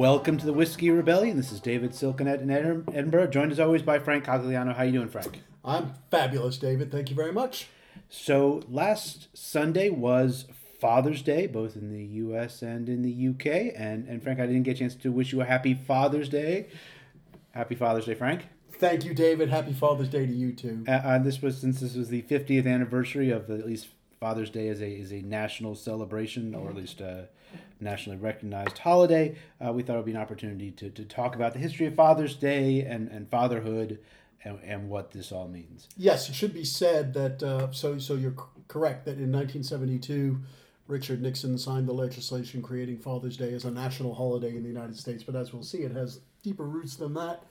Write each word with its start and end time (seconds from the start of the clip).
Welcome 0.00 0.38
to 0.38 0.46
the 0.46 0.54
Whiskey 0.54 0.88
Rebellion. 0.88 1.36
This 1.36 1.52
is 1.52 1.60
David 1.60 1.90
Silkenat 1.90 2.40
in 2.40 2.50
Ed- 2.50 2.84
Edinburgh, 2.94 3.26
joined 3.26 3.52
as 3.52 3.60
always 3.60 3.82
by 3.82 3.98
Frank 3.98 4.24
Cogliano. 4.24 4.74
How 4.74 4.82
are 4.82 4.86
you 4.86 4.92
doing, 4.92 5.10
Frank? 5.10 5.42
I'm 5.62 5.92
fabulous, 6.10 6.56
David. 6.56 6.90
Thank 6.90 7.10
you 7.10 7.14
very 7.14 7.32
much. 7.32 7.66
So 8.08 8.62
last 8.66 9.28
Sunday 9.34 9.90
was 9.90 10.46
Father's 10.80 11.20
Day, 11.20 11.46
both 11.46 11.76
in 11.76 11.92
the 11.92 12.02
U.S. 12.02 12.62
and 12.62 12.88
in 12.88 13.02
the 13.02 13.10
U.K. 13.10 13.74
And 13.76 14.08
and 14.08 14.22
Frank, 14.22 14.40
I 14.40 14.46
didn't 14.46 14.62
get 14.62 14.76
a 14.76 14.78
chance 14.78 14.94
to 14.94 15.12
wish 15.12 15.34
you 15.34 15.42
a 15.42 15.44
happy 15.44 15.74
Father's 15.74 16.30
Day. 16.30 16.68
Happy 17.50 17.74
Father's 17.74 18.06
Day, 18.06 18.14
Frank. 18.14 18.48
Thank 18.72 19.04
you, 19.04 19.12
David. 19.12 19.50
Happy 19.50 19.74
Father's 19.74 20.08
Day 20.08 20.24
to 20.24 20.32
you 20.32 20.54
too. 20.54 20.82
Uh, 20.88 20.92
uh, 20.92 21.18
this 21.18 21.42
was 21.42 21.58
since 21.58 21.80
this 21.80 21.94
was 21.94 22.08
the 22.08 22.22
50th 22.22 22.66
anniversary 22.66 23.30
of 23.30 23.50
at 23.50 23.66
least 23.66 23.88
Father's 24.18 24.48
Day 24.48 24.68
as 24.68 24.80
a 24.80 24.90
is 24.90 25.12
a 25.12 25.20
national 25.20 25.74
celebration, 25.74 26.54
or 26.54 26.70
at 26.70 26.74
least 26.74 27.02
a 27.02 27.28
nationally 27.80 28.18
recognized 28.18 28.78
holiday. 28.78 29.36
Uh, 29.64 29.72
we 29.72 29.82
thought 29.82 29.94
it 29.94 29.96
would 29.96 30.06
be 30.06 30.12
an 30.12 30.16
opportunity 30.16 30.70
to, 30.72 30.90
to 30.90 31.04
talk 31.04 31.34
about 31.34 31.52
the 31.52 31.58
history 31.58 31.86
of 31.86 31.94
Father's 31.94 32.34
Day 32.34 32.82
and, 32.82 33.08
and 33.08 33.28
fatherhood 33.28 33.98
and, 34.44 34.58
and 34.64 34.88
what 34.88 35.12
this 35.12 35.32
all 35.32 35.48
means. 35.48 35.88
Yes, 35.96 36.28
it 36.28 36.34
should 36.34 36.54
be 36.54 36.64
said 36.64 37.14
that. 37.14 37.42
Uh, 37.42 37.70
so, 37.72 37.98
so 37.98 38.14
you're 38.14 38.36
correct 38.68 39.04
that 39.04 39.18
in 39.18 39.32
1972, 39.32 40.40
Richard 40.86 41.22
Nixon 41.22 41.56
signed 41.56 41.88
the 41.88 41.92
legislation 41.92 42.62
creating 42.62 42.98
Father's 42.98 43.36
Day 43.36 43.52
as 43.52 43.64
a 43.64 43.70
national 43.70 44.14
holiday 44.14 44.56
in 44.56 44.62
the 44.62 44.68
United 44.68 44.96
States. 44.96 45.22
But 45.22 45.36
as 45.36 45.52
we'll 45.52 45.62
see, 45.62 45.78
it 45.78 45.92
has 45.92 46.20
deeper 46.42 46.64
roots 46.64 46.96
than 46.96 47.14
that. 47.14 47.44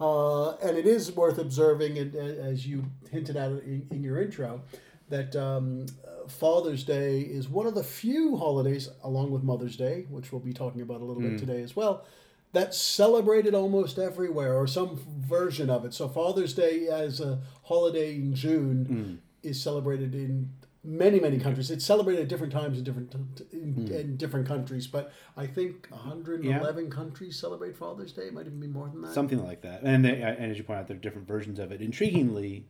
Uh, 0.00 0.52
and 0.56 0.76
it 0.76 0.86
is 0.86 1.12
worth 1.12 1.38
observing, 1.38 1.98
and, 1.98 2.14
uh, 2.14 2.18
as 2.18 2.66
you 2.66 2.84
hinted 3.10 3.36
at 3.36 3.50
in, 3.50 3.86
in 3.90 4.02
your 4.02 4.20
intro, 4.20 4.60
that 5.08 5.36
um, 5.36 5.86
Father's 6.30 6.84
Day 6.84 7.20
is 7.20 7.48
one 7.48 7.66
of 7.66 7.74
the 7.74 7.84
few 7.84 8.36
holidays, 8.36 8.88
along 9.02 9.30
with 9.30 9.42
Mother's 9.42 9.76
Day, 9.76 10.06
which 10.08 10.32
we'll 10.32 10.40
be 10.40 10.52
talking 10.52 10.80
about 10.80 11.00
a 11.00 11.04
little 11.04 11.22
bit 11.22 11.32
mm. 11.32 11.38
today 11.38 11.62
as 11.62 11.76
well, 11.76 12.04
that's 12.52 12.78
celebrated 12.78 13.54
almost 13.54 13.98
everywhere 13.98 14.54
or 14.54 14.66
some 14.66 15.00
version 15.18 15.68
of 15.68 15.84
it. 15.84 15.92
So 15.92 16.08
Father's 16.08 16.54
Day 16.54 16.86
as 16.88 17.20
a 17.20 17.40
holiday 17.64 18.14
in 18.14 18.34
June 18.34 19.20
mm. 19.44 19.48
is 19.48 19.62
celebrated 19.62 20.14
in 20.14 20.50
many 20.84 21.18
many 21.18 21.38
countries. 21.38 21.70
It's 21.70 21.84
celebrated 21.84 22.22
at 22.22 22.28
different 22.28 22.52
times 22.52 22.78
in 22.78 22.84
different 22.84 23.14
in, 23.52 23.74
mm. 23.74 23.90
in 23.90 24.16
different 24.16 24.46
countries, 24.46 24.86
but 24.86 25.12
I 25.36 25.46
think 25.46 25.88
111 25.90 26.90
countries 26.90 27.38
celebrate 27.38 27.76
Father's 27.76 28.12
Day. 28.12 28.22
It 28.22 28.34
might 28.34 28.46
even 28.46 28.60
be 28.60 28.66
more 28.66 28.88
than 28.88 29.02
that. 29.02 29.14
Something 29.14 29.44
like 29.44 29.62
that. 29.62 29.82
And, 29.82 30.04
they, 30.04 30.20
and 30.22 30.50
as 30.50 30.58
you 30.58 30.64
point 30.64 30.80
out, 30.80 30.86
there 30.86 30.96
are 30.96 31.00
different 31.00 31.26
versions 31.26 31.58
of 31.58 31.72
it. 31.72 31.80
Intriguingly, 31.80 32.64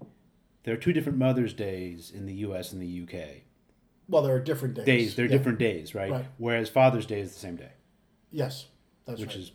there 0.64 0.74
are 0.74 0.78
two 0.78 0.92
different 0.92 1.18
Mother's 1.18 1.54
Days 1.54 2.10
in 2.10 2.26
the 2.26 2.34
U.S. 2.36 2.72
and 2.72 2.82
the 2.82 2.86
U.K. 2.86 3.44
well, 4.08 4.22
there 4.22 4.34
are 4.34 4.40
different 4.40 4.74
days. 4.74 4.84
Days, 4.86 5.14
they're 5.14 5.26
Yeah. 5.26 5.36
different 5.38 5.58
days, 5.58 5.94
right? 5.94 6.10
Right. 6.10 6.24
Whereas 6.38 6.68
Father's 6.68 7.06
Day 7.06 7.20
is 7.20 7.32
the 7.32 7.38
same 7.38 7.56
day. 7.56 7.72
Yes, 8.30 8.66
that's 9.06 9.20
which 9.20 9.30
right. 9.30 9.38
is 9.38 9.52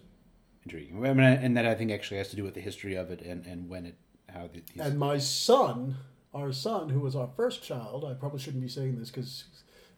intriguing. 0.63 1.05
I 1.05 1.13
mean, 1.13 1.25
and 1.25 1.57
that 1.57 1.65
I 1.65 1.75
think 1.75 1.91
actually 1.91 2.17
has 2.17 2.29
to 2.29 2.35
do 2.35 2.43
with 2.43 2.53
the 2.53 2.61
history 2.61 2.95
of 2.95 3.11
it 3.11 3.21
and, 3.21 3.45
and 3.45 3.69
when 3.69 3.85
it, 3.87 3.95
how 4.29 4.47
the, 4.47 4.61
these, 4.73 4.81
And 4.85 4.97
my 4.97 5.17
son, 5.17 5.97
our 6.33 6.51
son, 6.51 6.89
who 6.89 6.99
was 6.99 7.15
our 7.15 7.29
first 7.35 7.61
child, 7.63 8.05
I 8.05 8.13
probably 8.13 8.39
shouldn't 8.39 8.63
be 8.63 8.69
saying 8.69 8.97
this 8.97 9.09
because 9.09 9.45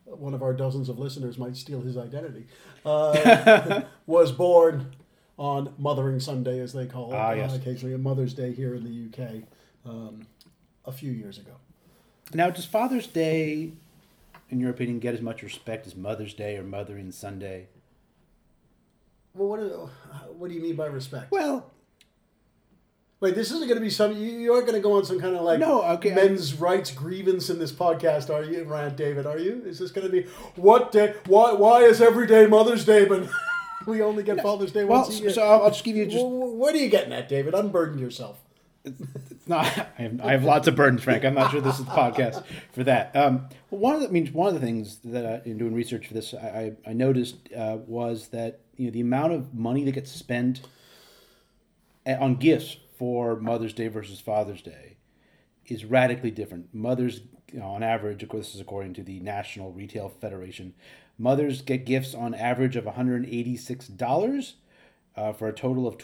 one 0.06 0.34
of 0.34 0.42
our 0.42 0.54
dozens 0.54 0.90
of 0.90 0.98
listeners 0.98 1.38
might 1.38 1.56
steal 1.56 1.82
his 1.82 1.98
identity, 1.98 2.48
uh, 2.86 3.82
was 4.06 4.32
born 4.32 4.96
on 5.38 5.74
Mothering 5.78 6.20
Sunday, 6.20 6.60
as 6.60 6.74
they 6.74 6.86
call 6.86 7.12
it, 7.12 7.16
Ah, 7.16 7.32
uh, 7.32 7.56
occasionally 7.56 7.94
a 7.94 7.98
Mother's 7.98 8.34
Day 8.34 8.52
here 8.54 8.76
in 8.76 8.84
the 8.84 9.24
UK, 9.24 9.44
um, 9.86 10.26
a 10.86 10.92
few 10.92 11.12
years 11.12 11.38
ago. 11.38 11.54
now 12.34 12.50
does 12.50 12.66
Father's 12.66 13.08
Day, 13.08 13.72
in 14.50 14.60
your 14.60 14.70
opinion, 14.72 15.00
get 15.00 15.14
as 15.14 15.22
much 15.22 15.42
respect 15.44 15.86
as 15.88 15.96
Mother's 15.96 16.34
Day 16.34 16.58
or 16.58 16.64
Mothering 16.64 17.12
Sunday? 17.12 17.68
Well, 19.34 19.48
what 19.50 19.60
do, 19.60 19.90
what 20.38 20.50
do 20.50 20.56
you 20.56 20.62
mean 20.62 20.76
by 20.76 20.88
respect? 20.88 21.32
Well, 21.32 21.72
Wait, 23.22 23.36
this 23.36 23.52
isn't 23.52 23.68
going 23.68 23.76
to 23.76 23.82
be 23.82 23.90
some. 23.92 24.14
You, 24.14 24.32
you 24.32 24.52
aren't 24.52 24.66
going 24.66 24.76
to 24.76 24.82
go 24.82 24.98
on 24.98 25.06
some 25.06 25.20
kind 25.20 25.36
of 25.36 25.44
like 25.44 25.60
No, 25.60 25.84
okay, 25.84 26.12
I- 26.12 26.16
men's 26.16 26.56
rights 26.56 26.90
grievance 26.90 27.52
in 27.52 27.60
this 27.60 27.72
podcast, 27.72 28.34
are 28.34 28.44
you, 28.44 28.64
Rand 28.64 28.96
David? 28.96 29.28
Are 29.28 29.38
you? 29.38 29.62
Is 29.64 29.78
this 29.78 29.92
going 29.92 30.08
to 30.08 30.12
be 30.12 30.24
what 30.56 30.92
day? 30.92 31.14
Why? 31.28 31.54
Why 31.54 31.82
is 31.84 32.02
every 32.02 32.26
day 32.26 32.48
Mother's 32.48 32.84
Day, 32.84 33.06
but 33.06 33.30
we 33.86 34.02
only 34.02 34.24
get 34.24 34.42
Father's 34.42 34.72
Day 34.72 34.86
well, 34.86 35.04
once 35.04 35.20
a 35.20 35.22
year? 35.22 35.30
so 35.30 35.44
I'll, 35.44 35.62
I'll 35.66 35.70
just 35.70 35.84
give 35.84 35.96
you 35.96 36.06
just. 36.08 36.18
Wh- 36.18 36.30
wh- 36.30 36.58
what 36.58 36.74
are 36.74 36.80
you 36.80 36.90
getting 36.90 37.14
at, 37.14 37.30
David? 37.30 37.54
Unburden 37.54 38.00
yourself. 38.00 38.40
Not. 39.52 39.66
I 40.00 40.02
have, 40.02 40.22
I 40.22 40.32
have 40.32 40.44
lots 40.44 40.68
of 40.68 40.76
burdens, 40.76 41.04
Frank. 41.04 41.26
I'm 41.26 41.36
not 41.36 41.52
sure 41.52 41.62
this 41.62 41.78
is 41.78 41.86
the 41.86 41.92
podcast 41.92 42.44
for 42.72 42.84
that. 42.86 43.16
Um, 43.16 43.50
one 43.70 43.96
of 43.96 44.02
the 44.02 44.30
one 44.32 44.48
of 44.48 44.54
the 44.54 44.66
things 44.66 44.98
that 45.04 45.26
I, 45.26 45.48
in 45.48 45.58
doing 45.58 45.74
research 45.74 46.08
for 46.08 46.14
this, 46.14 46.34
I, 46.34 46.74
I 46.88 46.94
noticed 46.94 47.36
uh, 47.56 47.78
was 47.86 48.30
that 48.30 48.62
you 48.78 48.86
know 48.86 48.92
the 48.92 49.02
amount 49.02 49.34
of 49.34 49.54
money 49.54 49.84
that 49.84 49.92
gets 49.92 50.12
spent 50.12 50.62
on 52.06 52.36
gifts 52.36 52.78
for 52.98 53.36
Mother's 53.36 53.74
Day 53.74 53.88
versus 53.88 54.20
Father's 54.20 54.62
Day 54.62 54.98
is 55.66 55.86
radically 55.86 56.32
different. 56.32 56.74
Mothers, 56.74 57.22
you 57.52 57.60
know, 57.60 57.68
on 57.68 57.84
average, 57.84 58.24
of 58.24 58.30
course, 58.30 58.48
this 58.48 58.56
is 58.56 58.62
according 58.62 58.94
to 58.94 59.04
the 59.04 59.20
National 59.20 59.72
Retail 59.72 60.10
Federation, 60.10 60.74
mothers 61.18 61.62
get 61.62 61.86
gifts 61.86 62.16
on 62.16 62.34
average 62.34 62.76
of 62.76 62.86
$186 62.86 64.54
uh, 65.16 65.34
for 65.34 65.48
a 65.48 65.54
total 65.54 65.88
of 65.88 65.98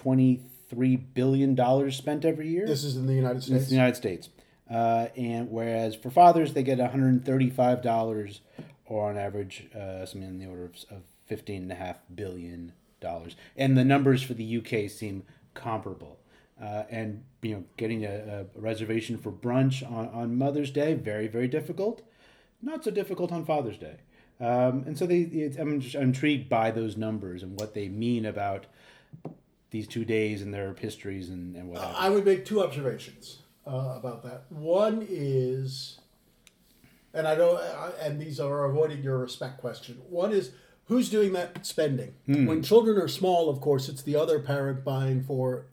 $23 0.71 1.01
billion 1.13 1.91
spent 1.91 2.25
every 2.25 2.47
year. 2.49 2.65
This 2.65 2.83
is 2.83 2.97
in 2.97 3.07
the 3.07 3.13
United 3.13 3.43
States. 3.43 3.67
the 3.67 3.75
United 3.75 3.95
States. 3.95 4.29
Uh, 4.69 5.07
and 5.15 5.49
whereas 5.49 5.95
for 5.95 6.09
fathers, 6.09 6.53
they 6.53 6.63
get 6.63 6.77
$135 6.77 8.39
or 8.85 9.09
on 9.09 9.17
average 9.17 9.67
uh, 9.73 10.05
something 10.05 10.29
in 10.29 10.39
the 10.39 10.45
order 10.45 10.65
of, 10.65 10.75
of 10.91 11.03
$15.5 11.29 11.95
billion. 12.13 12.73
And 13.55 13.77
the 13.77 13.85
numbers 13.85 14.23
for 14.23 14.33
the 14.33 14.57
UK 14.57 14.89
seem 14.89 15.23
comparable. 15.53 16.19
Uh, 16.61 16.83
and 16.89 17.23
you 17.41 17.53
know, 17.53 17.63
getting 17.77 18.03
a, 18.03 18.47
a 18.55 18.59
reservation 18.59 19.17
for 19.17 19.31
brunch 19.31 19.89
on, 19.89 20.09
on 20.09 20.35
Mother's 20.35 20.71
Day 20.71 20.95
very 20.95 21.27
very 21.27 21.47
difficult. 21.47 22.01
Not 22.63 22.83
so 22.83 22.89
difficult 22.89 23.31
on 23.31 23.45
Father's 23.45 23.77
Day. 23.77 23.97
Um, 24.39 24.83
and 24.85 24.97
so 24.97 25.05
they, 25.05 25.19
it's, 25.19 25.57
I'm 25.57 25.79
just 25.79 25.95
intrigued 25.95 26.49
by 26.49 26.71
those 26.71 26.97
numbers 26.97 27.43
and 27.43 27.59
what 27.59 27.73
they 27.73 27.89
mean 27.89 28.25
about 28.25 28.65
these 29.69 29.87
two 29.87 30.05
days 30.05 30.41
and 30.41 30.53
their 30.53 30.73
histories 30.73 31.29
and, 31.29 31.55
and 31.55 31.69
what 31.69 31.81
have 31.81 31.91
you. 31.91 31.97
I 31.97 32.09
would 32.09 32.25
make 32.25 32.45
two 32.45 32.63
observations 32.63 33.39
uh, 33.65 33.95
about 33.97 34.23
that. 34.23 34.45
One 34.49 35.05
is, 35.07 35.99
and 37.13 37.27
I 37.27 37.35
don't, 37.35 37.61
and 38.01 38.19
these 38.19 38.39
are 38.39 38.65
avoiding 38.65 39.03
your 39.03 39.17
respect 39.17 39.59
question. 39.59 40.01
One 40.09 40.31
is 40.31 40.51
who's 40.85 41.09
doing 41.09 41.33
that 41.33 41.65
spending? 41.65 42.13
When 42.25 42.63
children 42.63 42.97
are 42.97 43.07
small, 43.09 43.49
of 43.49 43.59
course, 43.61 43.89
it's 43.89 44.01
the 44.01 44.15
other 44.15 44.39
parent 44.39 44.85
buying 44.85 45.21
for, 45.23 45.65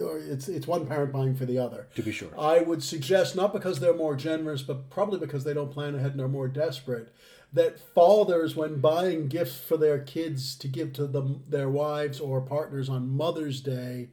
or 0.00 0.18
it's 0.18 0.48
it's 0.48 0.66
one 0.68 0.86
parent 0.86 1.12
buying 1.12 1.34
for 1.34 1.46
the 1.46 1.58
other. 1.58 1.88
To 1.96 2.02
be 2.02 2.12
sure. 2.12 2.30
I 2.38 2.60
would 2.60 2.82
suggest 2.82 3.34
not 3.34 3.52
because 3.52 3.80
they're 3.80 3.94
more 3.94 4.14
generous, 4.14 4.62
but 4.62 4.88
probably 4.88 5.18
because 5.18 5.42
they 5.42 5.54
don't 5.54 5.72
plan 5.72 5.96
ahead 5.96 6.12
and 6.12 6.20
are 6.20 6.28
more 6.28 6.46
desperate. 6.48 7.12
That 7.52 7.80
fathers, 7.80 8.54
when 8.54 8.80
buying 8.80 9.26
gifts 9.26 9.58
for 9.58 9.76
their 9.76 9.98
kids 9.98 10.54
to 10.56 10.68
give 10.68 10.92
to 10.94 11.06
them 11.08 11.42
their 11.48 11.68
wives 11.68 12.20
or 12.20 12.40
partners 12.40 12.88
on 12.88 13.08
Mother's 13.16 13.60
Day, 13.60 14.08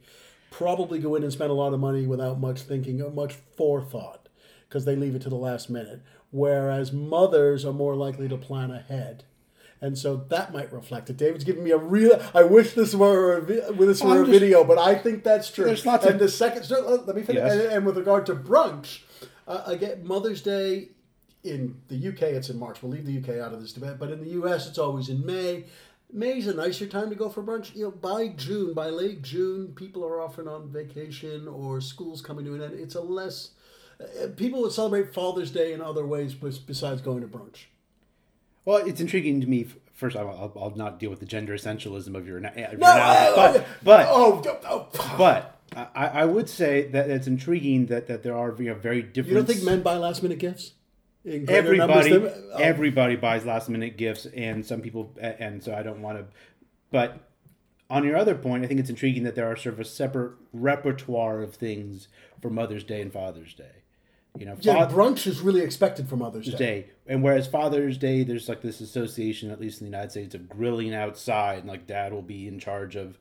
probably 0.50 0.98
go 0.98 1.14
in 1.14 1.22
and 1.22 1.32
spend 1.32 1.50
a 1.50 1.54
lot 1.54 1.72
of 1.72 1.78
money 1.78 2.04
without 2.04 2.40
much 2.40 2.62
thinking 2.62 3.00
or 3.00 3.10
much 3.10 3.34
forethought, 3.56 4.28
because 4.68 4.84
they 4.84 4.96
leave 4.96 5.14
it 5.14 5.22
to 5.22 5.28
the 5.28 5.36
last 5.36 5.70
minute. 5.70 6.02
Whereas 6.32 6.92
mothers 6.92 7.64
are 7.64 7.72
more 7.72 7.94
likely 7.94 8.28
to 8.28 8.36
plan 8.36 8.72
ahead. 8.72 9.22
And 9.80 9.96
so 9.96 10.16
that 10.30 10.52
might 10.52 10.72
reflect 10.72 11.08
it. 11.08 11.16
David's 11.16 11.44
giving 11.44 11.62
me 11.62 11.70
a 11.70 11.78
real. 11.78 12.20
I 12.34 12.42
wish 12.42 12.72
this 12.72 12.92
were 12.96 13.36
a, 13.38 13.40
this 13.42 14.02
were 14.02 14.10
I'm 14.10 14.22
a 14.22 14.26
just- 14.26 14.30
video, 14.40 14.64
but 14.64 14.78
I 14.78 14.96
think 14.96 15.22
that's 15.22 15.48
true. 15.52 15.66
There's 15.66 15.86
lots 15.86 16.04
and 16.04 16.14
of- 16.14 16.20
the 16.20 16.28
second. 16.28 16.64
So 16.64 16.80
let 16.80 17.06
let 17.06 17.14
me 17.14 17.22
finish. 17.22 17.42
Yes. 17.44 17.52
And, 17.52 17.62
and 17.72 17.86
with 17.86 17.96
regard 17.96 18.26
to 18.26 18.34
brunch, 18.34 19.02
uh, 19.46 19.62
again, 19.66 20.04
Mother's 20.04 20.42
Day 20.42 20.88
in 21.48 21.80
the 21.88 22.08
UK 22.08 22.22
it's 22.22 22.50
in 22.50 22.58
March. 22.58 22.82
We'll 22.82 22.92
leave 22.92 23.06
the 23.06 23.18
UK 23.18 23.40
out 23.44 23.52
of 23.52 23.60
this 23.60 23.72
debate, 23.72 23.96
but 23.98 24.10
in 24.10 24.20
the 24.20 24.30
US 24.42 24.66
it's 24.68 24.78
always 24.78 25.08
in 25.08 25.24
May. 25.24 25.64
May's 26.12 26.46
a 26.46 26.54
nicer 26.54 26.86
time 26.86 27.10
to 27.10 27.14
go 27.16 27.28
for 27.28 27.42
brunch. 27.42 27.74
You 27.76 27.84
know, 27.84 27.90
by 27.90 28.28
June, 28.28 28.72
by 28.72 28.88
late 28.88 29.20
June, 29.22 29.72
people 29.76 30.04
are 30.06 30.20
often 30.22 30.48
on 30.48 30.68
vacation 30.70 31.46
or 31.46 31.80
school's 31.82 32.22
coming 32.22 32.44
to 32.46 32.54
an 32.54 32.62
end. 32.62 32.80
It's 32.80 32.94
a 32.94 33.00
less. 33.02 33.50
Uh, 34.00 34.28
people 34.36 34.62
would 34.62 34.72
celebrate 34.72 35.12
Father's 35.12 35.50
Day 35.50 35.72
in 35.72 35.82
other 35.82 36.06
ways 36.06 36.34
besides 36.34 37.02
going 37.02 37.20
to 37.20 37.26
brunch. 37.26 37.64
Well, 38.64 38.78
it's 38.78 39.00
intriguing 39.00 39.40
to 39.42 39.46
me. 39.46 39.66
First, 39.92 40.16
I'll, 40.16 40.28
I'll, 40.28 40.62
I'll 40.62 40.76
not 40.76 40.98
deal 41.00 41.10
with 41.10 41.20
the 41.20 41.26
gender 41.26 41.52
essentialism 41.54 42.14
of 42.14 42.26
your, 42.26 42.38
your 42.40 42.40
No, 42.40 42.48
analysis, 42.54 43.38
I- 43.38 43.52
but 43.52 43.66
but 43.82 44.06
oh, 44.08 44.42
oh, 44.66 44.88
oh. 44.94 45.14
but 45.18 45.58
I, 45.94 46.06
I 46.06 46.24
would 46.24 46.48
say 46.48 46.88
that 46.88 47.10
it's 47.10 47.26
intriguing 47.26 47.86
that, 47.86 48.06
that 48.06 48.22
there 48.22 48.36
are 48.36 48.54
you 48.58 48.68
know, 48.70 48.74
very 48.74 49.02
different. 49.02 49.28
you 49.28 49.34
don't 49.34 49.46
think 49.46 49.62
men 49.62 49.82
buy 49.82 49.96
last 49.96 50.22
minute 50.22 50.38
gifts? 50.38 50.72
Everybody 51.48 52.12
than- 52.12 52.32
oh. 52.52 52.56
everybody 52.58 53.16
buys 53.16 53.44
last 53.44 53.68
minute 53.68 53.96
gifts, 53.96 54.26
and 54.26 54.64
some 54.64 54.80
people 54.80 55.14
and 55.20 55.62
so 55.62 55.74
I 55.74 55.82
don't 55.82 56.02
want 56.02 56.18
to, 56.18 56.24
but 56.90 57.28
on 57.90 58.04
your 58.04 58.16
other 58.16 58.34
point, 58.34 58.64
I 58.64 58.66
think 58.66 58.80
it's 58.80 58.90
intriguing 58.90 59.22
that 59.24 59.34
there 59.34 59.50
are 59.50 59.56
sort 59.56 59.74
of 59.74 59.80
a 59.80 59.84
separate 59.84 60.32
repertoire 60.52 61.40
of 61.42 61.54
things 61.54 62.08
for 62.40 62.50
Mother's 62.50 62.84
Day 62.84 63.00
and 63.00 63.12
Father's 63.12 63.54
Day. 63.54 63.70
You 64.38 64.44
know, 64.46 64.56
Yeah, 64.60 64.86
fa- 64.86 64.94
brunch 64.94 65.26
is 65.26 65.40
really 65.40 65.62
expected 65.62 66.08
for 66.08 66.16
Mother's 66.16 66.46
Day. 66.48 66.56
Day, 66.58 66.86
and 67.06 67.22
whereas 67.22 67.46
Father's 67.46 67.96
Day, 67.96 68.24
there's 68.24 68.48
like 68.48 68.60
this 68.60 68.80
association, 68.80 69.50
at 69.50 69.60
least 69.60 69.80
in 69.80 69.86
the 69.86 69.90
United 69.90 70.10
States, 70.10 70.34
of 70.34 70.48
grilling 70.48 70.94
outside, 70.94 71.60
and 71.60 71.68
like 71.68 71.86
Dad 71.86 72.12
will 72.12 72.22
be 72.22 72.46
in 72.46 72.58
charge 72.58 72.94
of, 72.94 73.18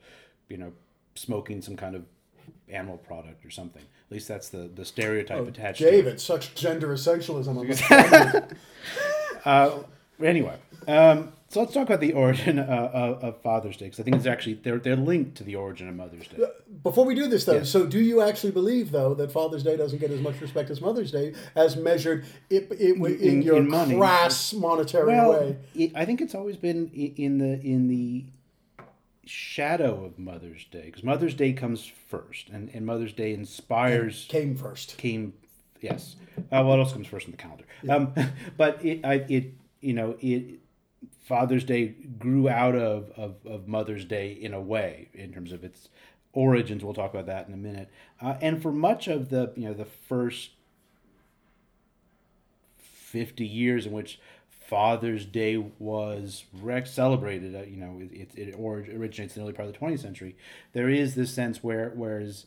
you 0.49 0.57
know, 0.57 0.73
smoking 1.15 1.61
some 1.61 1.75
kind 1.75 1.95
of 1.95 2.03
animal 2.69 2.97
product 2.97 3.45
or 3.45 3.49
something. 3.49 3.81
At 3.81 4.11
least 4.11 4.27
that's 4.27 4.49
the 4.49 4.69
the 4.73 4.85
stereotype 4.85 5.47
attached. 5.47 5.79
to 5.79 5.87
it. 5.87 5.91
David, 5.91 6.19
such 6.21 6.55
gender 6.55 6.87
essentialism. 6.89 8.51
Uh, 9.45 9.79
anyway, 10.21 10.57
um, 10.89 11.31
so 11.47 11.61
let's 11.61 11.73
talk 11.73 11.83
about 11.87 12.01
the 12.01 12.11
origin 12.11 12.59
uh, 12.59 12.89
of, 12.93 13.23
of 13.23 13.41
Father's 13.41 13.77
Day 13.77 13.85
because 13.85 13.99
I 13.99 14.03
think 14.03 14.17
it's 14.17 14.25
actually 14.25 14.55
they're 14.55 14.79
they're 14.79 14.97
linked 14.97 15.37
to 15.37 15.45
the 15.45 15.55
origin 15.55 15.87
of 15.87 15.95
Mother's 15.95 16.27
Day. 16.27 16.43
Before 16.83 17.05
we 17.05 17.15
do 17.15 17.27
this, 17.27 17.45
though, 17.45 17.57
Yeah. 17.57 17.63
so 17.63 17.85
do 17.85 17.99
you 17.99 18.21
actually 18.21 18.51
believe, 18.51 18.91
though, 18.91 19.13
that 19.13 19.31
Father's 19.31 19.63
Day 19.63 19.77
doesn't 19.77 19.99
get 19.99 20.11
as 20.11 20.19
much 20.19 20.41
respect 20.41 20.69
as 20.69 20.81
Mother's 20.81 21.11
Day, 21.11 21.33
as 21.55 21.77
measured 21.77 22.25
it, 22.49 22.67
it, 22.71 22.95
in, 22.97 23.05
In- 23.21 23.41
your 23.41 23.57
in 23.57 23.69
money. 23.69 23.95
crass 23.95 24.53
monetary 24.53 25.07
Well, 25.07 25.31
way? 25.31 25.57
it, 25.75 25.91
I 25.95 26.03
think 26.03 26.19
it's 26.19 26.35
always 26.35 26.57
been 26.57 26.89
in 26.93 27.37
the 27.37 27.61
in 27.61 27.87
the 27.87 28.25
shadow 29.27 30.05
of 30.05 30.17
Mother's 30.17 30.65
Day 30.65 30.85
because 30.85 31.03
Mother's 31.03 31.33
Day 31.33 31.53
comes 31.53 31.85
first, 31.85 32.49
and, 32.49 32.69
and 32.73 32.85
Mother's 32.85 33.13
Day 33.13 33.33
inspires 33.33 34.25
Came 34.29 34.55
first. 34.55 34.97
came 34.97 35.33
yes. 35.81 36.15
Uh, 36.51 36.63
what 36.63 36.79
else 36.79 36.93
comes 36.93 37.07
first 37.07 37.25
on 37.25 37.31
the 37.31 37.37
calendar? 37.37 37.65
Um, 37.89 38.13
but 38.57 38.83
it 38.83 39.05
I, 39.05 39.25
it 39.29 39.53
you 39.81 39.93
know 39.93 40.17
it 40.19 40.59
father's 41.23 41.63
day 41.63 41.93
grew 42.17 42.47
out 42.47 42.75
of, 42.75 43.11
of, 43.17 43.35
of 43.45 43.67
mother's 43.67 44.05
day 44.05 44.31
in 44.31 44.53
a 44.53 44.61
way 44.61 45.09
in 45.13 45.33
terms 45.33 45.51
of 45.51 45.63
its 45.63 45.89
origins. 46.33 46.83
We'll 46.83 46.93
talk 46.93 47.13
about 47.13 47.25
that 47.25 47.47
in 47.47 47.53
a 47.53 47.57
minute. 47.57 47.89
Uh, 48.21 48.35
and 48.41 48.61
for 48.61 48.71
much 48.71 49.07
of 49.07 49.29
the 49.29 49.51
you 49.55 49.67
know 49.67 49.73
the 49.73 49.85
first 49.85 50.51
50 52.77 53.45
years 53.45 53.85
in 53.85 53.91
which 53.91 54.19
Father's 54.67 55.25
Day 55.25 55.57
was 55.79 56.43
rec- 56.61 56.87
celebrated, 56.87 57.55
uh, 57.55 57.63
you 57.63 57.77
know, 57.77 57.99
it, 58.01 58.11
it, 58.11 58.49
it 58.49 58.55
or- 58.57 58.79
originates 58.79 59.35
in 59.35 59.41
the 59.41 59.47
early 59.47 59.53
part 59.53 59.67
of 59.67 59.73
the 59.73 59.79
20th 59.79 60.01
century. 60.01 60.35
There 60.73 60.89
is 60.89 61.15
this 61.15 61.33
sense 61.33 61.63
where, 61.63 61.91
whereas 61.95 62.45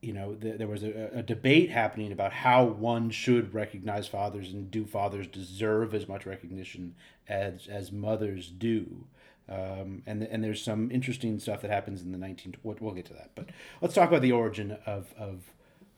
you 0.00 0.12
know, 0.12 0.34
th- 0.34 0.58
there 0.58 0.68
was 0.68 0.82
a, 0.82 1.10
a 1.14 1.22
debate 1.22 1.70
happening 1.70 2.12
about 2.12 2.32
how 2.32 2.64
one 2.64 3.10
should 3.10 3.54
recognize 3.54 4.06
fathers 4.06 4.52
and 4.52 4.70
do 4.70 4.84
fathers 4.84 5.26
deserve 5.26 5.94
as 5.94 6.06
much 6.06 6.26
recognition 6.26 6.94
as 7.28 7.66
as 7.68 7.90
mothers 7.90 8.48
do. 8.50 9.06
Um, 9.48 10.02
and 10.06 10.22
and 10.22 10.44
there's 10.44 10.62
some 10.62 10.90
interesting 10.90 11.38
stuff 11.38 11.62
that 11.62 11.70
happens 11.70 12.02
in 12.02 12.12
the 12.12 12.18
19 12.18 12.56
we'll, 12.62 12.76
we'll 12.80 12.94
get 12.94 13.06
to 13.06 13.14
that. 13.14 13.30
But 13.34 13.48
let's 13.80 13.94
talk 13.94 14.08
about 14.08 14.22
the 14.22 14.32
origin 14.32 14.78
of, 14.86 15.12
of 15.18 15.42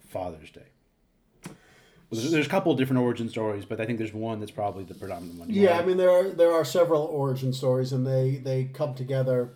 Father's 0.08 0.50
Day. 0.50 0.66
Well, 2.10 2.20
there's, 2.20 2.46
a 2.46 2.48
couple 2.50 2.70
of 2.70 2.78
different 2.78 3.02
origin 3.02 3.28
stories, 3.28 3.64
but 3.64 3.80
I 3.80 3.86
think 3.86 3.98
there's 3.98 4.14
one 4.14 4.38
that's 4.38 4.52
probably 4.52 4.84
the 4.84 4.94
predominant 4.94 5.40
one. 5.40 5.50
Yeah, 5.50 5.78
I 5.78 5.84
mean 5.84 5.96
there 5.96 6.10
are 6.10 6.28
there 6.28 6.52
are 6.52 6.64
several 6.64 7.02
origin 7.02 7.52
stories, 7.52 7.92
and 7.92 8.06
they 8.06 8.36
they 8.36 8.64
come 8.64 8.94
together 8.94 9.54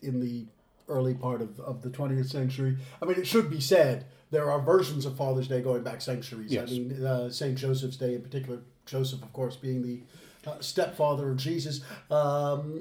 in 0.00 0.20
the 0.20 0.46
early 0.88 1.14
part 1.14 1.40
of, 1.40 1.58
of 1.60 1.82
the 1.82 1.90
20th 1.90 2.30
century. 2.30 2.76
I 3.00 3.06
mean, 3.06 3.18
it 3.18 3.26
should 3.26 3.50
be 3.50 3.60
said 3.60 4.06
there 4.30 4.50
are 4.50 4.60
versions 4.60 5.06
of 5.06 5.16
Father's 5.16 5.48
Day 5.48 5.62
going 5.62 5.82
back 5.82 6.00
centuries. 6.00 6.52
Yes. 6.52 6.70
I 6.70 6.72
mean, 6.72 7.04
uh, 7.04 7.30
Saint 7.30 7.56
Joseph's 7.56 7.96
Day 7.96 8.14
in 8.14 8.22
particular, 8.22 8.60
Joseph, 8.86 9.22
of 9.22 9.32
course, 9.32 9.56
being 9.56 9.82
the 9.82 10.02
uh, 10.50 10.60
stepfather 10.60 11.30
of 11.30 11.36
Jesus. 11.36 11.80
Um, 12.10 12.80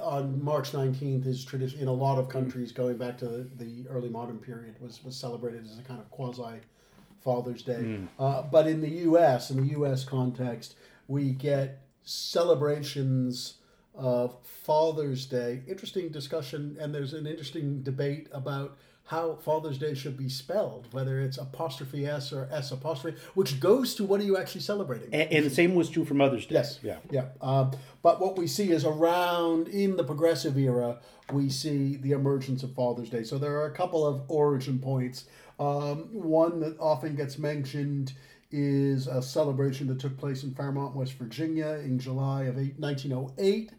on 0.00 0.42
March 0.42 0.72
19th 0.72 1.26
is 1.26 1.44
tradition 1.44 1.80
in 1.80 1.88
a 1.88 1.92
lot 1.92 2.18
of 2.18 2.28
countries 2.28 2.70
going 2.70 2.96
back 2.96 3.18
to 3.18 3.26
the, 3.26 3.48
the 3.56 3.88
early 3.88 4.08
modern 4.08 4.38
period 4.38 4.76
was 4.80 5.02
was 5.04 5.16
celebrated 5.16 5.64
as 5.64 5.78
a 5.78 5.82
kind 5.82 6.00
of 6.00 6.08
quasi 6.10 6.60
Father's 7.28 7.62
Day. 7.62 8.00
Uh, 8.18 8.40
but 8.42 8.66
in 8.66 8.80
the 8.80 8.88
U.S., 9.10 9.50
in 9.50 9.58
the 9.58 9.72
U.S. 9.74 10.02
context, 10.02 10.76
we 11.08 11.32
get 11.32 11.82
celebrations 12.02 13.58
of 13.94 14.34
Father's 14.42 15.26
Day. 15.26 15.60
Interesting 15.68 16.08
discussion, 16.08 16.78
and 16.80 16.94
there's 16.94 17.12
an 17.12 17.26
interesting 17.26 17.82
debate 17.82 18.28
about 18.32 18.78
how 19.04 19.34
Father's 19.36 19.76
Day 19.78 19.94
should 19.94 20.16
be 20.16 20.28
spelled, 20.30 20.86
whether 20.92 21.20
it's 21.20 21.36
apostrophe 21.36 22.06
S 22.06 22.32
or 22.32 22.48
S 22.50 22.72
apostrophe, 22.72 23.18
which 23.34 23.60
goes 23.60 23.94
to 23.96 24.04
what 24.04 24.20
are 24.20 24.24
you 24.24 24.38
actually 24.38 24.60
celebrating? 24.62 25.08
and, 25.12 25.30
and 25.30 25.44
the 25.44 25.50
same 25.50 25.74
was 25.74 25.90
true 25.90 26.06
for 26.06 26.14
Mother's 26.14 26.46
Day. 26.46 26.54
Yes. 26.54 26.78
Yeah. 26.82 26.96
Yeah. 27.10 27.26
Um, 27.42 27.72
but 28.02 28.20
what 28.20 28.38
we 28.38 28.46
see 28.46 28.70
is 28.70 28.86
around 28.86 29.68
in 29.68 29.96
the 29.96 30.04
progressive 30.04 30.56
era, 30.56 30.98
we 31.32 31.50
see 31.50 31.96
the 31.96 32.12
emergence 32.12 32.62
of 32.62 32.74
Father's 32.74 33.10
Day. 33.10 33.22
So 33.22 33.36
there 33.36 33.56
are 33.60 33.66
a 33.66 33.74
couple 33.74 34.06
of 34.06 34.22
origin 34.28 34.78
points. 34.78 35.24
Um, 35.58 36.08
one 36.12 36.60
that 36.60 36.76
often 36.78 37.16
gets 37.16 37.38
mentioned 37.38 38.12
is 38.50 39.06
a 39.06 39.20
celebration 39.20 39.86
that 39.88 39.98
took 39.98 40.16
place 40.16 40.42
in 40.42 40.54
Fairmont, 40.54 40.94
West 40.94 41.14
Virginia 41.14 41.80
in 41.84 41.98
July 41.98 42.44
of 42.44 42.58
eight, 42.58 42.78
1908 42.78 43.72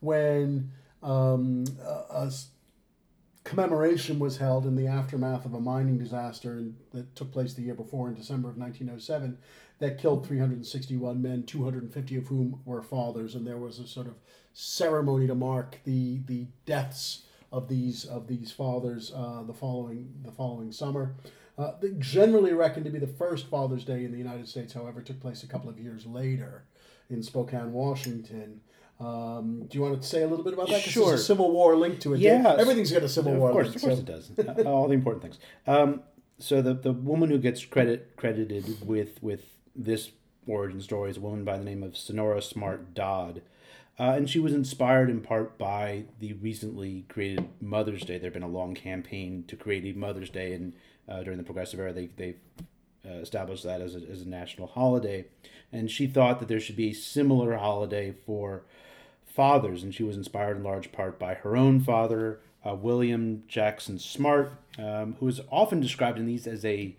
when 0.00 0.70
um, 1.02 1.64
a, 1.82 2.24
a 2.24 2.32
commemoration 3.44 4.18
was 4.18 4.36
held 4.36 4.66
in 4.66 4.76
the 4.76 4.86
aftermath 4.86 5.44
of 5.44 5.54
a 5.54 5.60
mining 5.60 5.98
disaster 5.98 6.64
that 6.92 7.14
took 7.14 7.32
place 7.32 7.54
the 7.54 7.62
year 7.62 7.74
before 7.74 8.08
in 8.08 8.14
December 8.14 8.48
of 8.48 8.56
1907 8.56 9.38
that 9.78 9.98
killed 9.98 10.26
361 10.26 11.22
men, 11.22 11.44
250 11.44 12.16
of 12.16 12.26
whom 12.26 12.60
were 12.64 12.82
fathers, 12.82 13.34
and 13.34 13.46
there 13.46 13.56
was 13.56 13.78
a 13.78 13.86
sort 13.86 14.08
of 14.08 14.14
ceremony 14.52 15.26
to 15.26 15.34
mark 15.34 15.78
the 15.84 16.18
the 16.26 16.46
deaths 16.66 17.22
of 17.52 17.68
these 17.68 18.04
of 18.04 18.26
these 18.26 18.52
fathers 18.52 19.12
uh, 19.14 19.42
the 19.46 19.54
following 19.54 20.12
the 20.24 20.32
following 20.32 20.72
summer. 20.72 21.14
Uh, 21.56 21.72
generally 21.98 22.52
reckoned 22.52 22.84
to 22.84 22.90
be 22.90 23.00
the 23.00 23.06
first 23.06 23.48
Father's 23.48 23.84
Day 23.84 24.04
in 24.04 24.12
the 24.12 24.18
United 24.18 24.46
States, 24.46 24.72
however, 24.74 25.02
took 25.02 25.18
place 25.18 25.42
a 25.42 25.48
couple 25.48 25.68
of 25.68 25.76
years 25.76 26.06
later 26.06 26.62
in 27.10 27.20
Spokane, 27.20 27.72
Washington. 27.72 28.60
Um, 29.00 29.64
do 29.68 29.76
you 29.76 29.82
want 29.82 30.00
to 30.00 30.06
say 30.06 30.22
a 30.22 30.28
little 30.28 30.44
bit 30.44 30.54
about 30.54 30.68
that? 30.68 30.82
Sure. 30.82 31.08
There's 31.08 31.20
a 31.20 31.24
Civil 31.24 31.50
War 31.50 31.74
link 31.76 32.00
to 32.02 32.14
it. 32.14 32.20
Yeah. 32.20 32.54
Everything's 32.58 32.92
got 32.92 33.02
a 33.02 33.08
Civil 33.08 33.32
of 33.32 33.38
War 33.38 33.50
course, 33.50 33.66
link. 33.66 33.76
of 33.76 33.82
course 33.82 33.94
so- 33.96 34.40
it 34.40 34.46
does. 34.56 34.66
All 34.66 34.86
the 34.86 34.94
important 34.94 35.22
things. 35.22 35.38
Um, 35.66 36.02
so 36.38 36.62
the 36.62 36.74
the 36.74 36.92
woman 36.92 37.28
who 37.30 37.38
gets 37.38 37.64
credit 37.64 38.12
credited 38.16 38.86
with 38.86 39.20
with 39.20 39.42
this 39.74 40.10
origin 40.46 40.80
story 40.80 41.10
is 41.10 41.16
a 41.16 41.20
woman 41.20 41.44
by 41.44 41.58
the 41.58 41.64
name 41.64 41.82
of 41.82 41.96
Sonora 41.96 42.40
Smart 42.40 42.94
Dodd. 42.94 43.42
Uh, 43.98 44.12
and 44.12 44.30
she 44.30 44.38
was 44.38 44.52
inspired 44.52 45.10
in 45.10 45.20
part 45.20 45.58
by 45.58 46.04
the 46.20 46.32
recently 46.34 47.04
created 47.08 47.48
Mother's 47.60 48.02
Day. 48.02 48.16
There 48.16 48.26
had 48.26 48.32
been 48.32 48.42
a 48.42 48.48
long 48.48 48.74
campaign 48.74 49.44
to 49.48 49.56
create 49.56 49.84
a 49.84 49.98
Mother's 49.98 50.30
Day, 50.30 50.52
and 50.52 50.72
uh, 51.08 51.22
during 51.24 51.38
the 51.38 51.44
Progressive 51.44 51.80
era, 51.80 51.92
they 51.92 52.06
they 52.16 52.36
uh, 53.04 53.14
established 53.14 53.64
that 53.64 53.80
as 53.80 53.96
a, 53.96 54.00
as 54.10 54.22
a 54.22 54.28
national 54.28 54.68
holiday. 54.68 55.24
And 55.72 55.90
she 55.90 56.06
thought 56.06 56.38
that 56.38 56.48
there 56.48 56.60
should 56.60 56.76
be 56.76 56.90
a 56.90 56.94
similar 56.94 57.56
holiday 57.56 58.14
for 58.24 58.62
fathers, 59.24 59.82
and 59.82 59.94
she 59.94 60.02
was 60.02 60.16
inspired 60.16 60.56
in 60.56 60.62
large 60.62 60.92
part 60.92 61.18
by 61.18 61.34
her 61.34 61.56
own 61.56 61.80
father, 61.80 62.40
uh, 62.66 62.74
William 62.74 63.42
Jackson 63.48 63.98
Smart, 63.98 64.52
um, 64.78 65.16
who 65.20 65.28
is 65.28 65.40
often 65.50 65.80
described 65.80 66.18
in 66.18 66.26
these 66.26 66.46
as 66.46 66.64
a 66.64 66.96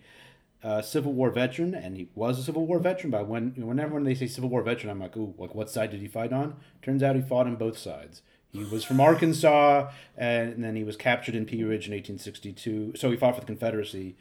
uh, 0.64 0.82
Civil 0.82 1.14
War 1.14 1.30
veteran, 1.30 1.74
and 1.74 1.96
he 1.96 2.10
was 2.16 2.40
a 2.40 2.44
Civil 2.44 2.66
War 2.66 2.80
veteran. 2.80 3.12
But 3.12 3.28
when 3.28 3.54
whenever 3.56 3.94
when 3.94 4.04
they 4.04 4.16
say 4.16 4.28
Civil 4.28 4.50
War 4.50 4.62
veteran, 4.62 4.92
I'm 4.92 5.00
like, 5.00 5.16
ooh, 5.16 5.34
like 5.38 5.56
what 5.56 5.70
side 5.70 5.92
did 5.92 6.02
he 6.02 6.08
fight 6.08 6.34
on? 6.34 6.56
Turns 6.82 7.04
out 7.04 7.16
he 7.16 7.22
fought 7.22 7.48
on 7.48 7.56
both 7.56 7.78
sides. 7.78 8.22
He 8.52 8.64
was 8.64 8.84
from 8.84 9.00
Arkansas, 9.00 9.92
and 10.18 10.64
then 10.64 10.76
he 10.76 10.84
was 10.84 10.96
captured 10.96 11.36
in 11.36 11.46
Pea 11.46 11.64
Ridge 11.64 11.88
in 11.88 11.94
1862. 11.94 12.94
So 12.96 13.12
he 13.12 13.18
fought 13.18 13.36
for 13.36 13.42
the 13.42 13.48
Confederacy, 13.48 14.16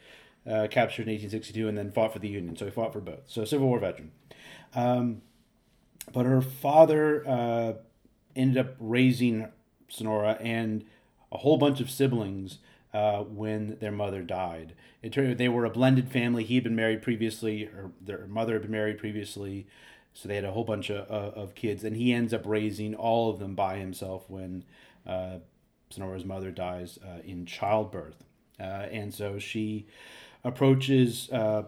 uh, 0.45 0.67
captured 0.69 1.07
in 1.07 1.13
1862, 1.13 1.67
and 1.67 1.77
then 1.77 1.91
fought 1.91 2.13
for 2.13 2.19
the 2.19 2.27
Union. 2.27 2.55
So 2.55 2.65
he 2.65 2.71
fought 2.71 2.93
for 2.93 3.01
both. 3.01 3.21
So 3.25 3.43
Civil 3.43 3.67
War 3.67 3.79
veteran. 3.79 4.11
Um, 4.75 5.23
but 6.13 6.25
her 6.25 6.41
father 6.41 7.27
uh, 7.27 7.73
ended 8.35 8.57
up 8.57 8.75
raising 8.79 9.47
Sonora 9.87 10.37
and 10.39 10.85
a 11.31 11.37
whole 11.37 11.57
bunch 11.57 11.79
of 11.79 11.89
siblings 11.89 12.59
uh, 12.93 13.19
when 13.23 13.77
their 13.79 13.91
mother 13.91 14.21
died. 14.21 14.73
It 15.01 15.13
turned 15.13 15.37
they 15.37 15.49
were 15.49 15.65
a 15.65 15.69
blended 15.69 16.09
family. 16.09 16.43
He 16.43 16.55
had 16.55 16.63
been 16.63 16.75
married 16.75 17.01
previously. 17.01 17.65
or 17.65 17.91
their 18.01 18.25
mother 18.27 18.53
had 18.53 18.63
been 18.63 18.71
married 18.71 18.97
previously, 18.97 19.67
so 20.13 20.27
they 20.27 20.35
had 20.35 20.45
a 20.45 20.51
whole 20.51 20.63
bunch 20.63 20.89
of, 20.89 21.07
of, 21.07 21.33
of 21.35 21.55
kids. 21.55 21.83
And 21.83 21.95
he 21.95 22.13
ends 22.13 22.33
up 22.33 22.45
raising 22.45 22.95
all 22.95 23.29
of 23.29 23.39
them 23.39 23.55
by 23.55 23.77
himself 23.77 24.29
when 24.29 24.63
uh, 25.05 25.39
Sonora's 25.89 26.25
mother 26.25 26.51
dies 26.51 26.99
uh, 27.03 27.21
in 27.23 27.45
childbirth. 27.45 28.23
Uh, 28.59 28.87
and 28.91 29.13
so 29.13 29.39
she 29.39 29.87
approaches 30.43 31.29
uh, 31.31 31.63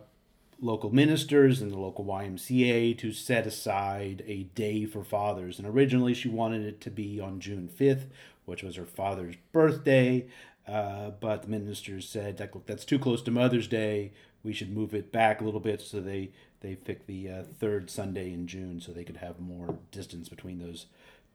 local 0.60 0.94
ministers 0.94 1.62
and 1.62 1.72
the 1.72 1.78
local 1.78 2.06
YMCA 2.06 2.98
to 2.98 3.12
set 3.12 3.48
aside 3.48 4.24
a 4.28 4.44
day 4.44 4.86
for 4.86 5.04
fathers. 5.04 5.58
And 5.58 5.68
originally 5.68 6.13
she 6.13 6.30
wanted 6.30 6.66
it 6.66 6.82
to 6.82 6.92
be 6.92 7.20
on 7.20 7.40
June 7.40 7.70
5th, 7.74 8.06
which 8.46 8.63
was 8.63 8.75
her 8.75 8.86
father's 8.86 9.36
birthday. 9.51 10.28
Uh, 10.68 11.10
but 11.20 11.41
the 11.44 11.48
ministers 11.50 12.08
said 12.08 12.38
that 12.38 12.53
look, 12.53 12.65
that's 12.68 12.86
too 12.86 13.00
close 13.00 13.22
to 13.24 13.32
Mother's 13.32 13.68
Day. 13.68 14.13
We 14.44 14.53
should 14.53 14.72
move 14.75 14.94
it 14.94 15.12
back 15.12 15.41
a 15.41 15.44
little 15.44 15.60
bit. 15.60 15.82
So 15.82 16.00
they, 16.01 16.32
they 16.62 16.75
picked 16.75 17.08
the 17.08 17.30
uh, 17.30 17.44
third 17.44 17.89
Sunday 17.89 18.34
in 18.34 18.48
June 18.48 18.80
so 18.80 18.91
they 18.91 19.03
could 19.03 19.18
have 19.18 19.39
more 19.39 19.77
distance 19.91 20.30
between 20.30 20.60
those 20.60 20.86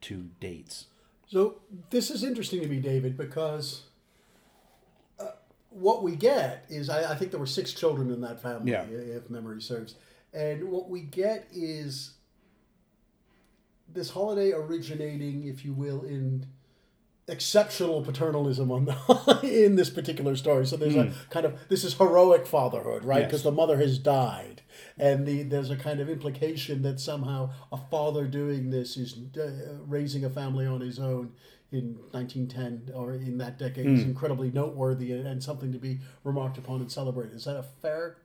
two 0.00 0.30
dates. 0.40 0.86
So 1.28 1.60
this 1.90 2.10
is 2.10 2.22
interesting 2.22 2.60
to 2.60 2.68
me, 2.68 2.78
David, 2.78 3.16
because 3.16 3.82
uh, 5.18 5.26
what 5.70 6.02
we 6.02 6.14
get 6.14 6.64
is 6.68 6.88
I, 6.88 7.12
I 7.12 7.16
think 7.16 7.32
there 7.32 7.40
were 7.40 7.46
six 7.46 7.72
children 7.72 8.10
in 8.12 8.20
that 8.20 8.40
family, 8.40 8.70
Yeah. 8.72 8.84
if 8.84 9.28
memory 9.28 9.60
serves. 9.60 9.96
And 10.32 10.68
what 10.68 10.88
we 10.88 11.00
get 11.00 11.48
is 11.52 12.12
this 13.92 14.10
holiday 14.10 14.52
originating, 14.52 15.44
if 15.44 15.64
you 15.64 15.72
will, 15.72 16.02
in 16.04 16.46
exceptional 17.28 18.02
paternalism 18.02 18.70
on 18.70 18.84
the, 18.84 19.40
in 19.64 19.76
this 19.76 19.90
particular 19.90 20.36
story. 20.36 20.66
So 20.66 20.76
there's 20.76 20.96
a 20.96 21.12
kind 21.30 21.44
of 21.46 21.68
this 21.68 21.84
is 21.84 21.94
heroic 21.94 22.46
fatherhood, 22.46 23.04
right? 23.04 23.20
Yes. 23.20 23.26
Because 23.26 23.42
the 23.42 23.52
mother 23.52 23.76
has 23.78 23.98
died, 23.98 24.62
and 24.98 25.26
the 25.26 25.42
there's 25.42 25.70
a 25.70 25.76
kind 25.76 26.00
of 26.00 26.08
implication 26.08 26.82
that 26.82 27.00
somehow 27.00 27.50
a 27.72 27.78
father 27.90 28.26
doing 28.26 28.70
this 28.70 28.96
is 28.96 29.16
uh, 29.36 29.78
raising 29.86 30.24
a 30.24 30.30
family 30.30 30.66
on 30.66 30.80
his 30.80 30.98
own 30.98 31.32
in 31.72 31.96
1910 32.12 32.94
or 32.94 33.12
in 33.14 33.38
that 33.38 33.58
decade 33.58 33.86
is 33.86 34.02
incredibly 34.02 34.52
noteworthy 34.52 35.10
and, 35.10 35.26
and 35.26 35.42
something 35.42 35.72
to 35.72 35.78
be 35.78 35.98
remarked 36.22 36.58
upon 36.58 36.80
and 36.80 36.90
celebrated. 36.92 37.34
Is 37.34 37.44
that 37.44 37.56
a 37.56 37.64
fair? 37.82 38.18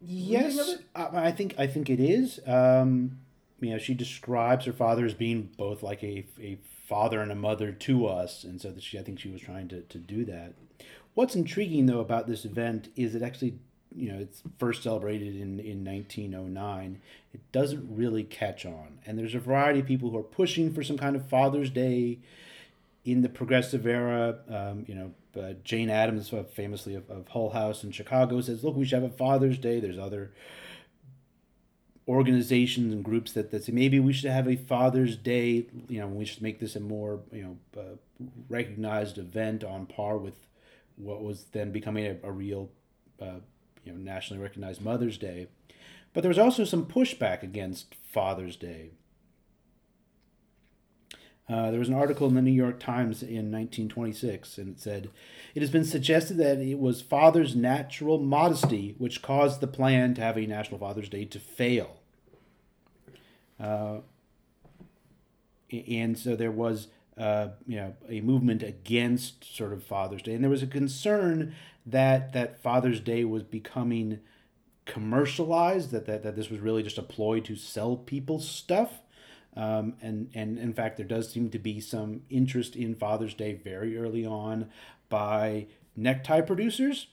Yes, 0.00 0.58
of 0.58 0.68
it? 0.68 0.84
I, 0.94 1.26
I 1.26 1.32
think 1.32 1.54
I 1.58 1.66
think 1.66 1.90
it 1.90 2.00
is. 2.00 2.40
Um, 2.46 3.18
you 3.60 3.70
know, 3.70 3.78
she 3.78 3.94
describes 3.94 4.66
her 4.66 4.72
father 4.72 5.04
as 5.04 5.14
being 5.14 5.50
both 5.56 5.82
like 5.82 6.02
a, 6.02 6.26
a 6.40 6.58
father 6.86 7.20
and 7.20 7.32
a 7.32 7.36
mother 7.36 7.72
to 7.72 8.06
us, 8.06 8.44
and 8.44 8.60
so 8.60 8.70
that 8.70 8.82
she 8.82 8.98
I 8.98 9.02
think 9.02 9.18
she 9.18 9.30
was 9.30 9.40
trying 9.40 9.68
to, 9.68 9.82
to 9.82 9.98
do 9.98 10.24
that. 10.26 10.54
What's 11.14 11.34
intriguing 11.34 11.86
though 11.86 12.00
about 12.00 12.26
this 12.26 12.44
event 12.44 12.88
is 12.96 13.14
it 13.14 13.22
actually 13.22 13.58
you 13.94 14.12
know 14.12 14.18
it's 14.18 14.42
first 14.58 14.82
celebrated 14.82 15.36
in 15.36 15.58
in 15.60 15.84
1909. 15.84 17.00
It 17.34 17.52
doesn't 17.52 17.94
really 17.94 18.24
catch 18.24 18.64
on, 18.64 18.98
and 19.04 19.18
there's 19.18 19.34
a 19.34 19.40
variety 19.40 19.80
of 19.80 19.86
people 19.86 20.10
who 20.10 20.18
are 20.18 20.22
pushing 20.22 20.72
for 20.72 20.82
some 20.82 20.96
kind 20.96 21.16
of 21.16 21.28
Father's 21.28 21.70
Day 21.70 22.18
in 23.04 23.22
the 23.22 23.28
progressive 23.28 23.86
era, 23.86 24.38
um, 24.48 24.84
you 24.88 24.94
know, 24.94 25.12
uh, 25.40 25.52
Jane 25.62 25.88
Addams, 25.88 26.32
uh, 26.32 26.42
famously 26.42 26.96
of, 26.96 27.08
of 27.08 27.28
Hull 27.28 27.50
House 27.50 27.84
in 27.84 27.92
Chicago, 27.92 28.40
says, 28.40 28.64
"Look, 28.64 28.76
we 28.76 28.84
should 28.84 29.02
have 29.02 29.10
a 29.10 29.14
Father's 29.14 29.58
Day." 29.58 29.80
There's 29.80 29.98
other 29.98 30.32
organizations 32.08 32.92
and 32.92 33.04
groups 33.04 33.32
that, 33.32 33.50
that 33.50 33.64
say 33.64 33.72
maybe 33.72 33.98
we 33.98 34.12
should 34.12 34.30
have 34.30 34.48
a 34.48 34.56
Father's 34.56 35.16
Day. 35.16 35.66
You 35.88 36.00
know, 36.00 36.06
we 36.06 36.24
should 36.24 36.42
make 36.42 36.60
this 36.60 36.76
a 36.76 36.80
more 36.80 37.20
you 37.32 37.42
know 37.42 37.80
uh, 37.80 38.26
recognized 38.48 39.18
event 39.18 39.64
on 39.64 39.86
par 39.86 40.18
with 40.18 40.46
what 40.96 41.22
was 41.22 41.44
then 41.52 41.72
becoming 41.72 42.06
a, 42.06 42.28
a 42.28 42.32
real 42.32 42.70
uh, 43.20 43.40
you 43.84 43.92
know 43.92 43.98
nationally 43.98 44.42
recognized 44.42 44.80
Mother's 44.80 45.18
Day. 45.18 45.48
But 46.12 46.22
there 46.22 46.30
was 46.30 46.38
also 46.38 46.64
some 46.64 46.86
pushback 46.86 47.42
against 47.42 47.94
Father's 47.94 48.56
Day. 48.56 48.92
Uh, 51.48 51.70
there 51.70 51.78
was 51.78 51.88
an 51.88 51.94
article 51.94 52.26
in 52.26 52.34
the 52.34 52.42
New 52.42 52.50
York 52.50 52.80
Times 52.80 53.22
in 53.22 53.52
1926, 53.52 54.58
and 54.58 54.68
it 54.68 54.80
said, 54.80 55.10
It 55.54 55.60
has 55.60 55.70
been 55.70 55.84
suggested 55.84 56.38
that 56.38 56.58
it 56.58 56.78
was 56.78 57.00
father's 57.00 57.54
natural 57.54 58.18
modesty 58.18 58.96
which 58.98 59.22
caused 59.22 59.60
the 59.60 59.68
plan 59.68 60.14
to 60.14 60.20
have 60.22 60.36
a 60.36 60.46
National 60.46 60.80
Father's 60.80 61.08
Day 61.08 61.24
to 61.26 61.38
fail. 61.38 62.00
Uh, 63.60 63.98
and 65.70 66.18
so 66.18 66.34
there 66.34 66.50
was, 66.50 66.88
uh, 67.16 67.48
you 67.66 67.76
know, 67.76 67.94
a 68.08 68.20
movement 68.22 68.64
against 68.64 69.56
sort 69.56 69.72
of 69.72 69.84
Father's 69.84 70.22
Day, 70.22 70.34
and 70.34 70.42
there 70.42 70.50
was 70.50 70.64
a 70.64 70.68
concern 70.68 71.54
that 71.86 72.32
that 72.32 72.60
Father's 72.60 72.98
Day 72.98 73.24
was 73.24 73.44
becoming 73.44 74.18
commercialized, 74.84 75.90
that, 75.90 76.06
that, 76.06 76.22
that 76.22 76.36
this 76.36 76.50
was 76.50 76.60
really 76.60 76.82
just 76.82 76.98
a 76.98 77.02
ploy 77.02 77.40
to 77.40 77.56
sell 77.56 77.96
people 77.96 78.40
stuff. 78.40 79.00
Um, 79.56 79.94
and, 80.02 80.30
and 80.34 80.58
in 80.58 80.74
fact, 80.74 80.98
there 80.98 81.06
does 81.06 81.30
seem 81.30 81.48
to 81.50 81.58
be 81.58 81.80
some 81.80 82.22
interest 82.28 82.76
in 82.76 82.94
Father's 82.94 83.34
Day 83.34 83.54
very 83.54 83.96
early 83.96 84.26
on 84.26 84.68
by 85.08 85.66
necktie 85.96 86.42
producers 86.42 87.06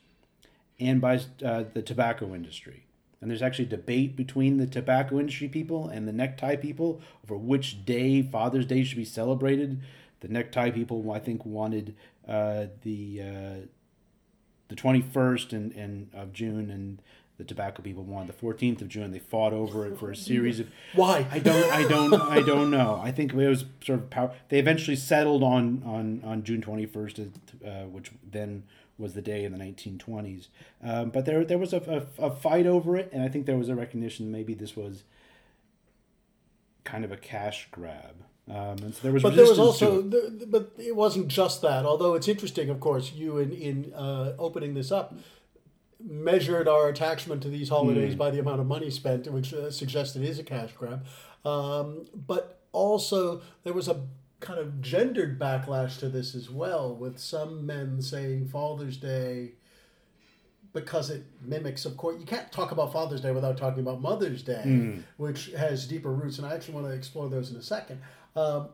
and 0.80 1.00
by 1.00 1.22
uh, 1.44 1.64
the 1.74 1.82
tobacco 1.82 2.36
industry. 2.36 2.86
And 3.22 3.32
there's 3.32 3.42
actually 3.42 3.66
debate 3.66 4.18
between 4.18 4.58
the 4.58 4.68
tobacco 4.68 5.18
industry 5.18 5.48
people 5.48 5.88
and 5.88 6.06
the 6.06 6.12
necktie 6.12 6.58
people 6.58 7.02
over 7.24 7.38
which 7.38 7.86
day 7.86 8.22
Father's 8.22 8.66
Day 8.66 8.84
should 8.84 8.98
be 8.98 9.06
celebrated. 9.06 9.80
The 10.20 10.28
necktie 10.28 10.72
people, 10.72 11.10
I 11.10 11.20
think, 11.20 11.46
wanted 11.46 11.96
uh, 12.28 12.66
the 12.82 13.22
uh, 13.22 13.66
the 14.68 14.76
21st 14.76 15.54
and, 15.54 15.72
and 15.74 16.10
of 16.14 16.34
June, 16.34 16.70
and 16.70 17.02
the 17.44 17.48
tobacco 17.48 17.82
people 17.82 18.04
won 18.04 18.28
the 18.28 18.34
14th 18.34 18.82
of 18.82 18.90
June. 18.90 19.12
They 19.12 19.20
fought 19.20 19.54
over 19.54 19.86
it 19.86 19.98
for 19.98 20.12
a 20.12 20.16
series 20.30 20.60
of 20.60 20.68
Why? 20.94 21.28
I 21.32 21.40
don't. 21.40 21.72
I 21.72 21.88
don't. 21.88 22.14
I 22.22 22.42
don't 22.42 22.72
know. 22.72 23.00
I 23.04 23.12
think 23.12 23.34
it 23.34 23.48
was 23.48 23.66
sort 23.84 24.00
of 24.00 24.10
power. 24.10 24.34
They 24.50 24.60
eventually 24.60 24.96
settled 24.96 25.44
on 25.44 25.84
on 25.86 26.22
on 26.24 26.44
June 26.44 26.62
twenty 26.62 26.86
first, 26.86 27.20
uh, 27.20 27.84
which 27.84 28.12
then 28.30 28.64
was 28.98 29.14
the 29.14 29.22
day 29.22 29.44
in 29.44 29.52
the 29.52 29.58
nineteen 29.58 29.98
twenties. 29.98 30.50
Um, 30.84 31.10
but 31.10 31.26
there 31.26 31.44
there 31.44 31.58
was 31.58 31.74
a, 31.74 32.06
a, 32.20 32.26
a 32.26 32.32
fight 32.32 32.66
over 32.66 32.96
it, 32.96 33.10
and 33.12 33.24
I 33.24 33.28
think 33.28 33.46
there 33.46 33.58
was 33.58 33.70
a 33.70 33.76
recognition 33.76 34.32
maybe 34.32 34.54
this 34.54 34.76
was 34.76 35.04
kind 36.84 37.06
of 37.06 37.12
a 37.12 37.18
cash 37.18 37.68
grab. 37.72 38.24
Um, 38.50 38.78
and 38.84 38.94
so 38.94 39.04
there 39.04 39.14
was. 39.14 39.24
But 39.24 39.36
there 39.36 39.46
was 39.46 39.58
also, 39.60 40.00
it. 40.00 40.52
but 40.52 40.74
it 40.78 40.96
wasn't 40.96 41.30
just 41.30 41.62
that. 41.62 41.86
Although 41.86 42.14
it's 42.14 42.28
interesting, 42.28 42.70
of 42.70 42.82
course, 42.82 43.14
you 43.14 43.38
in 43.38 43.54
in 43.54 43.94
uh, 43.94 44.34
opening 44.38 44.74
this 44.74 44.92
up 44.92 45.16
measured 46.06 46.68
our 46.68 46.90
attachment 46.90 47.42
to 47.44 47.50
these 47.50 47.70
holidays 47.70 48.16
by 48.16 48.30
the 48.30 48.40
amount 48.40 48.60
of 48.60 48.68
money 48.68 48.90
spent, 48.90 49.32
which 49.32 49.54
uh, 49.54 49.72
suggests 49.72 50.16
it 50.16 50.24
is 50.24 50.40
a 50.40 50.44
cash 50.44 50.72
grab. 50.74 51.06
Um, 51.46 52.06
but 52.14 52.62
also, 52.72 53.42
there 53.64 53.74
was 53.74 53.88
a 53.88 54.02
kind 54.40 54.60
of 54.60 54.82
gendered 54.82 55.40
backlash 55.40 55.98
to 56.00 56.10
this 56.10 56.36
as 56.36 56.50
well, 56.50 56.94
with 56.94 57.18
some 57.20 57.66
men 57.66 58.02
saying 58.02 58.48
Father's 58.48 58.98
Day 58.98 59.54
because 60.74 61.12
it 61.12 61.24
mimics, 61.42 61.86
of 61.86 61.96
course, 61.98 62.20
you 62.20 62.26
can't 62.26 62.52
talk 62.52 62.72
about 62.72 62.92
Father's 62.92 63.22
Day 63.22 63.32
without 63.32 63.58
talking 63.58 63.80
about 63.80 64.02
Mother's 64.02 64.42
Day, 64.42 64.64
which 65.18 65.52
has 65.52 65.86
deeper 65.86 66.12
roots, 66.12 66.40
and 66.40 66.48
I 66.48 66.56
actually 66.56 66.74
want 66.74 66.88
to 66.88 66.94
explore 66.94 67.30
those 67.30 67.52
in 67.52 67.58
a 67.58 67.62
second. 67.62 68.02
Um, 68.36 68.70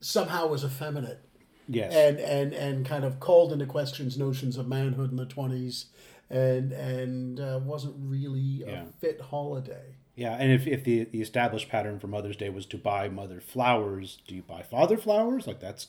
somehow 0.00 0.46
was 0.46 0.64
effeminate 0.64 1.20
yes. 1.68 1.92
and 1.92 2.18
and 2.18 2.52
and 2.52 2.86
kind 2.86 3.04
of 3.04 3.20
called 3.20 3.52
into 3.52 3.66
questions 3.66 4.16
notions 4.16 4.56
of 4.56 4.68
manhood 4.68 5.10
in 5.10 5.16
the 5.16 5.26
twenties, 5.26 5.86
and 6.30 6.72
and 6.72 7.40
uh, 7.40 7.60
wasn't 7.62 7.94
really 7.98 8.40
Yeah. 8.66 8.82
a 8.84 8.86
fit 9.00 9.20
holiday. 9.20 9.94
Yeah, 10.16 10.34
and 10.34 10.52
if, 10.52 10.66
if 10.66 10.84
the, 10.84 11.04
the 11.04 11.22
established 11.22 11.68
pattern 11.70 11.98
for 11.98 12.06
Mother's 12.06 12.36
Day 12.36 12.50
was 12.50 12.66
to 12.66 12.76
buy 12.76 13.08
mother 13.08 13.40
flowers, 13.40 14.18
do 14.26 14.34
you 14.34 14.42
buy 14.42 14.62
father 14.62 14.96
flowers? 14.98 15.46
Like 15.46 15.60
that's 15.60 15.88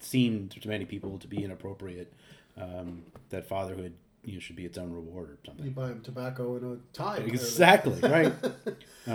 seemed 0.00 0.50
to 0.52 0.68
many 0.68 0.84
people 0.84 1.18
to 1.18 1.26
be 1.28 1.42
inappropriate. 1.44 2.12
Um, 2.56 3.02
that 3.30 3.46
fatherhood 3.46 3.92
you 4.24 4.34
know, 4.34 4.40
should 4.40 4.56
be 4.56 4.64
its 4.64 4.76
own 4.76 4.92
reward 4.92 5.30
or 5.30 5.38
something. 5.46 5.64
You 5.64 5.70
buy 5.70 5.88
them 5.88 6.00
tobacco 6.00 6.56
and 6.56 6.76
a 6.76 6.78
tie. 6.92 7.18
Exactly 7.18 7.98
right. 8.08 8.32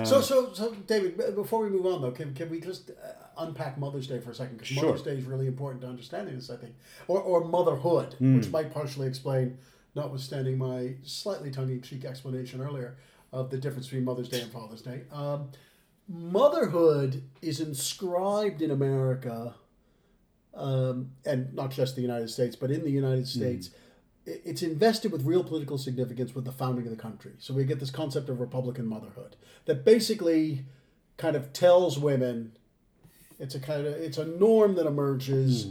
So 0.06 0.22
so 0.22 0.52
so 0.54 0.74
David, 0.88 1.18
before 1.36 1.62
we 1.64 1.70
move 1.70 1.86
on 1.86 2.02
though, 2.02 2.12
can, 2.12 2.34
can 2.34 2.50
we 2.50 2.60
just 2.60 2.90
uh, 2.92 2.94
unpack 3.38 3.78
Mother's 3.78 4.08
Day 4.08 4.20
for 4.20 4.32
a 4.32 4.36
second? 4.36 4.56
Because 4.58 4.70
Sure. 4.70 4.86
Mother's 4.86 5.04
Day 5.04 5.12
is 5.12 5.26
really 5.26 5.46
important 5.46 5.82
to 5.82 5.88
understanding 5.88 6.34
this, 6.36 6.50
I 6.50 6.56
think, 6.56 6.74
or 7.08 7.20
or 7.22 7.44
motherhood, 7.44 8.14
Hmm. 8.18 8.38
which 8.38 8.50
might 8.50 8.74
partially 8.74 9.08
explain, 9.08 9.58
notwithstanding 9.96 10.58
my 10.58 10.96
slightly 11.04 11.52
tongue-in-cheek 11.52 12.06
explanation 12.06 12.62
earlier 12.62 12.98
of 13.32 13.50
the 13.50 13.58
difference 13.58 13.88
between 13.88 14.06
Mother's 14.06 14.30
Day 14.30 14.42
and 14.42 14.52
Father's 14.52 14.82
Day. 14.82 15.02
Um, 15.12 15.50
motherhood 16.08 17.24
is 17.42 17.60
inscribed 17.60 18.62
in 18.62 18.72
America, 18.72 19.56
um, 20.54 21.12
and 21.26 21.54
not 21.54 21.72
just 21.72 21.96
the 21.96 22.02
United 22.02 22.30
States, 22.30 22.56
but 22.56 22.72
in 22.72 22.84
the 22.84 22.92
United 22.92 23.28
States. 23.28 23.70
i- 24.28 24.40
It's 24.46 24.62
invested 24.64 25.12
with 25.12 25.24
real 25.26 25.44
political 25.44 25.78
significance 25.78 26.34
with 26.36 26.46
the 26.46 26.52
founding 26.52 26.86
of 26.86 26.92
the 26.92 27.02
country. 27.02 27.34
So 27.40 27.54
we 27.54 27.66
get 27.66 27.80
this 27.80 27.92
concept 27.92 28.30
of 28.30 28.40
Republican 28.40 28.86
motherhood 28.86 29.36
that 29.66 29.84
basically 29.84 30.66
kind 31.18 31.36
of 31.36 31.52
tells 31.54 32.00
women 32.00 32.54
it's 33.40 33.54
a 33.56 33.60
kind 33.60 33.86
of 33.86 33.94
it's 33.94 34.18
a 34.18 34.26
norm 34.26 34.76
that 34.76 34.86
emerges 34.86 35.66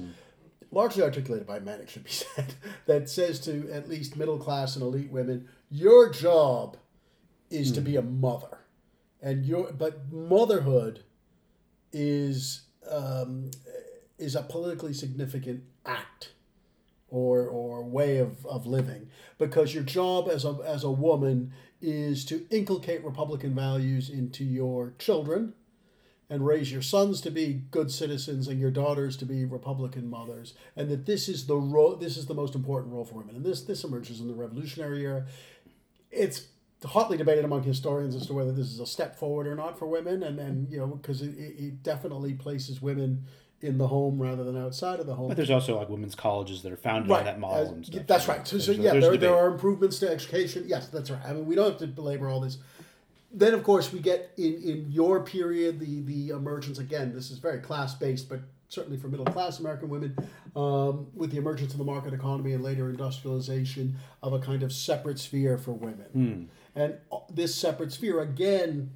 largely 0.72 1.02
articulated 1.02 1.46
by 1.46 1.60
men 1.60 1.80
it 1.80 1.88
should 1.88 2.02
be 2.02 2.10
said 2.10 2.54
that 2.86 3.08
says 3.08 3.38
to 3.38 3.70
at 3.70 3.88
least 3.88 4.16
middle 4.16 4.38
class 4.38 4.74
and 4.74 4.82
elite 4.82 5.12
women 5.12 5.48
your 5.70 6.10
job 6.10 6.76
is 7.52 7.72
to 7.72 7.80
be 7.80 7.96
a 7.96 8.02
mother. 8.02 8.58
And 9.20 9.46
your 9.46 9.72
but 9.72 10.12
motherhood 10.12 11.04
is 11.92 12.62
um, 12.90 13.50
is 14.18 14.34
a 14.34 14.42
politically 14.42 14.92
significant 14.92 15.62
act 15.86 16.32
or 17.08 17.46
or 17.46 17.84
way 17.84 18.18
of, 18.18 18.44
of 18.46 18.66
living 18.66 19.08
because 19.38 19.74
your 19.74 19.84
job 19.84 20.28
as 20.28 20.44
a 20.44 20.58
as 20.64 20.82
a 20.82 20.90
woman 20.90 21.52
is 21.80 22.24
to 22.24 22.46
inculcate 22.50 23.04
republican 23.04 23.54
values 23.54 24.08
into 24.08 24.44
your 24.44 24.94
children 24.98 25.52
and 26.32 26.46
raise 26.46 26.72
your 26.72 26.80
sons 26.80 27.20
to 27.20 27.30
be 27.30 27.62
good 27.70 27.90
citizens 27.90 28.48
and 28.48 28.58
your 28.58 28.70
daughters 28.70 29.18
to 29.18 29.26
be 29.26 29.44
republican 29.44 30.08
mothers 30.08 30.54
and 30.74 30.88
that 30.88 31.04
this 31.04 31.28
is 31.28 31.46
the 31.46 31.56
role 31.56 31.94
this 31.94 32.16
is 32.16 32.24
the 32.24 32.34
most 32.34 32.54
important 32.54 32.90
role 32.90 33.04
for 33.04 33.16
women 33.16 33.36
and 33.36 33.44
this 33.44 33.60
this 33.62 33.84
emerges 33.84 34.18
in 34.18 34.28
the 34.28 34.34
revolutionary 34.34 35.04
era 35.04 35.26
it's 36.10 36.46
hotly 36.84 37.18
debated 37.18 37.44
among 37.44 37.62
historians 37.62 38.16
as 38.16 38.26
to 38.26 38.32
whether 38.32 38.50
this 38.50 38.66
is 38.66 38.80
a 38.80 38.86
step 38.86 39.14
forward 39.18 39.46
or 39.46 39.54
not 39.54 39.78
for 39.78 39.86
women 39.86 40.22
and 40.22 40.38
and 40.38 40.72
you 40.72 40.78
know 40.78 40.86
because 40.86 41.20
it, 41.20 41.36
it 41.38 41.54
it 41.58 41.82
definitely 41.82 42.32
places 42.32 42.80
women 42.80 43.24
in 43.60 43.78
the 43.78 43.86
home 43.86 44.20
rather 44.20 44.42
than 44.42 44.60
outside 44.60 44.98
of 44.98 45.06
the 45.06 45.14
home. 45.14 45.28
But 45.28 45.36
there's 45.36 45.50
also 45.50 45.78
like 45.78 45.88
women's 45.88 46.16
colleges 46.16 46.62
that 46.62 46.72
are 46.72 46.76
founded 46.76 47.12
on 47.12 47.24
that 47.24 47.38
model 47.38 47.78
stuff. 47.84 48.06
That's 48.08 48.26
right. 48.26 48.46
So, 48.46 48.58
so 48.58 48.72
yeah, 48.72 48.94
there, 48.94 49.16
there 49.16 49.36
are 49.36 49.46
improvements 49.46 50.00
to 50.00 50.10
education. 50.10 50.64
Yes, 50.66 50.88
that's 50.88 51.10
right. 51.10 51.22
I 51.24 51.32
mean, 51.32 51.46
we 51.46 51.54
don't 51.54 51.70
have 51.70 51.78
to 51.78 51.86
belabor 51.86 52.28
all 52.28 52.40
this. 52.40 52.58
Then, 53.34 53.54
of 53.54 53.62
course, 53.62 53.92
we 53.92 54.00
get 54.00 54.32
in, 54.36 54.54
in 54.62 54.86
your 54.90 55.22
period 55.24 55.80
the 55.80 56.02
the 56.02 56.28
emergence 56.30 56.78
again. 56.78 57.14
This 57.14 57.30
is 57.30 57.38
very 57.38 57.60
class 57.60 57.94
based, 57.94 58.28
but 58.28 58.40
certainly 58.68 58.98
for 58.98 59.08
middle 59.08 59.26
class 59.26 59.58
American 59.58 59.88
women, 59.88 60.16
um, 60.56 61.06
with 61.14 61.30
the 61.30 61.36
emergence 61.36 61.72
of 61.72 61.78
the 61.78 61.84
market 61.84 62.14
economy 62.14 62.52
and 62.54 62.64
later 62.64 62.88
industrialization 62.88 63.96
of 64.22 64.32
a 64.32 64.38
kind 64.38 64.62
of 64.62 64.72
separate 64.72 65.18
sphere 65.18 65.58
for 65.58 65.72
women. 65.72 66.06
And 66.74 66.94
uh, 67.10 67.18
this 67.30 67.54
separate 67.54 67.92
sphere 67.92 68.20
again, 68.20 68.90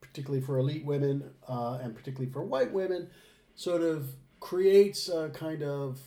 particularly 0.00 0.44
for 0.44 0.58
elite 0.58 0.84
women 0.84 1.30
uh, 1.48 1.78
and 1.82 1.94
particularly 1.94 2.30
for 2.30 2.42
white 2.42 2.72
women, 2.72 3.08
sort 3.54 3.82
of 3.82 4.10
creates 4.40 5.08
a 5.08 5.30
kind 5.30 5.62
of 5.62 5.98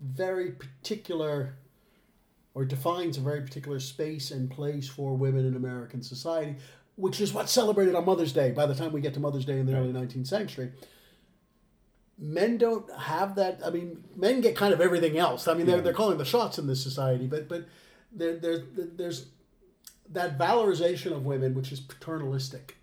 very 0.00 0.52
particular 0.52 1.56
or 2.54 2.64
defines 2.64 3.18
a 3.18 3.20
very 3.20 3.42
particular 3.42 3.78
space 3.80 4.30
and 4.30 4.50
place 4.50 4.88
for 4.88 5.14
women 5.14 5.46
in 5.46 5.56
American 5.56 6.02
society, 6.02 6.56
which 6.96 7.20
is 7.20 7.32
what's 7.32 7.52
celebrated 7.52 7.94
on 7.94 8.04
Mother's 8.04 8.32
Day 8.32 8.50
by 8.50 8.66
the 8.66 8.74
time 8.74 8.92
we 8.92 9.00
get 9.00 9.14
to 9.14 9.20
Mother's 9.20 9.44
Day 9.44 9.58
in 9.60 9.66
the 9.66 9.76
early 9.76 9.92
19th 9.92 10.26
century. 10.26 10.72
Men 12.18 12.56
don't 12.56 12.90
have 12.98 13.34
that. 13.36 13.60
I 13.64 13.70
mean, 13.70 14.02
men 14.16 14.40
get 14.40 14.56
kind 14.56 14.72
of 14.72 14.80
everything 14.80 15.18
else. 15.18 15.46
I 15.46 15.54
mean, 15.54 15.66
they're, 15.66 15.76
they're 15.82 15.92
calling 15.92 16.16
the 16.18 16.24
shots 16.24 16.58
in 16.58 16.66
this 16.66 16.82
society, 16.82 17.26
but 17.26 17.46
but 17.48 17.66
there, 18.10 18.36
there, 18.38 18.58
there's 18.74 19.26
that 20.10 20.38
valorization 20.38 21.12
of 21.12 21.26
women, 21.26 21.54
which 21.54 21.70
is 21.72 21.80
paternalistic, 21.80 22.76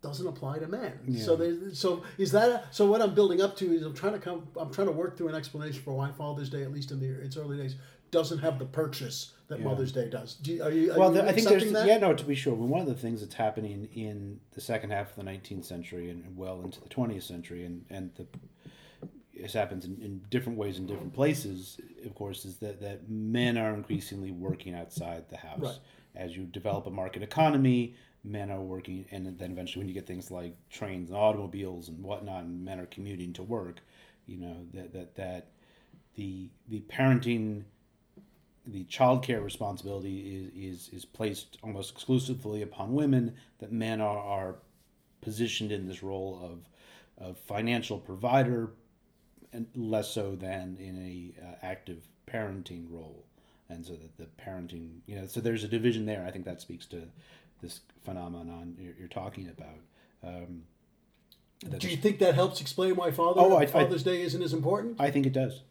doesn't 0.00 0.26
apply 0.26 0.58
to 0.60 0.66
men. 0.68 0.98
So 1.18 1.36
there's 1.36 1.78
so 1.78 2.02
is 2.16 2.32
that 2.32 2.74
so 2.74 2.86
what 2.90 3.02
I'm 3.02 3.14
building 3.14 3.42
up 3.42 3.56
to 3.58 3.70
is 3.74 3.82
I'm 3.82 3.92
trying 3.94 4.14
to 4.14 4.18
come 4.18 4.48
I'm 4.56 4.72
trying 4.72 4.86
to 4.86 4.92
work 4.94 5.18
through 5.18 5.28
an 5.28 5.34
explanation 5.34 5.82
for 5.82 5.92
why 5.92 6.10
Father's 6.12 6.48
Day, 6.48 6.62
at 6.62 6.72
least 6.72 6.90
in 6.92 7.00
the 7.00 7.08
its 7.08 7.36
early 7.36 7.58
days, 7.58 7.74
doesn't 8.10 8.38
have 8.38 8.58
the 8.58 8.64
purchase 8.64 9.32
that 9.48 9.60
Mother's 9.60 9.92
Day 9.92 10.08
does. 10.08 10.34
Do 10.34 10.52
you, 10.52 10.62
are 10.62 10.70
you, 10.70 10.92
are 10.92 10.98
well, 10.98 11.10
the, 11.10 11.24
I 11.28 11.32
think 11.32 11.48
there's 11.48 11.72
that? 11.72 11.86
yeah, 11.86 11.98
no. 11.98 12.14
To 12.14 12.24
be 12.24 12.34
sure, 12.34 12.54
one 12.54 12.80
of 12.80 12.86
the 12.86 12.94
things 12.94 13.20
that's 13.20 13.34
happening 13.34 13.88
in 13.92 14.40
the 14.52 14.60
second 14.60 14.90
half 14.90 15.10
of 15.10 15.24
the 15.24 15.30
19th 15.30 15.64
century 15.64 16.08
and 16.10 16.36
well 16.36 16.60
into 16.62 16.80
the 16.80 16.88
20th 16.88 17.24
century, 17.24 17.64
and 17.64 17.84
and 17.90 18.12
the 18.14 18.26
this 19.40 19.52
happens 19.54 19.84
in, 19.84 20.00
in 20.02 20.20
different 20.30 20.58
ways 20.58 20.78
in 20.78 20.86
different 20.86 21.14
places. 21.14 21.80
Of 22.04 22.14
course, 22.14 22.44
is 22.44 22.58
that 22.58 22.80
that 22.80 23.08
men 23.08 23.56
are 23.58 23.74
increasingly 23.74 24.30
working 24.30 24.74
outside 24.74 25.28
the 25.28 25.38
house 25.38 25.60
Right. 25.60 25.78
as 26.14 26.36
you 26.36 26.44
develop 26.44 26.86
a 26.86 26.90
market 26.90 27.22
economy. 27.22 27.94
Men 28.22 28.50
are 28.50 28.60
working, 28.60 29.06
and 29.10 29.38
then 29.38 29.50
eventually, 29.50 29.80
when 29.80 29.88
you 29.88 29.94
get 29.94 30.06
things 30.06 30.30
like 30.30 30.54
trains 30.68 31.08
and 31.08 31.18
automobiles 31.18 31.88
and 31.88 32.02
whatnot, 32.02 32.44
and 32.44 32.62
men 32.62 32.78
are 32.78 32.86
commuting 32.86 33.32
to 33.32 33.42
work, 33.42 33.80
you 34.26 34.36
know 34.36 34.66
that 34.74 34.92
that 34.92 35.16
that 35.16 35.48
the 36.16 36.50
the 36.68 36.80
parenting 36.80 37.64
the 38.72 38.84
childcare 38.84 39.42
responsibility 39.42 40.50
is, 40.54 40.88
is, 40.88 40.94
is 40.94 41.04
placed 41.04 41.58
almost 41.62 41.92
exclusively 41.92 42.62
upon 42.62 42.92
women, 42.94 43.34
that 43.58 43.72
men 43.72 44.00
are, 44.00 44.18
are 44.18 44.54
positioned 45.20 45.72
in 45.72 45.86
this 45.86 46.02
role 46.02 46.40
of, 46.42 47.26
of 47.28 47.36
financial 47.38 47.98
provider 47.98 48.70
and 49.52 49.66
less 49.74 50.10
so 50.10 50.36
than 50.36 50.76
in 50.78 50.96
a 50.98 51.42
uh, 51.44 51.54
active 51.62 51.98
parenting 52.26 52.86
role. 52.90 53.24
And 53.68 53.84
so 53.84 53.92
that 53.92 54.16
the 54.16 54.26
parenting, 54.42 54.98
you 55.06 55.16
know, 55.16 55.26
so 55.26 55.40
there's 55.40 55.64
a 55.64 55.68
division 55.68 56.06
there. 56.06 56.24
I 56.26 56.30
think 56.30 56.44
that 56.44 56.60
speaks 56.60 56.86
to 56.86 57.02
this 57.62 57.80
phenomenon 58.04 58.76
you're, 58.78 58.94
you're 58.98 59.08
talking 59.08 59.48
about. 59.48 59.78
Um, 60.24 60.62
Do 61.78 61.88
you 61.88 61.96
think 61.96 62.18
that 62.20 62.34
helps 62.34 62.60
explain 62.60 62.96
why 62.96 63.10
Father, 63.10 63.40
Oh, 63.40 63.56
I- 63.56 63.62
I- 63.62 63.66
Father's 63.66 64.02
Day 64.02 64.22
isn't 64.22 64.42
as 64.42 64.52
important? 64.52 64.96
I 65.00 65.10
think 65.10 65.26
it 65.26 65.32
does. 65.32 65.62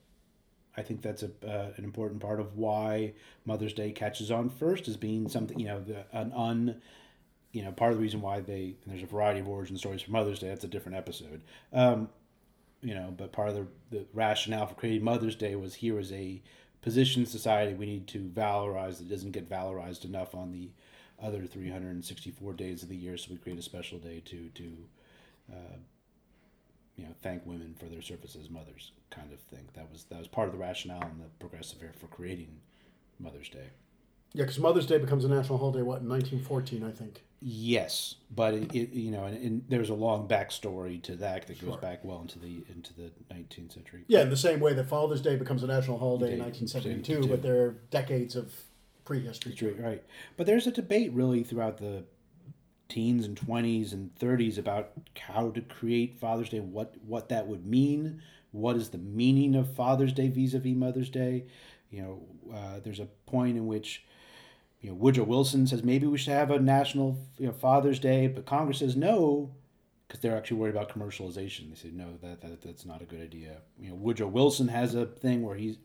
I 0.80 0.84
think 0.84 1.02
that's 1.02 1.24
a 1.24 1.32
uh, 1.46 1.74
an 1.76 1.84
important 1.84 2.22
part 2.22 2.40
of 2.40 2.58
why 2.58 3.14
Mother's 3.46 3.74
Day 3.74 3.92
catches 3.92 4.32
on 4.32 4.50
first 4.50 4.88
as 4.88 4.98
being 4.98 5.28
something 5.28 5.60
you 5.60 5.68
know 5.68 5.82
the 5.82 6.06
an 6.12 6.32
un 6.34 6.82
you 7.52 7.64
know 7.64 7.72
part 7.72 7.92
of 7.92 7.98
the 7.98 8.02
reason 8.02 8.22
why 8.22 8.40
they 8.40 8.76
there's 8.88 9.04
a 9.04 9.08
variety 9.08 9.42
of 9.42 9.48
origin 9.48 9.78
stories 9.78 10.02
for 10.02 10.12
Mother's 10.12 10.40
Day 10.40 10.48
that's 10.48 10.64
a 10.64 10.70
different 10.70 10.98
episode. 10.98 11.42
Um, 11.74 12.10
you 12.82 12.96
know 12.96 13.14
but 13.16 13.32
part 13.32 13.50
of 13.50 13.56
the, 13.56 13.68
the 13.92 14.06
rationale 14.14 14.68
for 14.68 14.76
creating 14.76 15.04
Mother's 15.04 15.36
Day 15.36 15.56
was 15.56 15.76
here 15.76 16.00
is 16.00 16.12
a 16.12 16.42
position 16.82 17.26
society 17.26 17.74
we 17.74 17.86
need 17.86 18.08
to 18.08 18.20
valorize 18.20 19.00
that 19.00 19.10
doesn't 19.10 19.32
get 19.32 19.50
valorized 19.50 20.06
enough 20.06 20.34
on 20.34 20.52
the 20.52 20.70
other 21.22 21.46
364 21.46 22.54
days 22.54 22.84
of 22.84 22.88
the 22.88 22.96
year 22.96 23.18
so 23.18 23.28
we 23.32 23.38
create 23.38 23.60
a 23.60 23.62
special 23.62 24.00
day 24.00 24.22
to 24.24 24.50
to 24.56 24.78
uh, 25.52 25.78
you 27.00 27.06
know 27.08 27.14
thank 27.22 27.46
women 27.46 27.76
for 27.80 27.86
their 27.86 28.02
service 28.02 28.36
as 28.36 28.50
mothers 28.50 28.92
kind 29.10 29.32
of 29.32 29.40
thing 29.40 29.66
that 29.74 29.90
was 29.92 30.04
that 30.10 30.20
was 30.20 30.28
part 30.28 30.48
of 30.48 30.54
the 30.54 30.60
rationale 30.60 31.02
in 31.04 31.18
the 31.20 31.30
progressive 31.40 31.82
era 31.82 31.94
for 32.00 32.08
creating 32.08 32.50
mother's 33.20 33.50
day 33.50 33.70
Yeah, 34.34 34.44
because 34.44 34.60
Mother's 34.60 34.86
Day 34.86 34.98
becomes 35.00 35.26
a 35.26 35.28
national 35.28 35.58
holiday, 35.58 35.82
what, 35.82 36.02
in 36.02 36.10
1914, 36.10 36.84
I 36.84 36.92
think. 36.92 37.24
yes 37.42 38.16
but 38.36 38.54
it, 38.54 38.76
it 38.76 38.90
you 38.92 39.12
know 39.12 39.24
and, 39.26 39.38
and 39.46 39.64
there's 39.70 39.90
a 39.90 39.94
long 40.08 40.28
backstory 40.28 41.02
to 41.04 41.16
that 41.16 41.48
that 41.48 41.60
goes 41.62 41.70
Sure. 41.72 41.78
back 41.78 42.04
well 42.04 42.22
into 42.22 42.38
the 42.40 42.64
into 42.76 42.94
the 42.94 43.10
19th 43.34 43.74
century 43.74 44.04
Yeah, 44.08 44.22
in 44.22 44.30
the 44.30 44.38
same 44.38 44.60
way 44.60 44.74
that 44.74 44.88
Father's 44.90 45.22
Day 45.22 45.36
becomes 45.36 45.64
a 45.64 45.68
national 45.68 45.98
holiday 46.00 46.34
in 46.34 46.40
1972, 46.40 47.14
72. 47.24 47.28
but 47.34 47.42
there 47.42 47.60
are 47.66 47.72
decades 47.92 48.36
of 48.36 48.54
prehistory. 49.06 49.54
to. 49.56 49.68
Right, 49.74 49.82
right. 49.84 50.04
But 50.38 50.46
there's 50.48 50.68
a 50.68 50.72
debate 50.72 51.12
really 51.14 51.44
throughout 51.44 51.78
the 51.78 52.04
teens 52.90 53.26
and 53.26 53.40
20s 53.40 53.94
and 53.94 54.14
30s 54.16 54.58
about 54.58 54.92
how 55.18 55.52
to 55.52 55.62
create 55.62 56.20
Father's 56.20 56.50
Day, 56.50 56.60
what 56.60 56.96
what 57.06 57.30
that 57.30 57.48
would 57.48 57.66
mean, 57.66 58.22
what 58.52 58.76
is 58.76 58.90
the 58.90 58.98
meaning 58.98 59.56
of 59.56 59.74
Father's 59.74 60.12
Day 60.12 60.28
vis-a-vis 60.28 60.76
Mother's 60.76 61.10
Day. 61.10 61.46
You 61.92 62.02
know, 62.02 62.54
uh, 62.54 62.80
there's 62.84 63.00
a 63.00 63.08
point 63.26 63.58
in 63.58 63.68
which 63.68 64.04
you 64.82 64.90
know 64.90 64.96
Woodrow 64.96 65.24
Wilson 65.24 65.68
says 65.68 65.84
maybe 65.84 66.08
we 66.08 66.18
should 66.18 66.34
have 66.34 66.52
a 66.52 66.60
national 66.60 67.18
you 67.38 67.48
know, 67.48 67.54
Father's 67.54 68.00
Day, 68.00 68.28
but 68.28 68.46
Congress 68.46 68.80
says 68.80 68.96
no 68.96 69.52
because 70.08 70.22
they're 70.22 70.36
actually 70.36 70.58
worried 70.58 70.76
about 70.76 70.90
commercialization. 70.90 71.70
They 71.70 71.76
say 71.76 71.92
no, 71.94 72.18
that, 72.24 72.42
that 72.42 72.62
that's 72.64 72.86
not 72.86 73.02
a 73.02 73.06
good 73.06 73.22
idea. 73.22 73.58
You 73.80 73.90
know, 73.90 73.96
Woodrow 73.96 74.28
Wilson 74.28 74.68
has 74.68 74.96
a 74.96 75.06
thing 75.06 75.44
where 75.44 75.56
he's, 75.56 75.78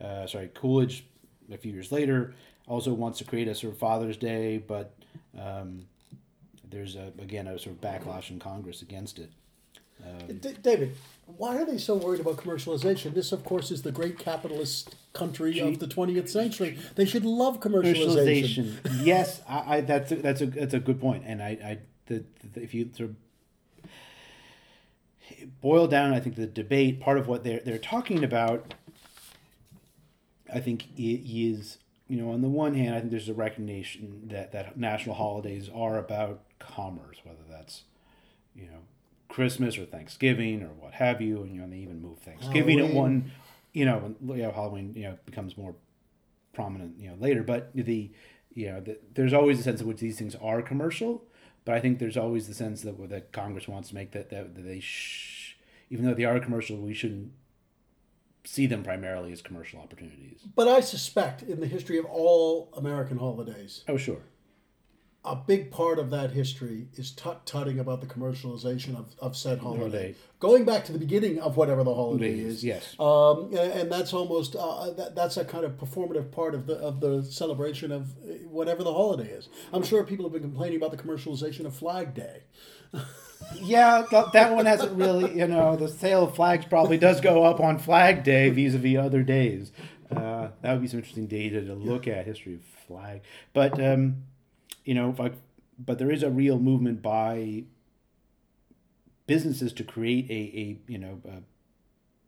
uh, 0.00 0.28
sorry, 0.28 0.50
Coolidge, 0.54 1.04
a 1.52 1.58
few 1.58 1.72
years 1.72 1.90
later, 1.90 2.34
also 2.68 2.94
wants 2.94 3.18
to 3.18 3.24
create 3.24 3.48
a 3.48 3.54
sort 3.54 3.72
of 3.72 3.78
Father's 3.80 4.16
Day, 4.16 4.58
but 4.58 4.94
um, 5.36 5.86
there's 6.74 6.96
a, 6.96 7.12
again 7.20 7.46
a 7.46 7.58
sort 7.58 7.76
of 7.76 7.80
backlash 7.80 8.30
in 8.30 8.38
Congress 8.38 8.82
against 8.82 9.18
it. 9.18 9.30
Um, 10.04 10.38
D- 10.38 10.56
David, 10.60 10.96
why 11.26 11.56
are 11.56 11.64
they 11.64 11.78
so 11.78 11.94
worried 11.94 12.20
about 12.20 12.36
commercialization? 12.36 13.14
This, 13.14 13.30
of 13.30 13.44
course, 13.44 13.70
is 13.70 13.82
the 13.82 13.92
great 13.92 14.18
capitalist 14.18 14.96
country 15.12 15.60
of 15.60 15.78
the 15.78 15.86
20th 15.86 16.28
century. 16.28 16.76
They 16.96 17.04
should 17.04 17.24
love 17.24 17.60
commercialization. 17.60 18.74
Commercialization, 18.74 19.04
yes, 19.06 19.40
I, 19.48 19.76
I 19.76 19.80
that's 19.82 20.10
a, 20.10 20.16
that's 20.16 20.40
a 20.40 20.46
that's 20.46 20.74
a 20.74 20.80
good 20.80 21.00
point. 21.00 21.22
and 21.26 21.40
I, 21.40 21.48
I 21.64 21.78
the, 22.06 22.24
the 22.52 22.62
if 22.62 22.74
you 22.74 22.90
sort 22.92 23.10
of 23.10 23.16
boil 25.60 25.86
down, 25.86 26.12
I 26.12 26.20
think 26.20 26.34
the 26.34 26.46
debate 26.46 27.00
part 27.00 27.18
of 27.18 27.28
what 27.28 27.44
they're 27.44 27.60
they're 27.60 27.78
talking 27.78 28.24
about, 28.24 28.74
I 30.52 30.58
think 30.58 30.86
is 30.98 31.78
you 32.08 32.20
know 32.20 32.32
on 32.32 32.42
the 32.42 32.48
one 32.48 32.74
hand, 32.74 32.96
I 32.96 32.98
think 32.98 33.12
there's 33.12 33.28
a 33.28 33.34
recognition 33.34 34.22
that 34.26 34.52
that 34.52 34.76
national 34.76 35.14
holidays 35.14 35.70
are 35.72 35.98
about 35.98 36.42
commerce, 36.64 37.18
whether 37.24 37.42
that's 37.50 37.84
you 38.54 38.66
know 38.66 38.80
Christmas 39.28 39.78
or 39.78 39.84
Thanksgiving 39.84 40.62
or 40.62 40.68
what 40.68 40.94
have 40.94 41.20
you, 41.20 41.42
and 41.42 41.54
you 41.54 41.60
know 41.60 41.68
they 41.68 41.78
even 41.78 42.00
move 42.00 42.18
Thanksgiving 42.18 42.80
at 42.80 42.92
one, 42.92 43.30
you 43.72 43.84
know, 43.84 43.98
and, 43.98 44.16
you 44.36 44.42
know 44.42 44.52
Halloween 44.52 44.92
you 44.94 45.04
know 45.04 45.18
becomes 45.26 45.56
more 45.56 45.74
prominent 46.52 46.98
you 46.98 47.08
know 47.08 47.16
later. 47.18 47.42
But 47.42 47.70
the 47.74 48.10
you 48.52 48.70
know 48.70 48.80
the, 48.80 48.98
there's 49.14 49.32
always 49.32 49.60
a 49.60 49.62
sense 49.62 49.80
in 49.80 49.86
which 49.86 49.98
these 49.98 50.18
things 50.18 50.36
are 50.36 50.62
commercial 50.62 51.24
but 51.64 51.74
i 51.74 51.80
think 51.80 51.98
there's 51.98 52.16
always 52.16 52.46
the 52.46 52.54
sense 52.54 52.82
that 52.82 53.08
that 53.08 53.32
congress 53.32 53.66
wants 53.66 53.88
to 53.88 53.96
make 53.96 54.12
that 54.12 54.30
that, 54.30 54.54
that 54.54 54.62
they 54.62 54.78
sh- 54.78 55.56
even 55.90 56.04
though 56.04 56.14
they 56.14 56.24
are 56.24 56.38
commercial 56.38 56.76
we 56.76 56.94
shouldn't 56.94 57.32
see 58.44 58.66
them 58.66 58.82
primarily 58.82 59.32
as 59.32 59.42
commercial 59.42 59.80
opportunities. 59.80 60.40
But 60.54 60.68
I 60.68 60.80
suspect 60.80 61.42
in 61.42 61.60
the 61.60 61.66
history 61.66 61.98
of 61.98 62.04
all 62.04 62.68
American 62.76 63.18
holidays, 63.18 63.84
oh 63.88 63.96
sure 63.96 64.22
a 65.24 65.34
big 65.34 65.70
part 65.70 65.98
of 65.98 66.10
that 66.10 66.32
history 66.32 66.86
is 66.96 67.10
tut 67.10 67.46
tutting 67.46 67.78
about 67.78 68.02
the 68.02 68.06
commercialization 68.06 68.98
of, 68.98 69.06
of 69.18 69.34
said 69.34 69.58
holiday. 69.58 70.14
Going 70.38 70.66
back 70.66 70.84
to 70.84 70.92
the 70.92 70.98
beginning 70.98 71.38
of 71.38 71.56
whatever 71.56 71.82
the 71.82 71.94
holiday 71.94 72.38
is, 72.38 72.56
is. 72.56 72.64
yes. 72.64 72.94
Um, 73.00 73.54
and, 73.56 73.90
that's 73.90 74.12
almost 74.12 74.54
uh, 74.54 74.90
that, 74.90 75.14
that's 75.14 75.38
a 75.38 75.44
kind 75.44 75.64
of 75.64 75.78
performative 75.78 76.30
part 76.30 76.54
of 76.54 76.66
the 76.66 76.74
of 76.74 77.00
the 77.00 77.22
celebration 77.22 77.90
of 77.90 78.12
whatever 78.50 78.82
the 78.82 78.92
holiday 78.92 79.30
is. 79.30 79.48
I'm 79.72 79.82
sure 79.82 80.04
people 80.04 80.26
have 80.26 80.32
been 80.32 80.42
complaining 80.42 80.76
about 80.76 80.90
the 80.90 81.02
commercialization 81.02 81.64
of 81.64 81.74
Flag 81.74 82.12
Day. 82.12 82.42
yeah 83.60 84.04
that, 84.10 84.32
that 84.32 84.54
one 84.54 84.64
hasn't 84.64 84.92
really 84.92 85.36
you 85.36 85.46
know 85.46 85.76
the 85.76 85.88
sale 85.88 86.24
of 86.24 86.34
flags 86.34 86.64
probably 86.64 86.96
does 86.96 87.20
go 87.20 87.44
up 87.44 87.60
on 87.60 87.78
flag 87.78 88.22
day 88.22 88.48
vis-a-vis 88.48 88.96
other 88.96 89.22
days 89.22 89.72
uh, 90.12 90.48
that 90.62 90.72
would 90.72 90.80
be 90.80 90.86
some 90.86 91.00
interesting 91.00 91.26
data 91.26 91.60
to 91.60 91.74
look 91.74 92.06
at 92.06 92.24
history 92.24 92.54
of 92.54 92.60
flag 92.86 93.20
but 93.52 93.78
um, 93.84 94.22
you 94.84 94.94
know 94.94 95.14
I, 95.18 95.32
but 95.78 95.98
there 95.98 96.10
is 96.10 96.22
a 96.22 96.30
real 96.30 96.58
movement 96.58 97.02
by 97.02 97.64
businesses 99.26 99.72
to 99.74 99.84
create 99.84 100.30
a, 100.30 100.32
a 100.32 100.78
you 100.86 100.98
know 100.98 101.20
a 101.26 101.42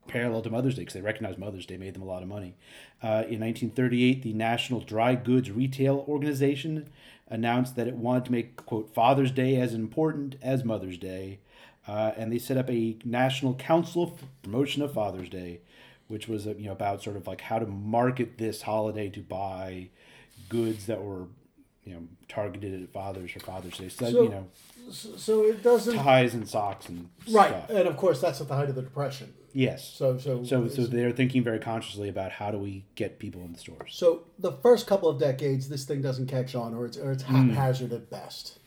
parallel 0.08 0.42
to 0.42 0.50
Mother's 0.50 0.74
Day 0.74 0.82
because 0.82 0.94
they 0.94 1.00
recognized 1.00 1.38
Mother's 1.38 1.66
Day 1.66 1.76
made 1.76 1.94
them 1.94 2.02
a 2.02 2.06
lot 2.06 2.22
of 2.22 2.28
money. 2.28 2.54
Uh, 3.02 3.26
in 3.28 3.40
1938, 3.40 4.22
the 4.22 4.32
National 4.32 4.80
Dry 4.80 5.14
Goods 5.14 5.50
Retail 5.50 6.04
Organization 6.08 6.88
announced 7.28 7.76
that 7.76 7.88
it 7.88 7.96
wanted 7.96 8.26
to 8.26 8.32
make 8.32 8.56
quote 8.56 8.94
Father's 8.94 9.32
Day 9.32 9.56
as 9.56 9.74
important 9.74 10.36
as 10.42 10.64
Mother's 10.64 10.98
Day, 10.98 11.40
uh, 11.88 12.12
and 12.16 12.32
they 12.32 12.38
set 12.38 12.56
up 12.56 12.70
a 12.70 12.96
National 13.04 13.54
Council 13.54 14.16
for 14.16 14.26
Promotion 14.42 14.82
of 14.82 14.92
Father's 14.92 15.28
Day, 15.28 15.60
which 16.08 16.28
was 16.28 16.46
uh, 16.46 16.54
you 16.56 16.66
know 16.66 16.72
about 16.72 17.02
sort 17.02 17.16
of 17.16 17.26
like 17.26 17.42
how 17.42 17.58
to 17.58 17.66
market 17.66 18.38
this 18.38 18.62
holiday 18.62 19.08
to 19.10 19.20
buy 19.20 19.88
goods 20.48 20.86
that 20.86 21.02
were 21.02 21.26
you 21.86 21.94
know 21.94 22.02
targeted 22.28 22.82
at 22.82 22.92
fathers 22.92 23.30
for 23.30 23.40
Father's 23.40 23.78
Day. 23.78 23.88
So, 23.88 24.10
So- 24.10 24.22
you 24.24 24.28
know 24.28 24.46
So 24.90 25.44
it 25.44 25.62
doesn't. 25.62 25.96
ties 25.96 26.34
and 26.34 26.46
socks 26.48 26.88
and 26.88 27.08
Right, 27.30 27.48
stuff. 27.48 27.70
and 27.70 27.88
of 27.88 27.96
course 27.96 28.20
that's 28.20 28.40
at 28.40 28.48
the 28.48 28.54
height 28.54 28.68
of 28.68 28.74
the 28.74 28.82
depression. 28.82 29.32
Yes. 29.52 29.88
So 29.94 30.18
so 30.18 30.44
So, 30.44 30.68
so 30.68 30.86
they're 30.86 31.12
thinking 31.12 31.42
very 31.42 31.58
consciously 31.58 32.08
about 32.08 32.30
how 32.32 32.50
do 32.50 32.58
we 32.58 32.84
get 32.94 33.18
people 33.18 33.40
in 33.42 33.52
the 33.52 33.58
stores. 33.58 33.94
So 33.94 34.24
the 34.38 34.52
first 34.52 34.86
couple 34.86 35.08
of 35.08 35.18
decades, 35.18 35.68
this 35.68 35.84
thing 35.84 36.02
doesn't 36.02 36.26
catch 36.26 36.54
on, 36.54 36.74
or 36.74 36.84
it's 36.86 36.98
or 36.98 37.12
it's 37.12 37.22
mm. 37.22 37.50
haphazard 37.50 37.92
at 37.92 38.10
best. 38.10 38.58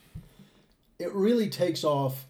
It 0.97 1.13
really 1.13 1.49
takes 1.49 1.83
off 1.83 2.25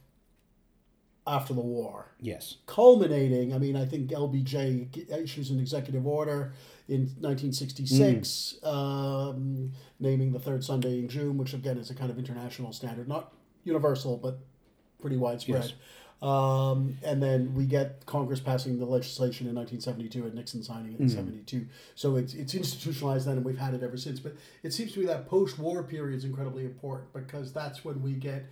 after 1.25 1.53
the 1.53 1.61
war, 1.61 2.07
Yes. 2.19 2.57
culminating. 2.65 3.53
I 3.53 3.59
mean, 3.59 3.75
I 3.75 3.85
think 3.85 4.09
LBJ 4.09 5.09
issues 5.11 5.51
an 5.51 5.59
executive 5.59 6.05
order 6.07 6.53
in 6.89 7.01
1966, 7.21 8.55
um, 8.63 9.71
naming 9.99 10.31
the 10.31 10.39
third 10.39 10.63
Sunday 10.63 10.99
in 10.99 11.07
June, 11.07 11.37
which 11.37 11.53
again 11.53 11.77
is 11.77 11.91
a 11.91 11.95
kind 11.95 12.09
of 12.09 12.17
international 12.17 12.73
standard, 12.73 13.07
not 13.07 13.31
universal, 13.63 14.17
but 14.17 14.39
pretty 14.99 15.15
widespread. 15.15 15.63
Yes. 15.63 15.73
Um, 16.21 16.97
and 17.01 17.23
then 17.23 17.53
we 17.53 17.65
get 17.65 18.05
Congress 18.05 18.41
passing 18.41 18.77
the 18.77 18.85
legislation 18.85 19.47
in 19.47 19.55
1972 19.55 20.25
and 20.25 20.33
Nixon 20.35 20.63
signing 20.63 20.93
it 20.93 20.99
in 20.99 21.07
72. 21.07 21.65
So 21.95 22.17
it's, 22.17 22.33
it's 22.33 22.53
institutionalized 22.53 23.25
then 23.25 23.37
and 23.37 23.45
we've 23.45 23.57
had 23.57 23.73
it 23.73 23.83
ever 23.83 23.95
since. 23.95 24.19
But 24.19 24.35
it 24.61 24.73
seems 24.73 24.91
to 24.93 24.99
me 24.99 25.05
that 25.05 25.29
post 25.29 25.57
war 25.57 25.81
period 25.81 26.17
is 26.17 26.25
incredibly 26.25 26.65
important 26.65 27.13
because 27.13 27.53
that's 27.53 27.85
when 27.85 28.01
we 28.01 28.13
get 28.13 28.47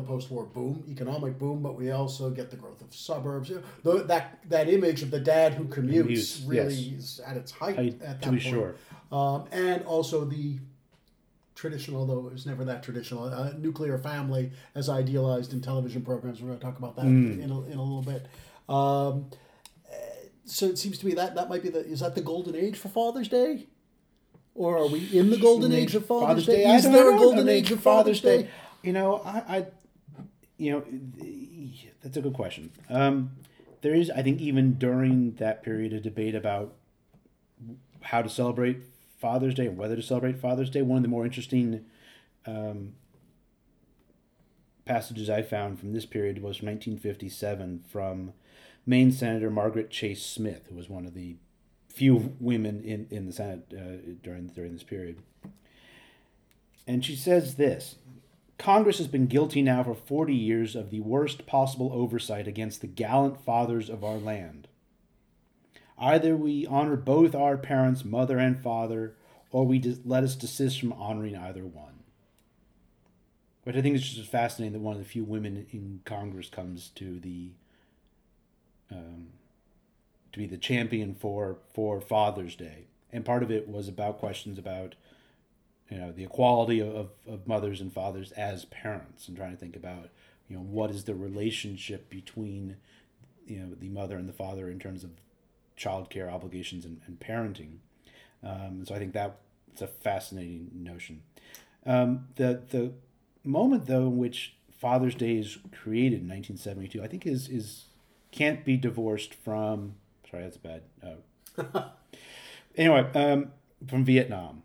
the 0.00 0.06
post 0.06 0.30
war 0.30 0.44
boom, 0.44 0.84
economic 0.88 1.38
boom, 1.38 1.62
but 1.62 1.74
we 1.76 1.90
also 1.90 2.30
get 2.30 2.50
the 2.50 2.56
growth 2.56 2.80
of 2.80 2.94
suburbs. 2.94 3.48
You 3.50 3.62
know, 3.84 3.98
that, 3.98 4.38
that 4.48 4.68
image 4.68 5.02
of 5.02 5.10
the 5.10 5.20
dad 5.20 5.54
who 5.54 5.64
commutes 5.64 6.06
Commutes, 6.06 6.48
really 6.48 6.74
yes. 6.74 6.98
is 7.00 7.20
at 7.26 7.36
its 7.36 7.50
height 7.50 7.78
I- 7.78 7.86
at 7.86 8.00
that 8.00 8.22
to 8.22 8.30
be 8.30 8.38
point. 8.40 8.42
sure. 8.54 8.74
Um, 9.10 9.46
and 9.50 9.82
also 9.84 10.24
the 10.24 10.58
traditional, 11.54 12.06
though 12.06 12.26
it 12.28 12.32
was 12.32 12.46
never 12.46 12.64
that 12.66 12.82
traditional, 12.82 13.24
uh, 13.24 13.52
nuclear 13.58 13.98
family 13.98 14.52
as 14.76 14.88
idealized 14.88 15.52
in 15.52 15.60
television 15.60 16.02
programs. 16.02 16.40
We're 16.40 16.48
going 16.48 16.58
to 16.60 16.64
talk 16.64 16.78
about 16.78 16.94
that 16.96 17.02
Hmm. 17.02 17.40
in, 17.40 17.50
a, 17.50 17.60
in 17.66 17.78
a 17.78 17.82
little 17.82 18.02
bit. 18.02 18.26
Um, 18.68 19.26
uh, 19.90 19.94
so 20.44 20.66
it 20.66 20.78
seems 20.78 20.98
to 20.98 21.06
me 21.06 21.14
that 21.14 21.34
that 21.34 21.48
might 21.48 21.62
be 21.62 21.68
the 21.70 21.80
is 21.84 22.00
that 22.00 22.14
the 22.14 22.20
golden 22.20 22.54
age 22.54 22.76
for 22.76 22.88
Father's 22.88 23.28
Day, 23.28 23.66
or 24.54 24.76
are 24.78 24.86
we 24.86 25.00
in 25.18 25.30
the 25.30 25.38
golden 25.38 25.72
age 25.72 25.94
of 25.96 26.06
Father's, 26.06 26.46
Day? 26.46 26.64
I 26.64 26.76
Is 26.76 26.84
there 26.84 27.14
a 27.14 27.18
golden 27.18 27.48
age 27.48 27.70
of 27.72 27.80
Father's 27.80 28.20
Day? 28.20 28.48
You 28.82 28.92
know, 28.92 29.16
I, 29.24 29.38
I, 29.56 29.66
you 30.58 30.72
know, 30.72 30.82
that's 32.02 32.16
a 32.16 32.20
good 32.20 32.34
question. 32.34 32.70
Um, 32.90 33.30
there 33.80 33.94
is, 33.94 34.10
I 34.10 34.22
think, 34.22 34.40
even 34.40 34.74
during 34.74 35.34
that 35.34 35.62
period, 35.62 35.92
a 35.92 36.00
debate 36.00 36.34
about 36.34 36.74
how 38.02 38.22
to 38.22 38.28
celebrate 38.28 38.82
Father's 39.18 39.54
Day 39.54 39.66
and 39.66 39.78
whether 39.78 39.96
to 39.96 40.02
celebrate 40.02 40.40
Father's 40.40 40.70
Day. 40.70 40.82
One 40.82 40.98
of 40.98 41.02
the 41.02 41.08
more 41.08 41.24
interesting 41.24 41.84
um, 42.46 42.94
passages 44.84 45.30
I 45.30 45.42
found 45.42 45.78
from 45.78 45.92
this 45.92 46.06
period 46.06 46.42
was 46.42 46.56
from 46.56 46.66
1957 46.68 47.84
from 47.88 48.32
Maine 48.84 49.12
Senator 49.12 49.50
Margaret 49.50 49.90
Chase 49.90 50.24
Smith, 50.24 50.66
who 50.68 50.74
was 50.74 50.88
one 50.88 51.06
of 51.06 51.14
the 51.14 51.36
few 51.88 52.34
women 52.40 52.82
in, 52.82 53.06
in 53.10 53.26
the 53.26 53.32
Senate 53.32 53.72
uh, 53.72 54.14
during 54.22 54.48
during 54.48 54.72
this 54.72 54.82
period. 54.82 55.18
And 56.86 57.04
she 57.04 57.14
says 57.14 57.56
this 57.56 57.96
Congress 58.58 58.98
has 58.98 59.06
been 59.06 59.26
guilty 59.26 59.62
now 59.62 59.84
for 59.84 59.94
40 59.94 60.34
years 60.34 60.74
of 60.74 60.90
the 60.90 61.00
worst 61.00 61.46
possible 61.46 61.90
oversight 61.94 62.48
against 62.48 62.80
the 62.80 62.88
gallant 62.88 63.42
fathers 63.44 63.88
of 63.88 64.02
our 64.02 64.18
land. 64.18 64.66
Either 65.96 66.36
we 66.36 66.66
honor 66.66 66.96
both 66.96 67.34
our 67.34 67.56
parents, 67.56 68.04
mother 68.04 68.38
and 68.38 68.60
father, 68.60 69.14
or 69.50 69.64
we 69.64 69.80
let 70.04 70.24
us 70.24 70.34
desist 70.34 70.80
from 70.80 70.92
honoring 70.92 71.36
either 71.36 71.64
one. 71.64 72.00
But 73.64 73.76
I 73.76 73.82
think 73.82 73.96
it's 73.96 74.08
just 74.08 74.30
fascinating 74.30 74.72
that 74.72 74.80
one 74.80 74.96
of 74.96 75.02
the 75.02 75.08
few 75.08 75.24
women 75.24 75.66
in 75.70 76.00
Congress 76.04 76.48
comes 76.48 76.90
to 76.96 77.20
the 77.20 77.50
um, 78.90 79.28
to 80.32 80.38
be 80.38 80.46
the 80.46 80.56
champion 80.56 81.14
for 81.14 81.58
for 81.74 82.00
Father's 82.00 82.56
Day, 82.56 82.86
and 83.12 83.24
part 83.24 83.42
of 83.42 83.50
it 83.50 83.68
was 83.68 83.88
about 83.88 84.18
questions 84.18 84.58
about 84.58 84.94
you 85.90 85.98
know 85.98 86.12
the 86.12 86.24
equality 86.24 86.80
of, 86.80 87.10
of 87.26 87.46
mothers 87.46 87.80
and 87.80 87.92
fathers 87.92 88.32
as 88.32 88.64
parents, 88.66 89.28
and 89.28 89.36
trying 89.36 89.52
to 89.52 89.56
think 89.56 89.76
about 89.76 90.08
you 90.48 90.56
know 90.56 90.62
what 90.62 90.90
is 90.90 91.04
the 91.04 91.14
relationship 91.14 92.08
between 92.10 92.76
you 93.46 93.58
know 93.60 93.74
the 93.78 93.88
mother 93.88 94.16
and 94.16 94.28
the 94.28 94.32
father 94.32 94.68
in 94.68 94.78
terms 94.78 95.04
of 95.04 95.10
childcare 95.78 96.30
obligations 96.30 96.84
and, 96.84 97.00
and 97.06 97.20
parenting. 97.20 97.78
Um, 98.42 98.84
so 98.84 98.94
I 98.94 98.98
think 98.98 99.12
that 99.14 99.38
it's 99.72 99.82
a 99.82 99.86
fascinating 99.86 100.70
notion. 100.74 101.22
Um, 101.86 102.28
the 102.36 102.62
the 102.70 102.92
moment 103.44 103.86
though 103.86 104.06
in 104.06 104.18
which 104.18 104.56
Father's 104.70 105.14
Day 105.14 105.36
is 105.36 105.58
created 105.72 106.20
in 106.20 106.28
1972, 106.28 107.02
I 107.02 107.06
think 107.06 107.26
is 107.26 107.48
is 107.48 107.86
can't 108.30 108.64
be 108.64 108.76
divorced 108.76 109.34
from. 109.34 109.94
Sorry, 110.30 110.42
that's 110.42 110.58
bad. 110.58 110.82
Uh, 111.02 111.82
anyway, 112.76 113.10
um, 113.14 113.52
from 113.86 114.04
Vietnam. 114.04 114.62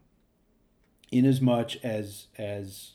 In 1.14 1.26
as 1.26 1.40
much 1.42 1.78
as 1.84 2.26
as 2.40 2.94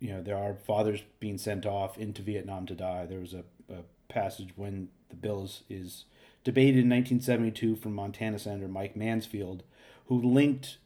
you 0.00 0.10
know, 0.10 0.20
there 0.20 0.36
are 0.36 0.54
fathers 0.54 1.00
being 1.18 1.38
sent 1.38 1.64
off 1.64 1.96
into 1.96 2.20
Vietnam 2.20 2.66
to 2.66 2.74
die. 2.74 3.06
There 3.06 3.20
was 3.20 3.32
a, 3.32 3.44
a 3.72 3.84
passage 4.08 4.50
when 4.56 4.88
the 5.08 5.16
bill 5.16 5.44
is, 5.44 5.62
is 5.70 6.04
debated 6.44 6.80
in 6.84 6.90
1972 6.90 7.76
from 7.76 7.94
Montana 7.94 8.38
Senator 8.38 8.68
Mike 8.68 8.96
Mansfield, 8.96 9.62
who 10.08 10.20
linked 10.20 10.76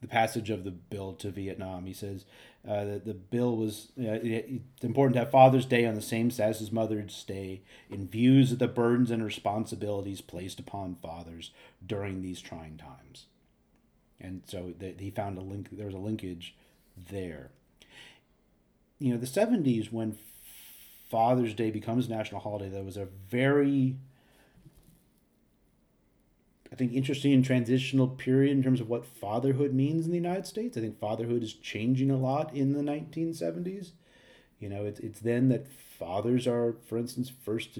the 0.00 0.06
passage 0.06 0.48
of 0.48 0.64
the 0.64 0.70
bill 0.70 1.12
to 1.14 1.30
Vietnam. 1.30 1.84
He 1.84 1.92
says 1.92 2.24
uh, 2.66 2.84
that 2.84 3.04
the 3.04 3.14
bill 3.14 3.54
was 3.56 3.92
uh, 4.00 4.12
it- 4.12 4.48
it's 4.76 4.84
important 4.84 5.14
to 5.14 5.20
have 5.20 5.30
Father's 5.30 5.66
Day 5.66 5.84
on 5.84 5.94
the 5.94 6.00
same 6.00 6.30
status 6.30 6.62
as 6.62 6.72
Mother's 6.72 7.22
Day 7.24 7.60
in 7.90 8.08
views 8.08 8.52
of 8.52 8.60
the 8.60 8.66
burdens 8.68 9.10
and 9.10 9.22
responsibilities 9.22 10.22
placed 10.22 10.58
upon 10.58 10.94
fathers 11.02 11.50
during 11.86 12.22
these 12.22 12.40
trying 12.40 12.78
times. 12.78 13.26
And 14.22 14.42
so 14.46 14.72
that 14.78 15.00
he 15.00 15.10
found 15.10 15.36
a 15.36 15.42
link. 15.42 15.68
There 15.72 15.86
was 15.86 15.94
a 15.94 15.98
linkage 15.98 16.54
there. 17.10 17.50
You 18.98 19.12
know, 19.12 19.18
the 19.18 19.26
seventies 19.26 19.92
when 19.92 20.16
Father's 21.10 21.54
Day 21.54 21.70
becomes 21.70 22.08
national 22.08 22.40
holiday, 22.40 22.68
there 22.68 22.84
was 22.84 22.96
a 22.96 23.08
very 23.28 23.96
I 26.72 26.74
think 26.74 26.94
interesting 26.94 27.34
and 27.34 27.44
transitional 27.44 28.08
period 28.08 28.56
in 28.56 28.62
terms 28.62 28.80
of 28.80 28.88
what 28.88 29.04
fatherhood 29.04 29.74
means 29.74 30.06
in 30.06 30.10
the 30.10 30.16
United 30.16 30.46
States. 30.46 30.76
I 30.76 30.80
think 30.80 30.98
fatherhood 30.98 31.42
is 31.42 31.52
changing 31.52 32.10
a 32.10 32.16
lot 32.16 32.54
in 32.54 32.72
the 32.72 32.80
1970s. 32.80 33.90
You 34.58 34.70
know, 34.70 34.86
it's, 34.86 34.98
it's 35.00 35.20
then 35.20 35.50
that 35.50 35.66
fathers 35.70 36.46
are, 36.46 36.76
for 36.86 36.96
instance, 36.96 37.30
first 37.44 37.78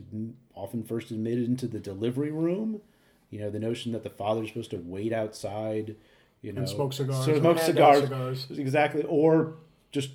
often 0.55 0.83
first 0.83 1.11
admitted 1.11 1.46
into 1.46 1.66
the 1.66 1.81
delivery 1.81 2.31
room. 2.31 2.83
You 3.31 3.40
know, 3.40 3.50
the 3.50 3.59
notion 3.59 3.92
that 3.92 4.02
the 4.02 4.11
father's 4.11 4.48
supposed 4.48 4.72
to 4.72 4.83
wait 4.85 5.12
outside, 5.12 5.96
you 6.42 6.52
know, 6.52 6.61
And 6.61 6.68
smoke 6.68 6.92
cigars. 6.92 7.24
so 7.24 7.38
smoke 7.38 7.59
cigars, 7.59 8.02
cigars. 8.02 8.46
exactly, 8.50 9.05
or 9.05 9.55
just 9.92 10.11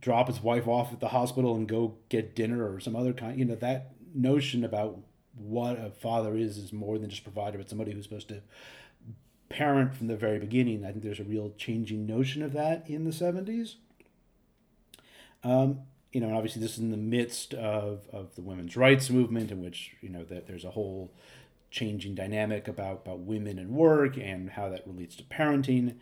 drop 0.00 0.28
his 0.28 0.40
wife 0.42 0.66
off 0.68 0.92
at 0.92 1.00
the 1.00 1.08
hospital 1.08 1.54
and 1.56 1.68
go 1.68 1.96
get 2.08 2.34
dinner 2.34 2.72
or 2.72 2.80
some 2.80 2.94
other 2.96 3.12
kind. 3.12 3.38
You 3.38 3.44
know, 3.44 3.54
that 3.56 3.92
notion 4.14 4.64
about 4.64 4.98
what 5.34 5.78
a 5.78 5.90
father 5.90 6.36
is 6.36 6.56
is 6.58 6.72
more 6.72 6.98
than 6.98 7.10
just 7.10 7.24
provider, 7.24 7.58
but 7.58 7.68
somebody 7.68 7.92
who's 7.92 8.04
supposed 8.04 8.28
to 8.28 8.42
parent 9.48 9.94
from 9.94 10.06
the 10.06 10.16
very 10.16 10.38
beginning. 10.38 10.84
I 10.84 10.92
think 10.92 11.02
there's 11.02 11.20
a 11.20 11.24
real 11.24 11.52
changing 11.58 12.06
notion 12.06 12.42
of 12.42 12.52
that 12.52 12.88
in 12.88 13.04
the 13.04 13.12
seventies. 13.12 13.76
Um, 15.44 15.80
you 16.12 16.20
know, 16.20 16.28
and 16.28 16.36
obviously 16.36 16.60
this 16.62 16.72
is 16.74 16.78
in 16.78 16.90
the 16.90 16.96
midst 16.96 17.54
of, 17.54 18.02
of 18.12 18.34
the 18.34 18.42
women's 18.42 18.76
rights 18.76 19.10
movement, 19.10 19.50
in 19.50 19.62
which 19.62 19.92
you 20.00 20.08
know 20.08 20.24
that 20.24 20.46
there's 20.46 20.64
a 20.64 20.70
whole 20.70 21.10
changing 21.72 22.14
dynamic 22.14 22.68
about 22.68 23.02
about 23.04 23.20
women 23.20 23.58
and 23.58 23.70
work 23.70 24.16
and 24.16 24.50
how 24.50 24.68
that 24.68 24.86
relates 24.86 25.16
to 25.16 25.24
parenting. 25.24 25.96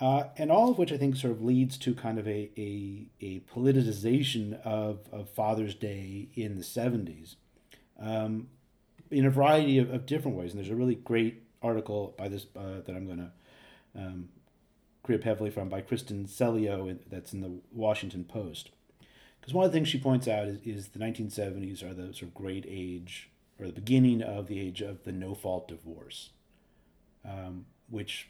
Uh, 0.00 0.24
and 0.36 0.50
all 0.50 0.70
of 0.70 0.78
which 0.78 0.90
I 0.90 0.96
think 0.96 1.14
sort 1.14 1.32
of 1.32 1.44
leads 1.44 1.78
to 1.78 1.94
kind 1.94 2.18
of 2.18 2.26
a, 2.26 2.50
a, 2.56 3.06
a 3.20 3.40
politicization 3.40 4.60
of, 4.62 4.98
of 5.12 5.28
Father's 5.28 5.76
Day 5.76 6.30
in 6.34 6.56
the 6.56 6.64
70s 6.64 7.36
um, 8.00 8.48
in 9.12 9.24
a 9.24 9.30
variety 9.30 9.78
of, 9.78 9.94
of 9.94 10.04
different 10.04 10.36
ways. 10.36 10.50
And 10.50 10.58
there's 10.58 10.72
a 10.72 10.74
really 10.74 10.96
great 10.96 11.44
article 11.62 12.12
by 12.18 12.26
this 12.26 12.46
uh, 12.56 12.80
that 12.84 12.96
I'm 12.96 13.06
going 13.06 13.18
to 13.18 13.30
um, 13.96 14.30
grip 15.04 15.22
heavily 15.22 15.50
from 15.50 15.68
by 15.68 15.80
Kristen 15.80 16.26
Celello 16.26 16.98
that's 17.08 17.32
in 17.32 17.40
the 17.40 17.60
Washington 17.72 18.24
Post. 18.24 18.70
because 19.40 19.54
one 19.54 19.64
of 19.64 19.70
the 19.70 19.76
things 19.76 19.88
she 19.88 20.00
points 20.00 20.26
out 20.26 20.48
is, 20.48 20.58
is 20.64 20.88
the 20.88 20.98
1970s 20.98 21.84
are 21.84 21.94
the 21.94 22.06
sort 22.06 22.22
of 22.22 22.34
great 22.34 22.66
age 22.68 23.30
or 23.58 23.66
the 23.66 23.72
beginning 23.72 24.22
of 24.22 24.46
the 24.46 24.60
age 24.60 24.80
of 24.80 25.04
the 25.04 25.12
no 25.12 25.34
fault 25.34 25.68
divorce, 25.68 26.30
um, 27.24 27.66
which 27.88 28.28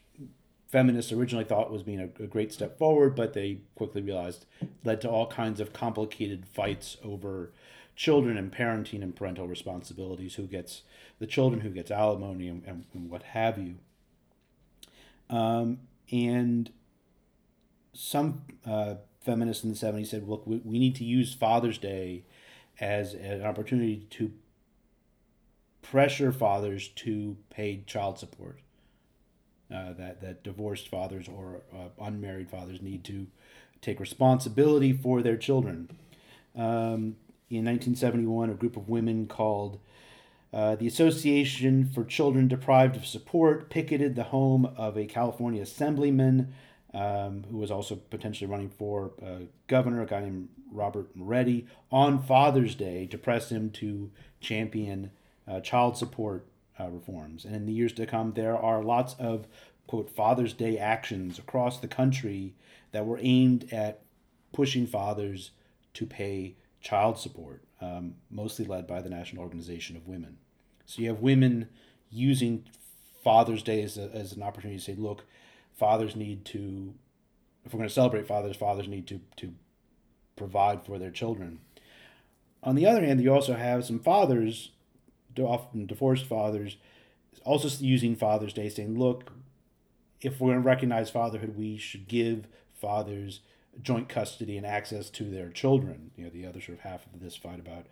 feminists 0.68 1.12
originally 1.12 1.44
thought 1.44 1.70
was 1.70 1.82
being 1.82 2.00
a, 2.00 2.22
a, 2.22 2.26
great 2.26 2.52
step 2.52 2.78
forward, 2.78 3.14
but 3.14 3.32
they 3.32 3.58
quickly 3.76 4.02
realized 4.02 4.44
led 4.82 5.00
to 5.00 5.08
all 5.08 5.26
kinds 5.26 5.60
of 5.60 5.72
complicated 5.72 6.44
fights 6.46 6.96
over 7.04 7.52
children 7.96 8.36
and 8.36 8.52
parenting 8.52 9.02
and 9.02 9.14
parental 9.14 9.46
responsibilities, 9.46 10.34
who 10.34 10.46
gets 10.46 10.82
the 11.20 11.26
children, 11.26 11.60
who 11.60 11.70
gets 11.70 11.90
alimony, 11.90 12.48
and, 12.48 12.64
and, 12.66 12.84
and 12.92 13.08
what 13.08 13.22
have 13.22 13.56
you. 13.56 13.76
Um, 15.30 15.78
and 16.10 16.70
some 17.92 18.42
uh, 18.66 18.96
feminists 19.20 19.64
in 19.64 19.70
the 19.70 19.76
70s 19.76 20.08
said, 20.08 20.28
look, 20.28 20.46
we, 20.46 20.56
we 20.64 20.78
need 20.78 20.96
to 20.96 21.04
use 21.04 21.34
Father's 21.34 21.78
Day 21.78 22.24
as 22.80 23.14
an 23.14 23.42
opportunity 23.42 24.06
to 24.10 24.32
pressure 25.90 26.32
fathers 26.32 26.88
to 26.88 27.36
pay 27.50 27.82
child 27.86 28.18
support. 28.18 28.58
Uh, 29.72 29.92
that, 29.94 30.20
that 30.20 30.44
divorced 30.44 30.88
fathers 30.88 31.26
or 31.26 31.62
uh, 31.74 31.88
unmarried 32.04 32.50
fathers 32.50 32.82
need 32.82 33.02
to 33.02 33.26
take 33.80 33.98
responsibility 33.98 34.92
for 34.92 35.22
their 35.22 35.36
children. 35.36 35.88
Um, 36.54 37.16
in 37.50 37.64
1971, 37.64 38.50
a 38.50 38.54
group 38.54 38.76
of 38.76 38.88
women 38.88 39.26
called 39.26 39.78
uh, 40.52 40.76
the 40.76 40.86
Association 40.86 41.90
for 41.92 42.04
Children 42.04 42.46
Deprived 42.46 42.94
of 42.96 43.06
Support 43.06 43.70
picketed 43.70 44.14
the 44.14 44.24
home 44.24 44.66
of 44.76 44.96
a 44.96 45.06
California 45.06 45.62
assemblyman 45.62 46.54
um, 46.92 47.44
who 47.50 47.56
was 47.56 47.70
also 47.70 47.96
potentially 47.96 48.48
running 48.48 48.70
for 48.70 49.12
uh, 49.24 49.46
governor, 49.66 50.02
a 50.02 50.06
guy 50.06 50.20
named 50.20 50.48
Robert 50.70 51.14
Moretti, 51.16 51.66
on 51.90 52.22
Father's 52.22 52.74
Day 52.74 53.06
to 53.06 53.18
press 53.18 53.50
him 53.50 53.70
to 53.70 54.10
champion 54.40 55.10
uh, 55.48 55.60
child 55.60 55.96
support 55.96 56.46
uh, 56.78 56.88
reforms. 56.88 57.44
And 57.44 57.54
in 57.54 57.66
the 57.66 57.72
years 57.72 57.92
to 57.94 58.06
come, 58.06 58.32
there 58.32 58.56
are 58.56 58.82
lots 58.82 59.14
of, 59.18 59.46
quote, 59.86 60.10
Father's 60.10 60.52
Day 60.52 60.78
actions 60.78 61.38
across 61.38 61.78
the 61.78 61.88
country 61.88 62.54
that 62.92 63.06
were 63.06 63.18
aimed 63.20 63.72
at 63.72 64.02
pushing 64.52 64.86
fathers 64.86 65.50
to 65.94 66.06
pay 66.06 66.56
child 66.80 67.18
support, 67.18 67.62
um, 67.80 68.14
mostly 68.30 68.64
led 68.64 68.86
by 68.86 69.00
the 69.00 69.10
National 69.10 69.42
Organization 69.42 69.96
of 69.96 70.06
Women. 70.06 70.36
So 70.86 71.02
you 71.02 71.08
have 71.08 71.20
women 71.20 71.68
using 72.10 72.64
Father's 73.22 73.62
Day 73.62 73.82
as, 73.82 73.96
a, 73.96 74.10
as 74.12 74.32
an 74.32 74.42
opportunity 74.42 74.78
to 74.78 74.84
say, 74.84 74.94
look, 74.94 75.24
fathers 75.72 76.14
need 76.14 76.44
to, 76.46 76.94
if 77.64 77.72
we're 77.72 77.78
going 77.78 77.88
to 77.88 77.94
celebrate 77.94 78.26
fathers, 78.26 78.56
fathers 78.56 78.86
need 78.86 79.06
to, 79.06 79.20
to 79.36 79.54
provide 80.36 80.84
for 80.84 80.98
their 80.98 81.10
children. 81.10 81.60
On 82.62 82.74
the 82.74 82.86
other 82.86 83.04
hand, 83.04 83.20
you 83.20 83.32
also 83.32 83.54
have 83.54 83.84
some 83.84 83.98
fathers, 83.98 84.70
often 85.42 85.86
divorced 85.86 86.26
fathers, 86.26 86.76
also 87.44 87.68
using 87.84 88.16
Father's 88.16 88.52
Day, 88.52 88.68
saying, 88.68 88.98
look, 88.98 89.32
if 90.20 90.40
we're 90.40 90.52
going 90.52 90.62
to 90.62 90.66
recognize 90.66 91.10
fatherhood, 91.10 91.56
we 91.56 91.76
should 91.76 92.08
give 92.08 92.46
fathers 92.72 93.40
joint 93.82 94.08
custody 94.08 94.56
and 94.56 94.66
access 94.66 95.10
to 95.10 95.24
their 95.24 95.50
children. 95.50 96.10
You 96.16 96.24
know, 96.24 96.30
the 96.30 96.46
other 96.46 96.60
sort 96.60 96.78
of 96.78 96.84
half 96.84 97.06
of 97.12 97.20
this 97.20 97.36
fight 97.36 97.58
about, 97.58 97.86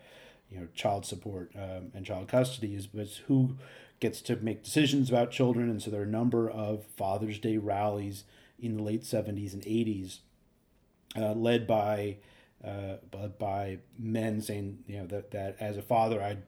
you 0.51 0.61
know, 0.61 0.69
child 0.75 1.05
support 1.05 1.51
um, 1.57 1.91
and 1.95 2.07
child 2.07 2.29
custody 2.29 2.75
is, 2.75 2.89
is 2.95 3.23
who 3.27 3.57
gets 4.01 4.21
to 4.23 4.37
make 4.37 4.65
decisions 4.65 5.09
about 5.09 5.31
children. 5.31 5.69
And 5.69 5.83
so 5.83 5.91
there 5.91 6.01
are 6.01 6.05
a 6.05 6.09
number 6.09 6.49
of 6.49 6.85
Father's 6.97 7.39
Day 7.39 7.57
rallies 7.57 8.25
in 8.59 8.77
the 8.77 8.83
late 8.83 9.03
70s 9.03 9.53
and 9.53 9.63
80s, 9.63 10.19
uh, 11.17 11.33
led 11.33 11.67
by 11.67 12.19
uh, 12.65 12.97
by 13.39 13.79
men 13.99 14.41
saying, 14.41 14.79
you 14.87 14.99
know, 14.99 15.07
that, 15.07 15.33
that 15.33 15.57
as 15.59 15.77
a 15.77 15.83
father, 15.83 16.23
I 16.23 16.39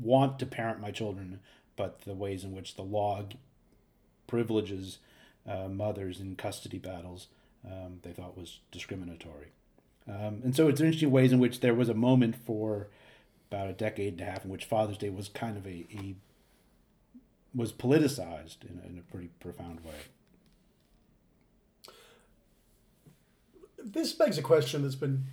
want 0.00 0.38
to 0.38 0.46
parent 0.46 0.80
my 0.80 0.90
children, 0.90 1.40
but 1.76 2.02
the 2.02 2.14
ways 2.14 2.44
in 2.44 2.52
which 2.52 2.76
the 2.76 2.82
law 2.82 3.24
privileges 4.26 4.98
uh, 5.46 5.68
mothers 5.68 6.20
in 6.20 6.36
custody 6.36 6.78
battles 6.78 7.28
um, 7.66 7.98
they 8.02 8.12
thought 8.12 8.36
was 8.36 8.60
discriminatory. 8.70 9.52
Um, 10.08 10.40
and 10.44 10.54
so 10.54 10.68
it's 10.68 10.80
interesting 10.80 11.10
ways 11.10 11.32
in 11.32 11.38
which 11.38 11.60
there 11.60 11.74
was 11.74 11.88
a 11.88 11.94
moment 11.94 12.36
for 12.36 12.88
about 13.50 13.68
a 13.68 13.72
decade 13.72 14.14
and 14.14 14.20
a 14.20 14.24
half 14.24 14.44
in 14.44 14.50
which 14.50 14.64
Father's 14.64 14.98
Day 14.98 15.10
was 15.10 15.28
kind 15.28 15.56
of 15.56 15.66
a, 15.66 15.86
a 15.92 16.14
was 17.54 17.72
politicized 17.72 18.68
in 18.68 18.80
a, 18.84 18.88
in 18.88 18.98
a 18.98 19.10
pretty 19.10 19.30
profound 19.40 19.80
way. 19.84 19.94
This 23.78 24.12
begs 24.12 24.38
a 24.38 24.42
question 24.42 24.82
that's 24.82 24.94
been 24.94 25.24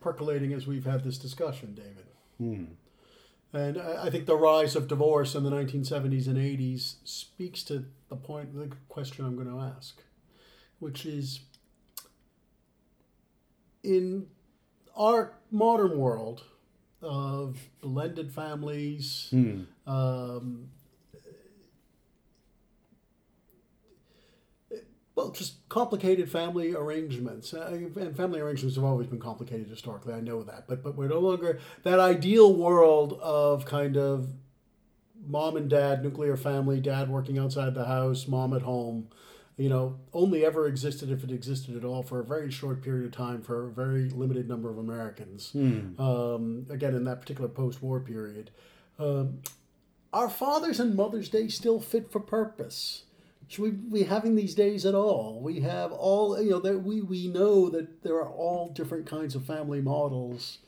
percolating 0.00 0.52
as 0.52 0.66
we've 0.66 0.86
had 0.86 1.04
this 1.04 1.18
discussion, 1.18 1.74
David. 1.74 2.06
Hmm. 2.40 2.64
And 3.52 3.78
I 3.78 4.10
think 4.10 4.26
the 4.26 4.36
rise 4.36 4.76
of 4.76 4.86
divorce 4.86 5.34
in 5.34 5.42
the 5.42 5.50
1970s 5.50 6.28
and 6.28 6.36
80s 6.36 6.96
speaks 7.04 7.64
to 7.64 7.84
the 8.08 8.16
point, 8.16 8.54
the 8.54 8.70
question 8.88 9.24
I'm 9.24 9.34
going 9.34 9.48
to 9.48 9.60
ask 9.60 10.00
which 10.80 11.06
is 11.06 11.40
in 13.84 14.26
our 14.96 15.34
modern 15.50 15.96
world 15.96 16.42
of 17.00 17.56
blended 17.80 18.32
families, 18.32 19.28
mm. 19.32 19.66
um, 19.86 20.68
well, 25.20 25.30
just 25.30 25.68
complicated 25.68 26.30
family 26.30 26.74
arrangements. 26.74 27.52
Uh, 27.52 27.88
and 27.96 28.16
family 28.16 28.40
arrangements 28.40 28.76
have 28.76 28.84
always 28.84 29.06
been 29.06 29.20
complicated 29.20 29.68
historically. 29.68 30.14
I 30.14 30.20
know 30.20 30.42
that, 30.42 30.66
but 30.66 30.82
but 30.82 30.96
we're 30.96 31.08
no 31.08 31.20
longer 31.20 31.58
that 31.82 32.00
ideal 32.00 32.54
world 32.54 33.18
of 33.20 33.64
kind 33.66 33.96
of 33.96 34.30
mom 35.26 35.56
and 35.56 35.68
dad, 35.68 36.02
nuclear 36.02 36.36
family, 36.36 36.80
dad 36.80 37.10
working 37.10 37.38
outside 37.38 37.74
the 37.74 37.84
house, 37.84 38.26
mom 38.26 38.54
at 38.54 38.62
home 38.62 39.08
you 39.56 39.68
know, 39.68 39.98
only 40.14 40.42
ever 40.42 40.66
existed 40.66 41.10
if 41.10 41.22
it 41.22 41.30
existed 41.30 41.76
at 41.76 41.84
all 41.84 42.02
for 42.02 42.18
a 42.18 42.24
very 42.24 42.50
short 42.50 42.80
period 42.82 43.04
of 43.04 43.12
time 43.12 43.42
for 43.42 43.66
a 43.66 43.70
very 43.70 44.08
limited 44.08 44.48
number 44.48 44.70
of 44.70 44.78
Americans. 44.78 45.50
Hmm. 45.50 46.00
Um, 46.00 46.66
again, 46.70 46.94
in 46.94 47.04
that 47.04 47.20
particular 47.20 47.46
post-war 47.46 48.00
period, 48.00 48.52
um, 48.98 49.42
are 50.14 50.30
Father's 50.30 50.80
and 50.80 50.94
Mother's 50.94 51.28
Day 51.28 51.48
still 51.48 51.78
fit 51.78 52.10
for 52.10 52.20
purpose? 52.20 53.04
Should 53.50 53.64
we 53.64 53.70
be 53.72 54.02
having 54.04 54.36
these 54.36 54.54
days 54.54 54.86
at 54.86 54.94
all? 54.94 55.40
We 55.42 55.58
have 55.58 55.90
all 55.90 56.40
you 56.40 56.50
know 56.50 56.60
that 56.60 56.84
we 56.84 57.02
we 57.02 57.26
know 57.26 57.68
that 57.68 58.04
there 58.04 58.14
are 58.14 58.30
all 58.30 58.68
different 58.68 59.06
kinds 59.06 59.34
of 59.34 59.44
family 59.44 59.80
models. 59.80 60.58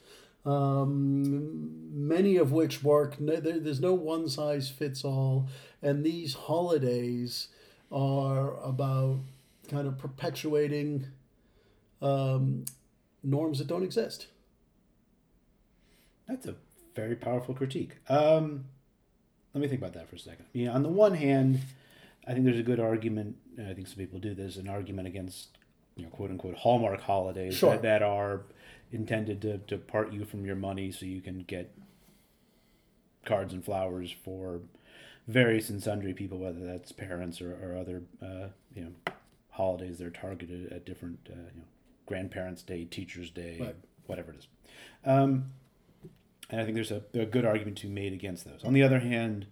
Um, 0.45 1.93
many 1.93 2.37
of 2.37 2.51
which 2.51 2.83
work. 2.83 3.21
No, 3.21 3.37
There's 3.37 3.81
no 3.81 3.95
one 3.95 4.29
size 4.29 4.69
fits 4.69 5.05
all, 5.05 5.47
and 5.81 6.03
these 6.03 6.35
holidays 6.35 7.47
are 7.93 8.61
about 8.65 9.21
kind 9.69 9.87
of 9.87 9.97
perpetuating 9.97 11.07
um, 12.01 12.65
norms 13.23 13.61
that 13.61 13.69
don't 13.69 13.85
exist. 13.85 14.27
That's 16.27 16.47
a 16.47 16.57
very 16.97 17.15
powerful 17.15 17.55
critique. 17.55 17.99
Um, 18.09 18.65
let 19.55 19.61
me 19.61 19.69
think 19.69 19.81
about 19.81 19.95
that 19.95 20.09
for 20.09 20.17
a 20.17 20.19
second. 20.19 20.47
You 20.53 20.69
on 20.69 20.83
the 20.83 20.89
one 20.89 21.15
hand, 21.15 21.61
I 22.27 22.33
think 22.33 22.45
there's 22.45 22.59
a 22.59 22.65
good 22.65 22.81
argument, 22.81 23.37
and 23.57 23.69
I 23.69 23.75
think 23.75 23.89
some 23.89 23.97
people 23.97 24.19
do 24.19 24.35
this, 24.35 24.57
an 24.57 24.69
argument 24.69 25.09
against, 25.09 25.59
you 25.97 26.05
know, 26.05 26.11
quote 26.11 26.31
unquote, 26.31 26.55
hallmark 26.57 27.01
holidays 27.01 27.55
sure. 27.55 27.71
that, 27.73 27.83
that 27.83 28.03
are 28.03 28.43
intended 28.93 29.43
to, 29.43 29.59
to 29.59 29.79
part 29.79 30.13
you 30.13 30.25
from 30.25 30.45
your 30.45 30.57
money 30.57 30.93
so 30.93 31.07
you 31.07 31.21
can 31.21 31.41
get 31.41 31.75
cards 33.25 33.53
and 33.53 33.65
flowers 33.65 34.15
for 34.25 34.61
various 35.27 35.71
and 35.71 35.83
sundry 35.83 36.13
people, 36.13 36.39
whether 36.39 36.65
that's 36.65 36.93
parents 36.93 37.41
or, 37.41 37.53
or 37.55 37.77
other 37.77 38.03
uh, 38.21 38.49
you 38.75 38.85
know 38.85 39.13
holidays 39.51 39.99
they're 39.99 40.11
targeted 40.11 40.73
at 40.73 40.85
different 40.85 41.19
uh, 41.31 41.37
you 41.55 41.61
know 41.61 41.67
grandparents' 42.07 42.63
day, 42.63 42.85
teachers' 42.85 43.31
day, 43.31 43.59
right. 43.61 43.77
whatever 44.07 44.33
it 44.33 44.39
is. 44.39 44.47
Um, 45.05 45.53
and 46.51 46.61
I 46.61 46.65
think 46.65 46.75
there's 46.75 46.91
a, 46.91 47.03
a 47.15 47.25
good 47.25 47.45
argument 47.45 47.79
to 47.79 47.87
be 47.87 47.93
made 47.93 48.13
against 48.13 48.45
those. 48.45 48.63
On 48.65 48.73
the 48.73 48.83
other 48.83 48.99
hand, 48.99 49.47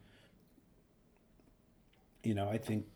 you 2.22 2.35
know, 2.35 2.48
I 2.48 2.59
think 2.59 2.87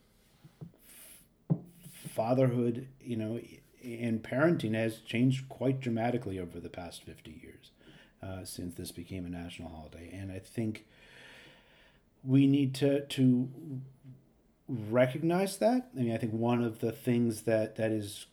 fatherhood, 2.14 2.88
you 3.00 3.16
know, 3.16 3.40
and 3.82 4.22
parenting 4.22 4.74
has 4.74 4.98
changed 4.98 5.48
quite 5.48 5.80
dramatically 5.80 6.38
over 6.38 6.60
the 6.60 6.68
past 6.68 7.02
50 7.02 7.30
years 7.42 7.70
uh, 8.22 8.44
since 8.44 8.74
this 8.74 8.92
became 8.92 9.26
a 9.26 9.28
national 9.28 9.68
holiday. 9.68 10.10
And 10.12 10.32
I 10.32 10.38
think 10.38 10.86
we 12.22 12.46
need 12.46 12.74
to 12.76 13.04
to 13.04 13.48
recognize 14.68 15.58
that. 15.58 15.90
I 15.96 16.02
mean, 16.02 16.14
I 16.14 16.16
think 16.16 16.32
one 16.32 16.62
of 16.62 16.80
the 16.80 16.92
things 16.92 17.42
that 17.42 17.76
that 17.76 17.90
is 17.90 18.26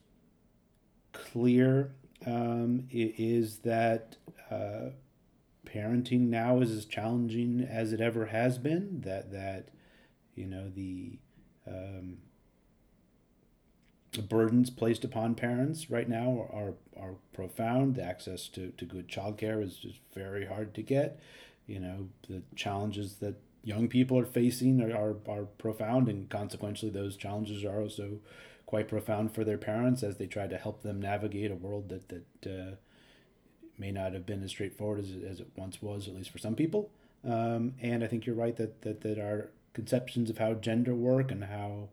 clear 1.12 1.92
um, 2.26 2.88
is 2.90 3.60
that 3.60 4.18
uh, 4.50 4.92
parenting 5.66 6.30
now 6.30 6.60
is 6.62 6.72
as 6.72 6.86
challenging 6.86 7.68
as 7.70 7.92
it 7.92 8.00
ever 8.00 8.28
has 8.28 8.58
been. 8.58 9.02
That 9.02 9.32
that 9.32 9.70
you 10.36 10.46
know 10.46 10.70
the 10.70 11.20
um, 11.68 12.18
the 14.14 14.22
burdens 14.22 14.70
placed 14.70 15.04
upon 15.04 15.36
parents 15.36 15.90
right 15.90 16.10
now 16.10 16.48
are 16.52 16.74
are 17.02 17.16
profound. 17.34 17.96
The 17.96 18.04
access 18.04 18.48
to, 18.50 18.70
to 18.78 18.86
good 18.86 19.08
childcare 19.08 19.64
is 19.64 19.78
just 19.78 20.00
very 20.14 20.46
hard 20.46 20.74
to 20.76 20.82
get. 20.82 21.20
You 21.68 21.80
know, 21.80 22.10
the 22.28 22.42
challenges 22.56 23.16
that 23.16 23.36
young 23.64 23.88
people 23.88 24.18
are 24.18 24.26
facing 24.26 24.82
are, 24.82 24.96
are, 24.96 25.16
are 25.28 25.44
profound, 25.58 26.10
and 26.10 26.30
consequently, 26.30 26.90
those 26.90 27.16
challenges 27.16 27.64
are 27.64 27.82
also 27.82 28.20
quite 28.66 28.88
profound 28.88 29.34
for 29.34 29.44
their 29.44 29.58
parents 29.58 30.02
as 30.04 30.18
they 30.18 30.28
try 30.28 30.48
to 30.48 30.58
help 30.58 30.82
them 30.82 31.02
navigate 31.02 31.52
a 31.52 31.56
world 31.56 31.90
that, 31.90 32.10
that 32.10 32.50
uh, 32.50 32.76
may 33.78 33.92
not 33.92 34.14
have 34.14 34.26
been 34.26 34.44
as 34.44 34.50
straightforward 34.50 35.00
as, 35.00 35.12
as 35.30 35.40
it 35.40 35.50
once 35.56 35.82
was, 35.82 36.08
at 36.08 36.16
least 36.16 36.30
for 36.30 36.38
some 36.38 36.56
people. 36.56 36.90
Um, 37.24 37.74
and 37.82 38.04
I 38.04 38.08
think 38.08 38.26
you're 38.26 38.36
right 38.36 38.56
that, 38.56 38.82
that, 38.82 39.02
that 39.02 39.20
our 39.20 39.50
conceptions 39.74 40.30
of 40.30 40.38
how 40.38 40.54
gender 40.54 40.94
work 40.94 41.32
and 41.32 41.46
how 41.46 41.90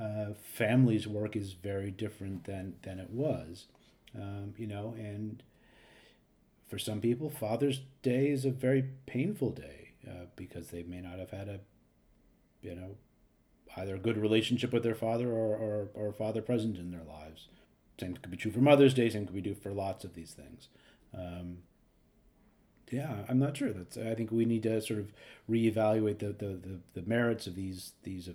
uh, 0.00 0.34
families 0.54 1.06
work 1.06 1.36
is 1.36 1.52
very 1.52 1.90
different 1.90 2.44
than, 2.44 2.74
than 2.82 2.98
it 2.98 3.10
was. 3.10 3.66
Um, 4.14 4.54
you 4.56 4.66
know, 4.66 4.94
and 4.96 5.42
for 6.68 6.78
some 6.78 7.00
people, 7.00 7.30
Father's 7.30 7.80
Day 8.02 8.28
is 8.28 8.44
a 8.44 8.50
very 8.50 8.84
painful 9.06 9.50
day 9.50 9.90
uh, 10.06 10.26
because 10.36 10.68
they 10.68 10.82
may 10.82 11.00
not 11.00 11.18
have 11.18 11.30
had 11.30 11.48
a, 11.48 11.60
you 12.62 12.74
know, 12.74 12.96
either 13.76 13.94
a 13.94 14.00
good 14.00 14.16
relationship 14.16 14.72
with 14.72 14.82
their 14.82 14.94
father 14.94 15.30
or, 15.30 15.56
or, 15.56 15.88
or 15.94 16.12
father 16.12 16.42
present 16.42 16.78
in 16.78 16.90
their 16.90 17.04
lives. 17.04 17.48
Same 18.00 18.14
could 18.14 18.30
be 18.30 18.36
true 18.36 18.50
for 18.50 18.60
Mother's 18.60 18.94
Day, 18.94 19.08
same 19.08 19.26
could 19.26 19.34
be 19.34 19.42
true 19.42 19.54
for 19.54 19.72
lots 19.72 20.04
of 20.04 20.14
these 20.14 20.32
things. 20.32 20.68
Um, 21.16 21.58
yeah, 22.90 23.24
I'm 23.28 23.38
not 23.38 23.56
sure. 23.56 23.72
That's 23.72 23.96
I 23.96 24.14
think 24.14 24.30
we 24.30 24.44
need 24.44 24.62
to 24.64 24.80
sort 24.80 25.00
of 25.00 25.12
reevaluate 25.50 26.18
the, 26.18 26.28
the, 26.28 26.54
the, 26.54 26.80
the 26.94 27.02
merits 27.06 27.46
of 27.46 27.54
these 27.54 27.92
these 28.02 28.28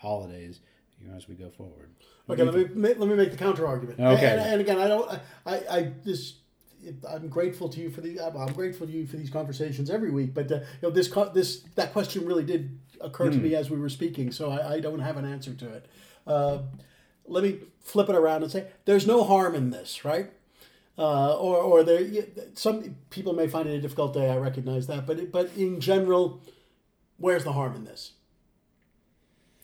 holidays 0.00 0.60
you 1.00 1.10
know, 1.10 1.16
as 1.16 1.28
we 1.28 1.34
go 1.34 1.50
forward. 1.50 1.90
Okay, 2.28 2.42
let 2.42 2.54
me 2.54 2.94
let 2.94 3.08
me 3.08 3.14
make 3.14 3.30
the 3.30 3.36
counter 3.36 3.66
argument. 3.66 3.98
Okay. 3.98 4.26
And, 4.26 4.40
and 4.40 4.60
again, 4.60 4.78
I 4.78 4.88
don't. 4.88 5.10
I 5.46 5.54
I 5.70 5.92
this. 6.04 6.34
I'm 7.08 7.28
grateful 7.28 7.68
to 7.68 7.80
you 7.80 7.90
for 7.90 8.00
the. 8.00 8.20
I'm 8.20 8.52
grateful 8.52 8.86
to 8.86 8.92
you 8.92 9.06
for 9.06 9.16
these 9.16 9.30
conversations 9.30 9.90
every 9.90 10.10
week. 10.10 10.34
But 10.34 10.50
uh, 10.50 10.56
you 10.56 10.64
know, 10.82 10.90
this 10.90 11.08
this 11.34 11.62
that 11.74 11.92
question 11.92 12.24
really 12.24 12.44
did 12.44 12.78
occur 13.00 13.30
to 13.30 13.36
me 13.36 13.54
as 13.54 13.70
we 13.70 13.78
were 13.78 13.88
speaking, 13.88 14.30
so 14.30 14.50
I, 14.50 14.74
I 14.74 14.80
don't 14.80 15.00
have 15.00 15.16
an 15.16 15.24
answer 15.24 15.52
to 15.52 15.68
it. 15.74 15.86
Uh, 16.26 16.58
let 17.26 17.42
me 17.42 17.60
flip 17.80 18.08
it 18.08 18.14
around 18.14 18.42
and 18.42 18.52
say 18.52 18.68
there's 18.84 19.06
no 19.06 19.24
harm 19.24 19.54
in 19.54 19.70
this, 19.70 20.04
right? 20.04 20.30
Uh, 20.98 21.34
or 21.36 21.56
or 21.56 21.82
there 21.82 22.06
some 22.54 22.96
people 23.08 23.32
may 23.32 23.48
find 23.48 23.68
it 23.68 23.74
a 23.74 23.80
difficult 23.80 24.12
day. 24.12 24.30
I 24.30 24.36
recognize 24.36 24.86
that, 24.88 25.06
but 25.06 25.32
but 25.32 25.50
in 25.56 25.80
general, 25.80 26.42
where's 27.16 27.44
the 27.44 27.52
harm 27.52 27.74
in 27.74 27.84
this? 27.84 28.12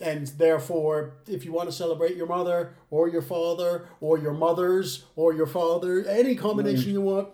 and 0.00 0.28
therefore 0.38 1.14
if 1.26 1.44
you 1.44 1.52
want 1.52 1.68
to 1.68 1.74
celebrate 1.74 2.16
your 2.16 2.26
mother 2.26 2.74
or 2.90 3.08
your 3.08 3.22
father 3.22 3.88
or 4.00 4.18
your 4.18 4.32
mother's 4.32 5.04
or 5.16 5.34
your 5.34 5.46
father 5.46 6.04
any 6.06 6.34
combination 6.34 6.92
you 6.92 7.00
want 7.00 7.28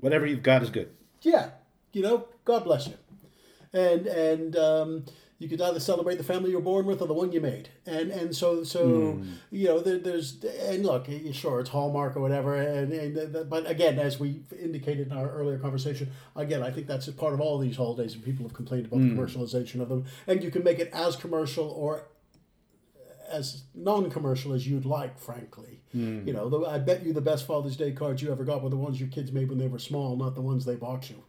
whatever 0.00 0.26
you've 0.26 0.42
got 0.42 0.62
is 0.62 0.70
good 0.70 0.90
yeah 1.22 1.50
you 1.92 2.02
know 2.02 2.26
god 2.44 2.64
bless 2.64 2.86
you 2.86 2.94
and 3.72 4.06
and 4.06 4.56
um, 4.56 5.04
you 5.42 5.48
could 5.48 5.60
either 5.60 5.80
celebrate 5.80 6.16
the 6.16 6.24
family 6.24 6.50
you're 6.50 6.60
born 6.60 6.86
with 6.86 7.02
or 7.02 7.08
the 7.08 7.12
one 7.12 7.32
you 7.32 7.40
made 7.40 7.68
and 7.84 8.10
and 8.10 8.34
so 8.34 8.62
so 8.62 8.86
mm. 8.86 9.32
you 9.50 9.66
know 9.66 9.80
there, 9.80 9.98
there's 9.98 10.42
and 10.44 10.86
look 10.86 11.06
sure 11.32 11.60
it's 11.60 11.70
hallmark 11.70 12.16
or 12.16 12.20
whatever 12.20 12.56
and, 12.56 12.92
and 12.92 13.50
but 13.50 13.68
again 13.68 13.98
as 13.98 14.20
we 14.20 14.42
indicated 14.58 15.08
in 15.08 15.12
our 15.12 15.28
earlier 15.30 15.58
conversation 15.58 16.10
again 16.36 16.62
i 16.62 16.70
think 16.70 16.86
that's 16.86 17.08
a 17.08 17.12
part 17.12 17.34
of 17.34 17.40
all 17.40 17.58
these 17.58 17.76
holidays 17.76 18.14
and 18.14 18.24
people 18.24 18.44
have 18.44 18.54
complained 18.54 18.86
about 18.86 19.00
mm. 19.00 19.14
the 19.14 19.20
commercialization 19.20 19.80
of 19.80 19.88
them 19.88 20.04
and 20.26 20.42
you 20.42 20.50
can 20.50 20.62
make 20.62 20.78
it 20.78 20.88
as 20.92 21.16
commercial 21.16 21.68
or 21.68 22.06
as 23.30 23.64
non-commercial 23.74 24.52
as 24.52 24.68
you'd 24.68 24.84
like 24.84 25.18
frankly 25.18 25.80
mm. 25.94 26.24
you 26.24 26.32
know 26.32 26.64
i 26.66 26.78
bet 26.78 27.04
you 27.04 27.12
the 27.12 27.20
best 27.20 27.46
father's 27.46 27.76
day 27.76 27.90
cards 27.90 28.22
you 28.22 28.30
ever 28.30 28.44
got 28.44 28.62
were 28.62 28.70
the 28.70 28.76
ones 28.76 29.00
your 29.00 29.08
kids 29.08 29.32
made 29.32 29.48
when 29.48 29.58
they 29.58 29.68
were 29.68 29.78
small 29.78 30.16
not 30.16 30.34
the 30.34 30.40
ones 30.40 30.64
they 30.64 30.76
bought 30.76 31.10
you 31.10 31.22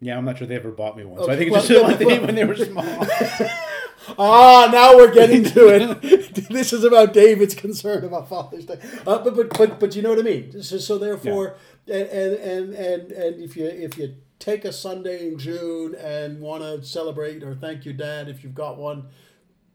yeah, 0.00 0.16
I'm 0.16 0.24
not 0.24 0.38
sure 0.38 0.46
they 0.46 0.56
ever 0.56 0.70
bought 0.70 0.96
me 0.96 1.04
one. 1.04 1.18
So 1.24 1.30
I 1.30 1.36
think 1.36 1.52
it's 1.52 1.68
just 1.68 1.82
well, 1.82 1.96
the 1.96 2.04
one 2.04 2.22
when 2.26 2.34
they 2.34 2.44
were 2.44 2.56
small. 2.56 2.84
ah, 4.18 4.68
now 4.70 4.96
we're 4.96 5.12
getting 5.12 5.44
to 5.44 5.68
it. 5.68 6.34
this 6.48 6.72
is 6.72 6.84
about 6.84 7.12
David's 7.12 7.54
concern 7.54 8.04
about 8.04 8.28
Father's 8.28 8.66
Day. 8.66 8.78
Uh, 9.06 9.18
but, 9.18 9.34
but 9.34 9.56
but 9.56 9.80
but 9.80 9.96
you 9.96 10.02
know 10.02 10.10
what 10.10 10.18
I 10.18 10.22
mean. 10.22 10.62
So, 10.62 10.78
so 10.78 10.98
therefore, 10.98 11.56
yeah. 11.86 11.96
and, 11.96 12.34
and 12.34 12.74
and 12.74 13.12
and 13.12 13.42
if 13.42 13.56
you 13.56 13.66
if 13.66 13.96
you 13.96 14.16
take 14.38 14.64
a 14.64 14.72
Sunday 14.72 15.28
in 15.28 15.38
June 15.38 15.94
and 15.94 16.40
want 16.40 16.62
to 16.62 16.84
celebrate 16.84 17.42
or 17.42 17.54
thank 17.54 17.84
your 17.84 17.94
dad 17.94 18.28
if 18.28 18.42
you've 18.42 18.54
got 18.54 18.76
one, 18.76 19.06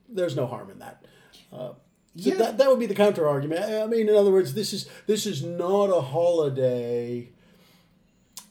there's 0.07 0.35
no 0.35 0.45
harm 0.45 0.69
in 0.69 0.79
that. 0.79 1.05
Uh, 1.51 1.73
so 2.15 2.29
yeah. 2.29 2.35
that, 2.35 2.57
that 2.57 2.69
would 2.69 2.79
be 2.79 2.85
the 2.85 2.95
counter 2.95 3.27
argument. 3.27 3.63
I 3.63 3.85
mean, 3.85 4.09
in 4.09 4.15
other 4.15 4.31
words, 4.31 4.53
this 4.53 4.73
is 4.73 4.87
this 5.07 5.25
is 5.25 5.43
not 5.43 5.85
a 5.85 6.01
holiday 6.01 7.31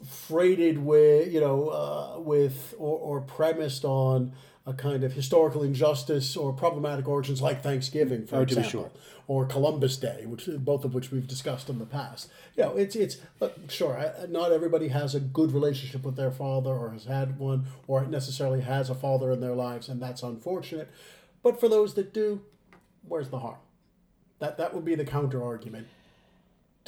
freighted 0.04 0.78
with 0.78 1.32
you 1.32 1.40
know 1.40 1.68
uh, 1.68 2.20
with 2.20 2.74
or, 2.78 2.98
or 2.98 3.20
premised 3.20 3.84
on 3.84 4.32
a 4.68 4.74
kind 4.74 5.02
of 5.02 5.14
historical 5.14 5.62
injustice 5.62 6.36
or 6.36 6.52
problematic 6.52 7.08
origins 7.08 7.40
like 7.40 7.62
Thanksgiving, 7.62 8.26
for 8.26 8.36
oh, 8.36 8.42
example, 8.42 8.70
sure. 8.70 8.90
or 9.26 9.46
Columbus 9.46 9.96
Day, 9.96 10.26
which 10.26 10.46
both 10.58 10.84
of 10.84 10.92
which 10.92 11.10
we've 11.10 11.26
discussed 11.26 11.70
in 11.70 11.78
the 11.78 11.86
past. 11.86 12.30
You 12.54 12.64
know, 12.64 12.76
it's 12.76 12.94
it's 12.94 13.16
sure 13.68 14.12
not 14.28 14.52
everybody 14.52 14.88
has 14.88 15.14
a 15.14 15.20
good 15.20 15.52
relationship 15.52 16.04
with 16.04 16.16
their 16.16 16.30
father 16.30 16.70
or 16.70 16.90
has 16.90 17.06
had 17.06 17.38
one 17.38 17.64
or 17.86 18.04
necessarily 18.04 18.60
has 18.60 18.90
a 18.90 18.94
father 18.94 19.32
in 19.32 19.40
their 19.40 19.54
lives, 19.54 19.88
and 19.88 20.02
that's 20.02 20.22
unfortunate. 20.22 20.90
But 21.42 21.58
for 21.58 21.68
those 21.68 21.94
that 21.94 22.12
do, 22.12 22.42
where's 23.06 23.30
the 23.30 23.38
harm? 23.38 23.56
That 24.38 24.58
that 24.58 24.74
would 24.74 24.84
be 24.84 24.94
the 24.94 25.06
counter 25.06 25.42
argument 25.42 25.88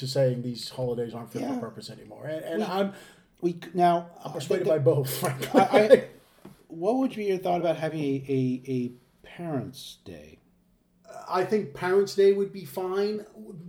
to 0.00 0.06
saying 0.06 0.42
these 0.42 0.68
holidays 0.68 1.14
aren't 1.14 1.32
fit 1.32 1.42
yeah. 1.42 1.54
for 1.54 1.60
purpose 1.60 1.90
anymore. 1.90 2.26
And, 2.26 2.44
and 2.44 2.58
we, 2.58 2.64
I'm 2.64 2.92
we 3.40 3.60
now 3.74 4.10
I'm 4.24 4.30
uh, 4.30 4.34
persuaded 4.34 4.66
by 4.66 4.78
both. 4.78 5.24
I, 5.54 5.58
I, 5.58 6.04
what 6.68 6.96
would 6.96 7.14
be 7.14 7.24
your 7.24 7.38
thought 7.38 7.60
about 7.60 7.76
having 7.76 8.00
a, 8.00 8.24
a, 8.28 8.62
a 8.66 8.92
Parents' 9.26 9.98
Day? 10.04 10.38
I 11.28 11.44
think 11.44 11.74
Parents' 11.74 12.14
Day 12.14 12.32
would 12.32 12.52
be 12.52 12.64
fine. 12.64 13.24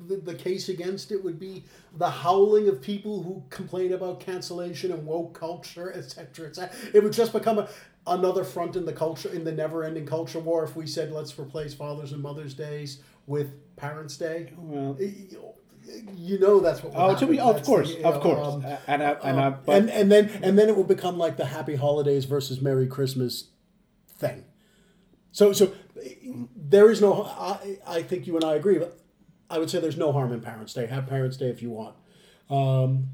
The, 0.07 0.17
the 0.17 0.33
case 0.35 0.69
against 0.69 1.11
it 1.11 1.23
would 1.23 1.39
be 1.39 1.63
the 1.97 2.09
howling 2.09 2.67
of 2.67 2.81
people 2.81 3.23
who 3.23 3.43
complain 3.49 3.93
about 3.93 4.19
cancellation 4.19 4.91
and 4.91 5.05
woke 5.05 5.37
culture, 5.39 5.91
etc., 5.93 6.47
etc. 6.47 6.71
It 6.93 7.03
would 7.03 7.13
just 7.13 7.33
become 7.33 7.59
a, 7.59 7.69
another 8.07 8.43
front 8.43 8.75
in 8.75 8.85
the 8.85 8.93
culture, 8.93 9.29
in 9.29 9.43
the 9.43 9.51
never-ending 9.51 10.05
culture 10.05 10.39
war. 10.39 10.63
If 10.63 10.75
we 10.75 10.87
said 10.87 11.11
let's 11.11 11.37
replace 11.37 11.73
Father's 11.73 12.11
and 12.13 12.21
Mother's 12.21 12.53
Days 12.53 13.01
with 13.27 13.53
Parents' 13.75 14.17
Day, 14.17 14.51
well, 14.57 14.97
you 16.15 16.39
know 16.39 16.59
that's 16.59 16.83
what. 16.83 16.93
oh, 16.95 17.15
to 17.15 17.27
be, 17.27 17.39
of 17.39 17.63
course, 17.63 17.95
the, 17.95 18.03
of 18.03 18.21
course, 18.21 18.47
um, 18.47 18.65
and 18.87 19.03
I, 19.03 19.11
and, 19.11 19.39
um, 19.39 19.55
I, 19.67 19.73
and 19.73 19.89
and 19.89 20.11
then 20.11 20.29
and 20.41 20.57
then 20.57 20.69
it 20.69 20.75
will 20.75 20.83
become 20.83 21.17
like 21.17 21.37
the 21.37 21.45
Happy 21.45 21.75
Holidays 21.75 22.25
versus 22.25 22.61
Merry 22.61 22.87
Christmas 22.87 23.49
thing. 24.17 24.45
So 25.31 25.53
so 25.53 25.73
there 26.55 26.91
is 26.91 27.01
no. 27.01 27.23
I, 27.23 27.77
I 27.87 28.03
think 28.03 28.27
you 28.27 28.35
and 28.35 28.45
I 28.45 28.55
agree, 28.55 28.77
but 28.77 28.99
I 29.49 29.59
would 29.59 29.69
say 29.69 29.79
there's 29.79 29.97
no 29.97 30.11
harm 30.11 30.31
in 30.31 30.41
Parents' 30.41 30.73
Day. 30.73 30.85
Have 30.87 31.07
Parents' 31.07 31.37
Day 31.37 31.49
if 31.49 31.61
you 31.61 31.69
want. 31.69 31.95
Um, 32.49 33.09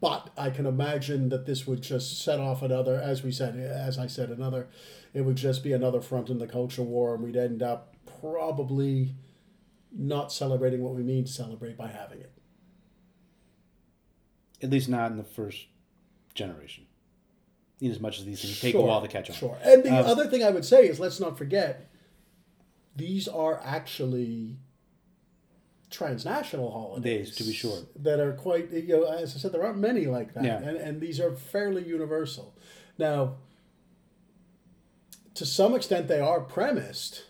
but 0.00 0.30
I 0.36 0.50
can 0.50 0.66
imagine 0.66 1.30
that 1.30 1.46
this 1.46 1.66
would 1.66 1.80
just 1.80 2.22
set 2.22 2.38
off 2.38 2.60
another, 2.62 3.00
as 3.00 3.22
we 3.22 3.32
said, 3.32 3.56
as 3.56 3.98
I 3.98 4.06
said, 4.06 4.28
another. 4.28 4.68
It 5.14 5.22
would 5.22 5.36
just 5.36 5.62
be 5.62 5.72
another 5.72 6.00
front 6.00 6.28
in 6.28 6.38
the 6.38 6.46
culture 6.46 6.82
war, 6.82 7.14
and 7.14 7.24
we'd 7.24 7.36
end 7.36 7.62
up 7.62 7.96
probably 8.20 9.14
not 9.96 10.32
celebrating 10.32 10.82
what 10.82 10.94
we 10.94 11.02
mean 11.02 11.24
to 11.24 11.30
celebrate 11.30 11.76
by 11.76 11.88
having 11.88 12.20
it. 12.20 12.32
At 14.62 14.70
least 14.70 14.88
not 14.88 15.10
in 15.10 15.16
the 15.16 15.24
first 15.24 15.66
generation. 16.34 16.86
In 17.80 17.90
as 17.90 18.00
much 18.00 18.18
as 18.18 18.24
these 18.24 18.40
things 18.40 18.60
take 18.60 18.72
sure, 18.72 18.82
a 18.82 18.86
while 18.86 19.02
to 19.02 19.08
catch 19.08 19.28
on. 19.30 19.36
Sure. 19.36 19.58
And 19.62 19.82
the 19.82 19.90
um, 19.90 20.06
other 20.06 20.26
thing 20.26 20.42
I 20.42 20.50
would 20.50 20.64
say 20.64 20.88
is 20.88 20.98
let's 20.98 21.20
not 21.20 21.36
forget 21.36 21.90
these 22.96 23.28
are 23.28 23.60
actually 23.64 24.56
transnational 25.90 26.70
holidays 26.72 27.28
days 27.28 27.36
to 27.36 27.44
be 27.44 27.52
sure 27.52 27.78
that 27.94 28.18
are 28.18 28.32
quite 28.32 28.72
you 28.72 28.88
know 28.88 29.04
as 29.04 29.36
i 29.36 29.38
said 29.38 29.52
there 29.52 29.62
aren't 29.62 29.78
many 29.78 30.06
like 30.06 30.34
that 30.34 30.42
yeah. 30.42 30.58
and, 30.58 30.76
and 30.76 31.00
these 31.00 31.20
are 31.20 31.32
fairly 31.32 31.86
universal 31.86 32.56
now 32.98 33.36
to 35.34 35.46
some 35.46 35.72
extent 35.72 36.08
they 36.08 36.18
are 36.18 36.40
premised 36.40 37.26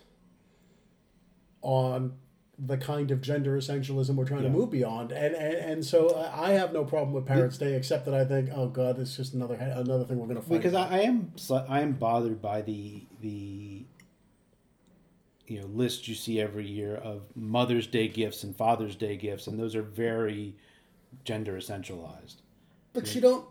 on 1.61 2.13
the 2.57 2.77
kind 2.77 3.11
of 3.11 3.21
gender 3.21 3.57
essentialism 3.57 4.15
we're 4.15 4.25
trying 4.25 4.43
yeah. 4.43 4.49
to 4.49 4.53
move 4.53 4.71
beyond. 4.71 5.11
And, 5.11 5.35
and 5.35 5.55
and 5.55 5.85
so 5.85 6.15
I 6.33 6.51
have 6.51 6.71
no 6.73 6.85
problem 6.85 7.13
with 7.13 7.25
Parents' 7.25 7.57
Day, 7.57 7.75
except 7.75 8.05
that 8.05 8.13
I 8.13 8.23
think, 8.23 8.49
oh 8.53 8.67
God, 8.67 8.99
it's 8.99 9.15
just 9.15 9.33
another 9.33 9.55
another 9.55 10.05
thing 10.05 10.17
we're 10.19 10.27
going 10.27 10.41
to 10.41 10.41
fight. 10.41 10.57
Because 10.57 10.73
I, 10.73 10.87
I, 10.87 10.99
am 11.01 11.31
I 11.67 11.81
am 11.81 11.93
bothered 11.93 12.41
by 12.41 12.61
the 12.61 13.03
the 13.21 13.85
you 15.47 15.59
know 15.59 15.67
list 15.67 16.07
you 16.07 16.15
see 16.15 16.39
every 16.39 16.65
year 16.65 16.95
of 16.95 17.23
Mother's 17.35 17.87
Day 17.87 18.07
gifts 18.07 18.43
and 18.43 18.55
Father's 18.55 18.95
Day 18.95 19.17
gifts, 19.17 19.47
and 19.47 19.59
those 19.59 19.75
are 19.75 19.83
very 19.83 20.55
gender 21.23 21.53
essentialized. 21.53 22.35
But 22.93 23.13
you 23.13 23.21
don't. 23.21 23.45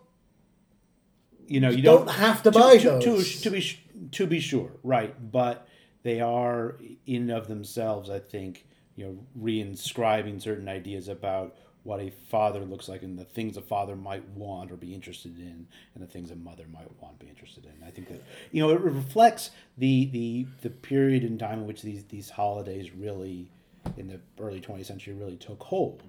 You 1.47 1.61
know, 1.61 1.69
you, 1.69 1.77
you 1.77 1.83
don't, 1.83 2.07
don't, 2.07 2.15
have 2.15 2.43
to 2.45 2.51
buy 2.51 2.79
to, 2.79 2.89
those. 2.89 3.05
To, 3.05 3.23
to, 3.23 3.43
to 3.43 3.51
be 3.51 3.79
to 4.13 4.27
be 4.27 4.41
sure, 4.41 4.71
right? 4.83 5.15
But 5.31 5.69
they 6.03 6.23
are 6.23 6.79
in 7.05 7.29
of 7.29 7.49
themselves, 7.49 8.09
I 8.09 8.19
think 8.19 8.65
you 8.97 9.05
know, 9.05 9.19
reinscribing 9.41 10.41
certain 10.41 10.69
ideas 10.69 11.09
about 11.09 11.57
what 11.85 12.01
a 12.01 12.11
father 12.11 12.61
looks 12.61 12.89
like 12.89 13.03
and 13.03 13.19
the 13.19 13.25
things 13.25 13.57
a 13.57 13.63
father 13.63 13.95
might 13.95 14.27
want 14.31 14.73
or 14.73 14.77
be 14.77 14.95
interested 14.95 15.39
in 15.39 15.67
and 15.95 16.03
the 16.03 16.07
things 16.07 16.31
a 16.31 16.37
mother 16.37 16.65
might 16.73 16.89
want 17.01 17.19
to 17.19 17.25
be 17.27 17.31
interested 17.31 17.67
in. 17.67 17.87
I 17.87 17.91
think 17.91 18.09
that 18.09 18.23
you 18.51 18.63
know 18.63 18.71
it 18.71 18.81
reflects 18.81 19.51
the 19.77 20.07
the 20.07 20.47
the 20.63 20.71
period 20.71 21.25
in 21.25 21.39
time 21.39 21.61
in 21.61 21.67
which 21.67 21.83
these 21.83 22.05
these 22.05 22.31
holidays 22.31 22.93
really 22.93 23.51
in 23.99 24.09
the 24.09 24.21
early 24.41 24.61
20th 24.61 24.87
century 24.87 25.13
really 25.15 25.37
took 25.37 25.63
hold. 25.63 26.03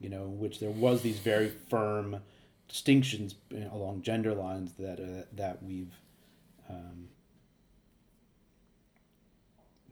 You 0.00 0.10
know, 0.10 0.24
in 0.24 0.38
which 0.38 0.60
there 0.60 0.70
was 0.70 1.02
these 1.02 1.18
very 1.18 1.48
firm 1.48 2.20
distinctions 2.68 3.34
along 3.72 4.02
gender 4.02 4.34
lines 4.34 4.72
that 4.78 4.98
uh, 4.98 5.24
that 5.34 5.62
we've 5.62 5.92
um, 6.68 7.08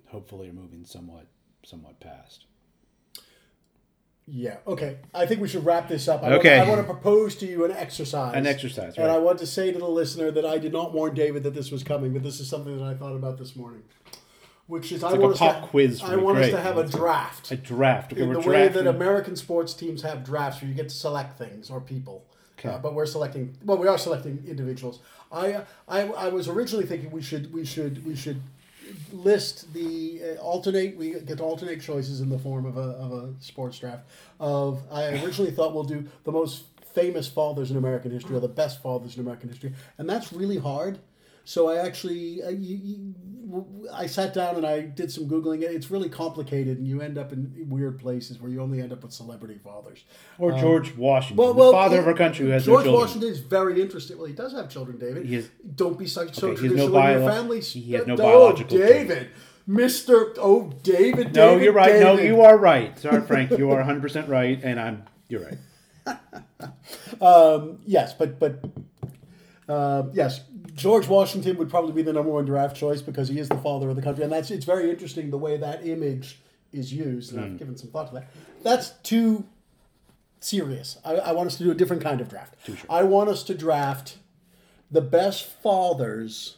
hopefully 0.07 0.49
are 0.49 0.53
moving 0.53 0.85
somewhat 0.85 1.27
somewhat 1.65 2.01
past. 2.01 2.45
Yeah. 4.27 4.57
Okay. 4.67 4.99
I 5.13 5.27
think 5.27 5.41
we 5.43 5.49
should 5.49 5.65
wrap 5.67 5.89
this 5.89 6.09
up. 6.09 6.23
I 6.23 6.33
Okay. 6.35 6.57
Want, 6.59 6.69
I 6.69 6.73
want 6.73 6.87
to 6.87 6.93
propose 6.93 7.35
to 7.37 7.47
you 7.47 7.65
an 7.65 7.73
exercise. 7.73 8.35
An 8.35 8.47
exercise, 8.47 8.97
And 8.97 9.11
I 9.11 9.19
want 9.19 9.39
to 9.41 9.47
say 9.47 9.71
to 9.71 9.79
the 9.79 9.89
listener 9.89 10.31
that 10.31 10.47
I 10.47 10.57
did 10.59 10.73
not 10.73 10.95
warn 10.95 11.15
David 11.15 11.43
that 11.43 11.55
this 11.55 11.71
was 11.71 11.85
coming, 11.85 12.13
but 12.15 12.23
this 12.23 12.41
is 12.41 12.49
something 12.49 12.77
that 12.79 12.85
I 12.85 12.95
thought 12.95 13.15
about 13.15 13.37
this 13.37 13.55
morning, 13.55 13.83
which 14.67 14.93
is 14.93 15.05
I 15.05 15.11
like 15.11 15.19
a 15.19 15.21
want 15.21 15.33
us 15.35 15.39
pop 15.41 15.61
to, 15.63 15.69
quiz 15.69 16.01
for 16.01 16.07
I 16.07 16.17
want 16.17 16.39
us 16.39 16.51
to 16.51 16.61
have 16.61 16.79
a 16.79 16.87
draft. 16.89 17.51
A 17.51 17.57
draft. 17.57 18.15
Okay, 18.15 18.23
in 18.23 18.33
the 18.33 18.41
way 18.41 18.69
that 18.69 18.87
American 18.87 19.37
sports 19.37 19.75
teams 19.75 20.01
have 20.03 20.25
drafts 20.25 20.63
where 20.63 20.71
you 20.71 20.75
get 20.75 20.89
to 20.89 20.95
select 20.95 21.37
things 21.37 21.69
or 21.69 21.81
people. 21.83 22.25
Okay. 22.59 22.71
Uh, 22.71 22.79
but 22.79 22.95
we're 22.95 23.05
selecting. 23.05 23.55
Well, 23.63 23.77
we 23.77 23.89
are 23.89 23.99
selecting 23.99 24.43
individuals. 24.49 25.01
I, 25.31 25.63
I, 25.87 26.03
I 26.03 26.29
was 26.29 26.49
originally 26.49 26.87
thinking 26.87 27.11
we 27.11 27.21
should 27.21 27.53
we 27.53 27.67
should 27.67 28.07
we 28.07 28.17
should 28.17 28.41
list 29.13 29.73
the 29.73 30.21
uh, 30.23 30.43
alternate. 30.43 30.97
We 30.97 31.13
get 31.21 31.39
to 31.39 31.43
alternate 31.43 31.81
choices 31.81 32.21
in 32.21 32.29
the 32.29 32.39
form 32.39 32.67
of 32.67 32.77
a, 32.77 32.81
of 32.81 33.13
a 33.13 33.35
sports 33.41 33.79
draft. 33.79 34.05
Of 34.41 34.83
I 34.91 35.09
originally 35.23 35.51
thought 35.51 35.75
we'll 35.75 35.85
do 35.85 36.07
the 36.25 36.33
most 36.33 36.65
famous 36.95 37.27
fathers 37.27 37.71
in 37.71 37.77
American 37.77 38.11
history 38.11 38.37
or 38.37 38.41
the 38.41 38.49
best 38.49 38.83
fathers 38.83 39.17
in 39.17 39.21
American 39.21 39.49
history, 39.49 39.73
and 39.99 40.09
that's 40.09 40.33
really 40.33 40.59
hard. 40.59 40.99
So 41.45 41.69
I 41.69 41.85
actually, 41.85 42.43
I, 42.43 42.51
you, 42.51 43.15
sat 44.07 44.33
down 44.33 44.57
and 44.57 44.67
I 44.67 44.81
did 44.81 45.13
some 45.13 45.29
googling. 45.29 45.63
It's 45.63 45.91
really 45.91 46.09
complicated, 46.09 46.79
and 46.79 46.89
you 46.89 47.03
end 47.03 47.19
up 47.19 47.33
in 47.33 47.67
weird 47.69 47.99
places 47.99 48.41
where 48.41 48.51
you 48.51 48.63
only 48.63 48.81
end 48.81 48.93
up 48.93 49.03
with 49.03 49.13
celebrity 49.13 49.59
fathers. 49.63 50.05
or 50.39 50.53
George 50.53 50.97
Washington, 50.97 51.39
um, 51.39 51.45
Well, 51.47 51.55
well, 51.55 51.73
the 51.73 51.77
father 51.77 51.99
of 52.01 52.07
our 52.07 52.15
country 52.15 52.47
who 52.47 52.53
has 52.53 52.65
George 52.65 52.87
no 52.87 52.93
children. 52.93 53.07
Washington 53.07 53.31
is 53.31 53.41
very 53.41 53.81
interesting. 53.81 54.17
Well, 54.17 54.27
he 54.27 54.33
does 54.33 54.53
have 54.55 54.71
children, 54.71 54.99
David. 54.99 55.27
He 55.27 55.35
has- 55.35 55.51
Don't 55.75 55.99
be 55.99 56.07
so, 56.07 56.27
so 56.29 56.49
Okay, 56.49 56.63
he 56.63 56.69
has 56.69 56.77
no 56.77 56.89
traditional 56.89 56.99
in 56.99 57.21
your 57.21 57.31
family. 57.31 57.61
he 57.61 57.93
has 57.93 58.07
no 58.07 58.15
oh, 58.15 58.17
biological 58.17 58.79
David, 58.79 59.29
Mister. 59.67 60.35
Oh, 60.39 60.73
David. 60.83 61.35
No, 61.35 61.57
you're 61.57 61.73
right. 61.73 62.01
No, 62.01 62.19
you 62.19 62.41
are 62.41 62.57
right. 62.57 62.99
Sorry, 62.99 63.21
Frank. 63.23 63.51
You 63.59 63.71
are 63.71 63.77
100 63.77 64.01
percent 64.01 64.29
right, 64.29 64.59
and 64.63 64.81
I'm. 64.81 65.05
You're 65.29 65.43
right. 65.43 65.59
Yes, 67.87 68.15
but 68.15 68.39
but 68.39 68.65
uh, 69.69 70.05
yes, 70.13 70.41
George 70.75 71.07
Washington 71.09 71.57
would 71.59 71.69
probably 71.71 71.93
be 71.93 72.03
the 72.03 72.13
number 72.13 72.31
one 72.31 72.45
draft 72.45 72.77
choice 72.77 73.03
because 73.03 73.29
he 73.29 73.39
is 73.39 73.49
the 73.49 73.57
father 73.59 73.91
of 73.91 73.97
the 73.97 74.03
country, 74.03 74.25
and 74.25 74.33
that's 74.33 74.51
it's 74.51 74.65
very 74.65 74.91
interesting 74.91 75.31
the 75.31 75.39
way 75.39 75.57
that 75.57 75.87
image 75.87 76.41
is 76.73 76.93
used. 76.93 77.33
And 77.33 77.41
Hmm. 77.41 77.45
I've 77.53 77.59
given 77.59 77.77
some 77.77 77.91
thought 77.91 78.09
to 78.09 78.15
that. 78.15 78.31
That's 78.63 78.91
too 79.03 79.45
serious. 80.41 80.99
I, 81.05 81.15
I 81.17 81.33
want 81.33 81.47
us 81.49 81.57
to 81.59 81.65
do 81.65 81.71
a 81.71 81.75
different 81.75 82.03
kind 82.03 82.21
of 82.21 82.29
draft. 82.29 82.55
Sure. 82.67 82.77
I 82.91 83.03
want 83.05 83.29
us 83.31 83.43
to 83.45 83.55
draft 83.55 84.19
the 84.91 85.01
best 85.01 85.45
fathers 85.47 86.57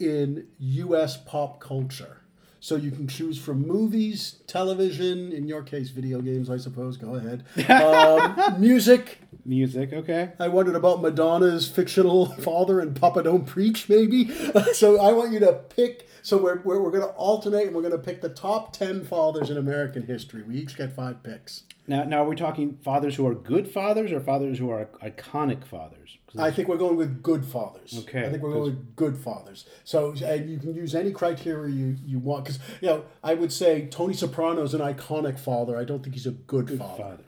in 0.00 0.46
U.S. 0.58 1.16
pop 1.16 1.60
culture. 1.60 2.21
So 2.62 2.76
you 2.76 2.92
can 2.92 3.08
choose 3.08 3.38
from 3.38 3.66
movies, 3.66 4.36
television, 4.46 5.32
in 5.32 5.48
your 5.48 5.64
case, 5.64 5.90
video 5.90 6.20
games, 6.20 6.48
I 6.48 6.58
suppose. 6.58 6.96
Go 6.96 7.16
ahead. 7.16 7.44
Um, 7.68 8.60
music. 8.60 9.18
Music. 9.44 9.92
Okay. 9.92 10.30
I 10.38 10.46
wondered 10.46 10.76
about 10.76 11.02
Madonna's 11.02 11.68
fictional 11.68 12.26
father 12.44 12.78
and 12.78 12.94
Papa 12.94 13.24
Don't 13.24 13.46
Preach, 13.46 13.88
maybe. 13.88 14.30
so 14.74 15.00
I 15.00 15.12
want 15.12 15.32
you 15.32 15.40
to 15.40 15.54
pick. 15.54 16.08
So 16.22 16.36
we're, 16.36 16.60
we're, 16.62 16.80
we're 16.80 16.92
going 16.92 17.02
to 17.02 17.14
alternate 17.14 17.66
and 17.66 17.74
we're 17.74 17.82
going 17.82 17.92
to 17.92 17.98
pick 17.98 18.20
the 18.20 18.28
top 18.28 18.72
10 18.72 19.06
fathers 19.06 19.50
in 19.50 19.56
American 19.56 20.06
history. 20.06 20.44
We 20.44 20.54
each 20.58 20.76
get 20.76 20.92
five 20.92 21.24
picks. 21.24 21.64
Now, 21.88 22.04
now 22.04 22.22
are 22.22 22.28
we 22.28 22.36
talking 22.36 22.78
fathers 22.84 23.16
who 23.16 23.26
are 23.26 23.34
good 23.34 23.66
fathers 23.66 24.12
or 24.12 24.20
fathers 24.20 24.58
who 24.58 24.70
are 24.70 24.88
iconic 25.02 25.64
fathers? 25.64 26.18
I 26.38 26.50
think 26.50 26.68
we're 26.68 26.78
going 26.78 26.96
with 26.96 27.22
good 27.22 27.44
fathers. 27.44 27.96
Okay, 28.00 28.24
I 28.26 28.30
think 28.30 28.42
we're 28.42 28.52
going 28.52 28.64
with 28.64 28.96
good 28.96 29.18
fathers. 29.18 29.66
So 29.84 30.14
and 30.24 30.48
you 30.48 30.58
can 30.58 30.74
use 30.74 30.94
any 30.94 31.10
criteria 31.12 31.74
you, 31.74 31.96
you 32.04 32.18
want. 32.18 32.44
Because, 32.44 32.58
you 32.80 32.88
know, 32.88 33.04
I 33.22 33.34
would 33.34 33.52
say 33.52 33.86
Tony 33.90 34.14
Soprano 34.14 34.62
is 34.62 34.72
an 34.74 34.80
iconic 34.80 35.38
father. 35.38 35.76
I 35.76 35.84
don't 35.84 36.02
think 36.02 36.14
he's 36.14 36.26
a 36.26 36.30
good, 36.32 36.68
father. 36.78 37.02
father. 37.02 37.24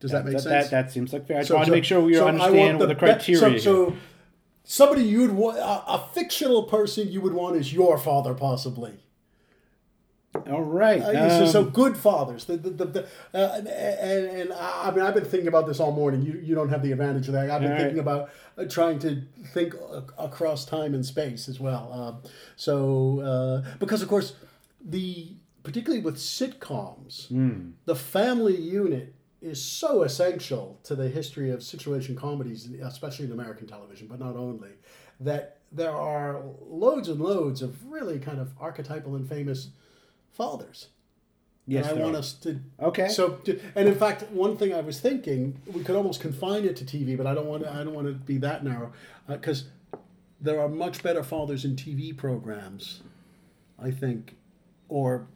Does 0.00 0.12
that 0.12 0.24
make 0.24 0.34
that, 0.34 0.42
sense? 0.42 0.70
That, 0.70 0.86
that 0.86 0.92
seems 0.92 1.12
like 1.12 1.26
fair. 1.26 1.38
I 1.38 1.40
just 1.40 1.48
So- 1.48 1.56
want 1.56 1.66
to 1.66 1.70
so- 1.70 1.74
make 1.74 1.84
sure 1.84 2.00
we 2.00 2.14
so 2.14 2.28
understand 2.28 2.56
want 2.56 2.78
what 2.78 2.88
the 2.88 2.94
criteria. 2.94 3.40
So, 3.40 3.50
here. 3.50 3.58
so 3.58 3.96
somebody 4.64 5.02
you'd 5.02 5.32
want, 5.32 5.58
a, 5.58 5.62
a 5.94 6.08
fictional 6.12 6.62
person 6.64 7.08
you 7.08 7.20
would 7.20 7.34
want 7.34 7.56
is 7.56 7.72
your 7.72 7.98
father, 7.98 8.32
possibly. 8.34 8.94
All 10.48 10.62
right. 10.62 11.00
Uh, 11.00 11.46
so, 11.46 11.52
so 11.52 11.62
um, 11.62 11.70
good 11.70 11.96
fathers. 11.96 12.44
The, 12.46 12.56
the, 12.56 12.70
the, 12.70 12.84
the, 12.84 13.02
uh, 13.34 13.54
and, 13.56 13.68
and, 13.68 14.26
and 14.40 14.52
I 14.52 14.90
mean, 14.90 15.04
I've 15.04 15.14
been 15.14 15.24
thinking 15.24 15.48
about 15.48 15.66
this 15.66 15.80
all 15.80 15.92
morning. 15.92 16.22
You, 16.22 16.40
you 16.42 16.54
don't 16.54 16.70
have 16.70 16.82
the 16.82 16.92
advantage 16.92 17.28
of 17.28 17.34
that. 17.34 17.50
I've 17.50 17.60
been 17.60 17.70
right. 17.70 17.80
thinking 17.80 17.98
about 17.98 18.30
uh, 18.56 18.64
trying 18.64 18.98
to 19.00 19.22
think 19.52 19.74
across 20.18 20.64
time 20.64 20.94
and 20.94 21.04
space 21.04 21.48
as 21.48 21.60
well. 21.60 21.90
Uh, 22.24 22.28
so, 22.56 23.20
uh, 23.20 23.76
because 23.78 24.02
of 24.02 24.08
course, 24.08 24.34
the 24.84 25.34
particularly 25.62 26.02
with 26.02 26.16
sitcoms, 26.16 27.28
Hmm. 27.28 27.70
the 27.84 27.96
family 27.96 28.56
unit 28.56 29.14
is 29.42 29.62
so 29.62 30.02
essential 30.02 30.80
to 30.84 30.94
the 30.94 31.08
history 31.08 31.50
of 31.50 31.62
situation 31.62 32.16
comedies, 32.16 32.68
especially 32.82 33.26
in 33.26 33.32
American 33.32 33.66
television, 33.66 34.06
but 34.08 34.18
not 34.18 34.34
only, 34.34 34.70
that 35.20 35.58
there 35.70 35.92
are 35.92 36.40
loads 36.66 37.08
and 37.08 37.20
loads 37.20 37.60
of 37.60 37.90
really 37.90 38.18
kind 38.18 38.40
of 38.40 38.52
archetypal 38.58 39.14
and 39.14 39.28
famous 39.28 39.68
fathers. 40.38 40.88
yes, 41.66 41.86
and 41.90 41.98
I 41.98 42.02
want 42.02 42.14
are. 42.16 42.20
us 42.20 42.32
to. 42.44 42.60
Okay. 42.80 43.08
So, 43.08 43.40
and 43.76 43.86
in 43.88 43.94
fact, 43.94 44.22
one 44.30 44.56
thing 44.56 44.72
I 44.72 44.80
was 44.80 45.00
thinking, 45.00 45.60
we 45.74 45.82
could 45.84 45.96
almost 45.96 46.20
confine 46.22 46.64
it 46.64 46.76
to 46.76 46.84
TV, 46.86 47.14
but 47.18 47.26
I 47.26 47.34
don't 47.34 47.46
want 47.46 47.64
to. 47.64 47.70
I 47.70 47.84
don't 47.84 47.92
want 47.94 48.06
to 48.06 48.14
be 48.14 48.38
that 48.38 48.64
narrow, 48.64 48.92
because 49.26 49.64
there 50.40 50.58
are 50.60 50.68
much 50.68 51.02
better 51.02 51.22
fathers 51.22 51.64
in 51.66 51.76
TV 51.76 52.16
programs, 52.16 53.02
I 53.78 53.90
think, 53.90 54.36
or, 54.88 55.26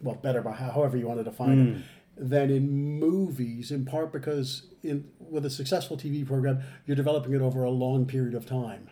well, 0.00 0.14
better 0.14 0.40
by 0.40 0.52
however 0.52 0.96
you 0.96 1.06
want 1.08 1.18
to 1.18 1.24
define 1.24 1.58
Hmm. 1.66 1.72
it, 1.76 1.82
than 2.30 2.48
in 2.50 2.70
movies. 3.00 3.70
In 3.72 3.84
part 3.84 4.12
because 4.12 4.62
in 4.84 5.10
with 5.18 5.44
a 5.44 5.50
successful 5.50 5.96
TV 5.96 6.24
program, 6.24 6.60
you're 6.86 6.96
developing 6.96 7.32
it 7.34 7.40
over 7.42 7.64
a 7.64 7.70
long 7.70 8.06
period 8.06 8.34
of 8.34 8.46
time, 8.46 8.88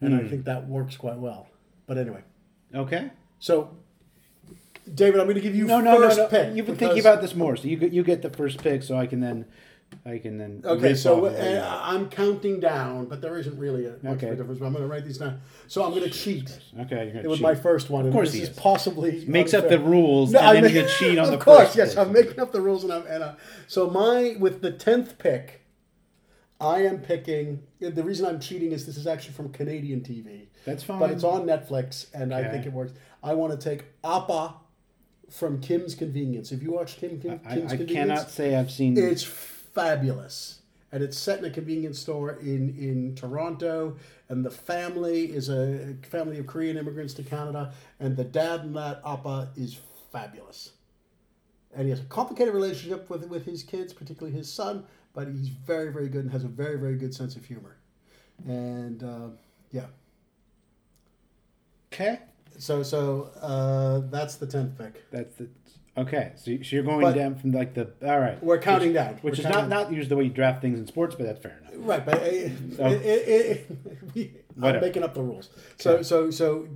and 0.00 0.14
Hmm. 0.14 0.20
I 0.24 0.28
think 0.28 0.44
that 0.46 0.68
works 0.68 0.96
quite 0.96 1.18
well. 1.18 1.48
But 1.86 1.98
anyway, 1.98 2.22
Okay. 2.74 3.10
so. 3.40 3.76
David, 4.94 5.18
I'm 5.20 5.26
going 5.26 5.34
to 5.36 5.40
give 5.40 5.54
you 5.56 5.64
No, 5.66 5.80
no, 5.80 5.94
no, 5.98 6.00
first 6.06 6.18
no. 6.18 6.26
pick. 6.28 6.54
You've 6.54 6.66
been 6.66 6.74
because- 6.76 6.78
thinking 6.78 7.00
about 7.00 7.20
this 7.20 7.34
more, 7.34 7.56
so 7.56 7.66
you 7.68 7.76
get 7.76 7.92
you 7.92 8.02
get 8.04 8.22
the 8.22 8.30
first 8.30 8.62
pick, 8.62 8.82
so 8.82 8.96
I 8.96 9.06
can 9.06 9.20
then, 9.20 9.46
I 10.04 10.18
can 10.18 10.38
then. 10.38 10.62
Okay, 10.64 10.94
so 10.94 11.12
off 11.12 11.16
of 11.16 11.22
what 11.38 11.42
you 11.52 11.58
uh. 11.58 11.80
I'm 11.82 12.08
counting 12.08 12.60
down, 12.60 13.06
but 13.06 13.20
there 13.20 13.36
isn't 13.38 13.58
really 13.58 13.86
a 13.86 13.96
much 14.02 14.16
Okay. 14.18 14.26
of 14.28 14.32
a 14.34 14.36
difference. 14.36 14.60
But 14.60 14.66
I'm 14.66 14.72
going 14.72 14.84
to 14.84 14.88
write 14.88 15.04
these 15.04 15.18
down. 15.18 15.40
So 15.66 15.84
I'm 15.84 15.90
going 15.90 16.04
to 16.04 16.10
cheat 16.10 16.56
okay, 16.80 17.04
you're 17.04 17.14
gonna 17.14 17.28
with 17.28 17.38
cheat. 17.38 17.42
my 17.42 17.54
first 17.56 17.90
one. 17.90 18.06
Of 18.06 18.12
course 18.12 18.28
this 18.28 18.36
he 18.36 18.42
is 18.42 18.50
is. 18.50 18.56
possibly 18.56 19.24
Makes 19.26 19.54
up 19.54 19.68
the 19.68 19.78
rules, 19.80 20.32
No, 20.32 20.38
and 20.38 20.48
I 20.58 20.60
then 20.60 20.74
you 20.74 20.86
cheat 20.98 21.18
on 21.18 21.24
of 21.32 21.38
the 21.38 21.38
course, 21.44 21.64
first 21.74 21.76
yes, 21.76 21.88
pick. 21.94 21.98
I'm 22.06 22.12
making 22.12 22.38
up 22.40 22.52
the 22.52 22.60
rules, 22.60 22.84
and 22.84 22.92
I'm 22.92 23.06
and 23.06 23.24
I, 23.24 23.34
so 23.66 23.90
my 23.90 24.36
with 24.38 24.62
the 24.62 24.70
tenth 24.70 25.18
pick, 25.18 25.62
I 26.60 26.82
am 26.84 26.98
picking. 27.00 27.62
The 27.80 28.02
reason 28.04 28.24
I'm 28.26 28.38
cheating 28.40 28.70
is 28.72 28.86
this 28.86 28.96
is 28.96 29.06
actually 29.06 29.34
from 29.34 29.50
Canadian 29.52 30.00
TV. 30.00 30.46
That's 30.64 30.82
fine. 30.82 30.98
but 31.00 31.10
it's 31.10 31.24
on 31.24 31.42
Netflix, 31.44 32.06
and 32.14 32.32
I 32.32 32.48
think 32.48 32.66
it 32.66 32.72
works. 32.72 32.92
I 33.22 33.34
want 33.34 33.58
to 33.58 33.58
take 33.70 33.84
Appa 34.04 34.54
from 35.30 35.60
Kim's 35.60 35.94
Convenience. 35.94 36.50
Have 36.50 36.62
you 36.62 36.72
watched 36.72 36.98
Kim, 36.98 37.20
Kim, 37.20 37.40
I, 37.44 37.54
Kim's 37.54 37.72
I 37.72 37.76
Convenience? 37.76 37.92
cannot 37.92 38.30
say 38.30 38.56
I've 38.56 38.70
seen. 38.70 38.96
It's 38.96 39.24
fabulous. 39.24 40.60
And 40.92 41.02
it's 41.02 41.18
set 41.18 41.40
in 41.40 41.44
a 41.44 41.50
convenience 41.50 41.98
store 41.98 42.38
in, 42.40 42.74
in 42.78 43.14
Toronto. 43.16 43.96
And 44.28 44.44
the 44.44 44.50
family 44.50 45.24
is 45.24 45.48
a 45.48 45.96
family 46.08 46.38
of 46.38 46.46
Korean 46.46 46.76
immigrants 46.76 47.12
to 47.14 47.22
Canada. 47.22 47.72
And 48.00 48.16
the 48.16 48.24
dad 48.24 48.60
in 48.60 48.72
that 48.74 49.02
Appa 49.04 49.50
is 49.56 49.78
fabulous. 50.12 50.72
And 51.74 51.84
he 51.84 51.90
has 51.90 52.00
a 52.00 52.04
complicated 52.04 52.54
relationship 52.54 53.10
with, 53.10 53.26
with 53.28 53.44
his 53.44 53.62
kids, 53.62 53.92
particularly 53.92 54.34
his 54.36 54.50
son. 54.50 54.84
But 55.12 55.28
he's 55.28 55.48
very, 55.48 55.92
very 55.92 56.08
good 56.08 56.22
and 56.22 56.30
has 56.30 56.44
a 56.44 56.48
very, 56.48 56.78
very 56.78 56.94
good 56.94 57.12
sense 57.14 57.36
of 57.36 57.44
humor. 57.44 57.76
And 58.46 59.02
uh, 59.02 59.28
yeah. 59.72 59.86
okay. 61.92 62.20
So 62.58 62.82
so 62.82 63.30
uh, 63.40 64.00
that's 64.10 64.36
the 64.36 64.46
10th 64.46 64.76
pick. 64.78 65.10
That's 65.10 65.34
the. 65.36 65.48
Okay, 65.98 66.32
so 66.36 66.50
you- 66.50 66.62
so 66.62 66.76
you're 66.76 66.84
going 66.84 67.00
But- 67.00 67.14
down 67.14 67.36
from 67.36 67.52
like 67.52 67.72
the 67.74 67.88
all 68.06 68.20
right. 68.20 68.42
We're 68.42 68.58
counting 68.58 68.88
which, 68.90 68.94
down. 68.96 69.14
which 69.22 69.22
We're 69.22 69.38
is 69.38 69.44
not 69.44 69.52
counting- 69.52 69.70
not 69.70 69.88
usually 69.90 70.08
the 70.08 70.16
way 70.16 70.24
you 70.24 70.30
draft 70.30 70.60
things 70.60 70.78
in 70.78 70.86
sports, 70.86 71.14
but 71.14 71.24
that's 71.26 71.40
fair 71.40 71.58
enough. 71.60 71.72
Right, 71.76 72.04
but 72.04 72.22
it, 72.22 72.52
So- 72.76 72.86
it, 72.86 73.02
it, 73.02 73.70
it, 74.14 74.46
I'm 74.62 74.80
making 74.80 75.02
up 75.02 75.14
the 75.14 75.22
rules. 75.22 75.48
So, 75.78 75.94
Okay. 75.94 76.02
so, 76.02 76.30
so, 76.30 76.68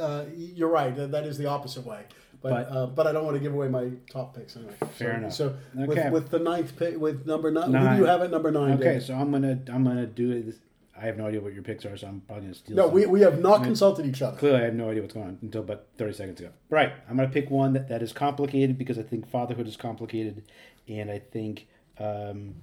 uh, 0.00 0.24
you're 0.34 0.68
right. 0.70 0.94
That 0.96 1.24
is 1.24 1.36
the 1.38 1.46
opposite 1.46 1.84
way. 1.86 2.04
But 2.42 2.50
But- 2.68 2.76
uh, 2.76 2.86
but 2.86 3.06
I 3.06 3.12
don't 3.12 3.24
want 3.24 3.36
to 3.36 3.40
give 3.40 3.52
away 3.54 3.68
my 3.68 3.90
top 4.10 4.34
picks 4.36 4.56
anyway. 4.56 4.74
Fair 4.92 5.12
so, 5.12 5.16
enough. 5.18 5.32
So 5.32 5.56
Okay. 5.78 5.86
with, 5.86 6.12
with 6.12 6.30
the 6.30 6.38
ninth 6.38 6.76
pick, 6.78 6.98
with 6.98 7.26
number 7.26 7.50
nine, 7.50 7.72
who 7.72 7.88
do 7.90 7.96
you 7.96 8.04
have 8.06 8.22
at 8.22 8.30
number 8.30 8.50
nine? 8.50 8.74
Okay, 8.78 8.98
so 9.00 9.14
I'm 9.14 9.30
gonna 9.30 9.58
I'm 9.68 9.84
gonna 9.84 10.06
do 10.06 10.30
it. 10.32 10.54
I 10.96 11.06
have 11.06 11.16
no 11.16 11.26
idea 11.26 11.40
what 11.40 11.52
your 11.54 11.62
picks 11.62 11.84
are, 11.84 11.96
so 11.96 12.06
I'm 12.06 12.20
probably 12.20 12.44
gonna 12.44 12.54
steal. 12.54 12.76
No, 12.76 12.86
some. 12.86 12.94
we, 12.94 13.06
we 13.06 13.20
have 13.22 13.40
not 13.40 13.64
consulted 13.64 14.06
each 14.06 14.22
other. 14.22 14.36
Clearly, 14.36 14.60
I 14.60 14.64
have 14.64 14.74
no 14.74 14.90
idea 14.90 15.02
what's 15.02 15.14
going 15.14 15.26
on 15.26 15.38
until 15.42 15.62
about 15.62 15.86
30 15.98 16.12
seconds 16.12 16.40
ago. 16.40 16.50
Right. 16.70 16.92
I'm 17.08 17.16
going 17.16 17.28
to 17.28 17.32
pick 17.32 17.50
one 17.50 17.72
that, 17.72 17.88
that 17.88 18.00
is 18.02 18.12
complicated 18.12 18.78
because 18.78 18.98
I 18.98 19.02
think 19.02 19.28
fatherhood 19.28 19.66
is 19.66 19.76
complicated. 19.76 20.44
And 20.88 21.10
I 21.10 21.18
think 21.18 21.66
um, 21.98 22.54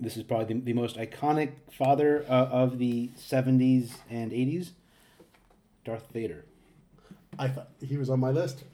this 0.00 0.16
is 0.16 0.22
probably 0.22 0.54
the, 0.54 0.60
the 0.60 0.72
most 0.72 0.96
iconic 0.96 1.52
father 1.70 2.24
uh, 2.28 2.46
of 2.46 2.78
the 2.78 3.10
70s 3.18 3.92
and 4.08 4.32
80s 4.32 4.70
Darth 5.84 6.08
Vader. 6.12 6.44
I 7.38 7.48
thought 7.48 7.68
he 7.86 7.96
was 7.96 8.08
on 8.10 8.20
my 8.20 8.30
list. 8.30 8.64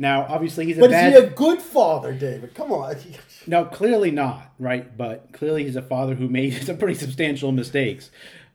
Now, 0.00 0.26
obviously, 0.28 0.64
he's 0.66 0.78
a 0.78 0.80
But 0.80 0.90
bad. 0.92 1.12
is 1.12 1.18
he 1.20 1.26
a 1.26 1.30
good 1.30 1.60
father, 1.60 2.12
David? 2.12 2.54
Come 2.54 2.72
on. 2.72 2.96
No, 3.46 3.64
clearly 3.64 4.10
not, 4.10 4.52
right? 4.58 4.94
But 4.94 5.32
clearly 5.32 5.64
he's 5.64 5.74
a 5.76 5.80
father 5.80 6.14
who 6.14 6.28
made 6.28 6.50
some 6.64 6.76
pretty 6.76 6.94
substantial 6.94 7.50
mistakes. 7.50 8.10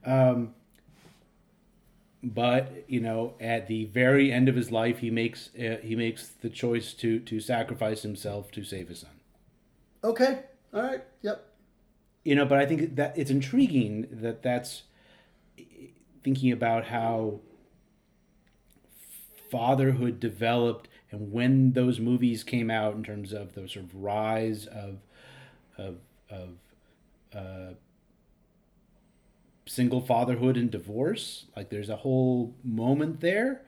Um, 0.06 0.54
but 2.22 2.84
you 2.88 3.00
know, 3.00 3.34
at 3.41 3.68
the 3.68 3.86
very 3.86 4.32
end 4.32 4.48
of 4.48 4.56
his 4.56 4.72
life, 4.72 5.00
he 5.00 5.10
makes 5.10 5.50
uh, 5.56 5.78
he 5.82 5.96
makes 5.96 6.28
the 6.28 6.50
choice 6.50 6.94
to 6.96 7.20
to 7.22 7.39
sacrifice 7.39 8.04
himself 8.04 8.52
to 8.52 8.64
save 8.64 8.89
his 8.89 9.00
son. 9.00 9.10
Okay. 10.04 10.39
All 10.74 10.84
right. 10.84 11.04
Yep. 11.24 11.44
You 12.24 12.36
know, 12.36 12.46
but 12.46 12.60
I 12.60 12.68
think 12.68 12.96
that 12.96 13.18
it's 13.18 13.32
intriguing 13.32 14.08
that 14.12 14.44
that's 14.44 14.84
thinking 16.24 16.52
about 16.52 16.86
how 16.86 17.39
fatherhood 19.50 20.20
developed 20.20 20.88
and 21.14 21.32
when 21.32 21.72
those 21.72 21.99
movies 21.99 22.43
came 22.43 22.70
out 22.70 22.95
in 22.95 23.03
terms 23.03 23.32
of 23.32 23.53
the 23.53 23.70
sort 23.70 23.86
of 23.86 23.95
rise 23.95 24.66
of 24.66 24.97
of 25.78 25.97
of 26.30 26.49
uh, 27.36 27.74
single 29.66 30.01
fatherhood 30.01 30.57
and 30.57 30.72
divorce. 30.72 31.45
Like 31.55 31.70
there's 31.70 31.89
a 31.89 31.97
whole 31.97 32.53
moment 32.64 33.22
there. 33.22 33.61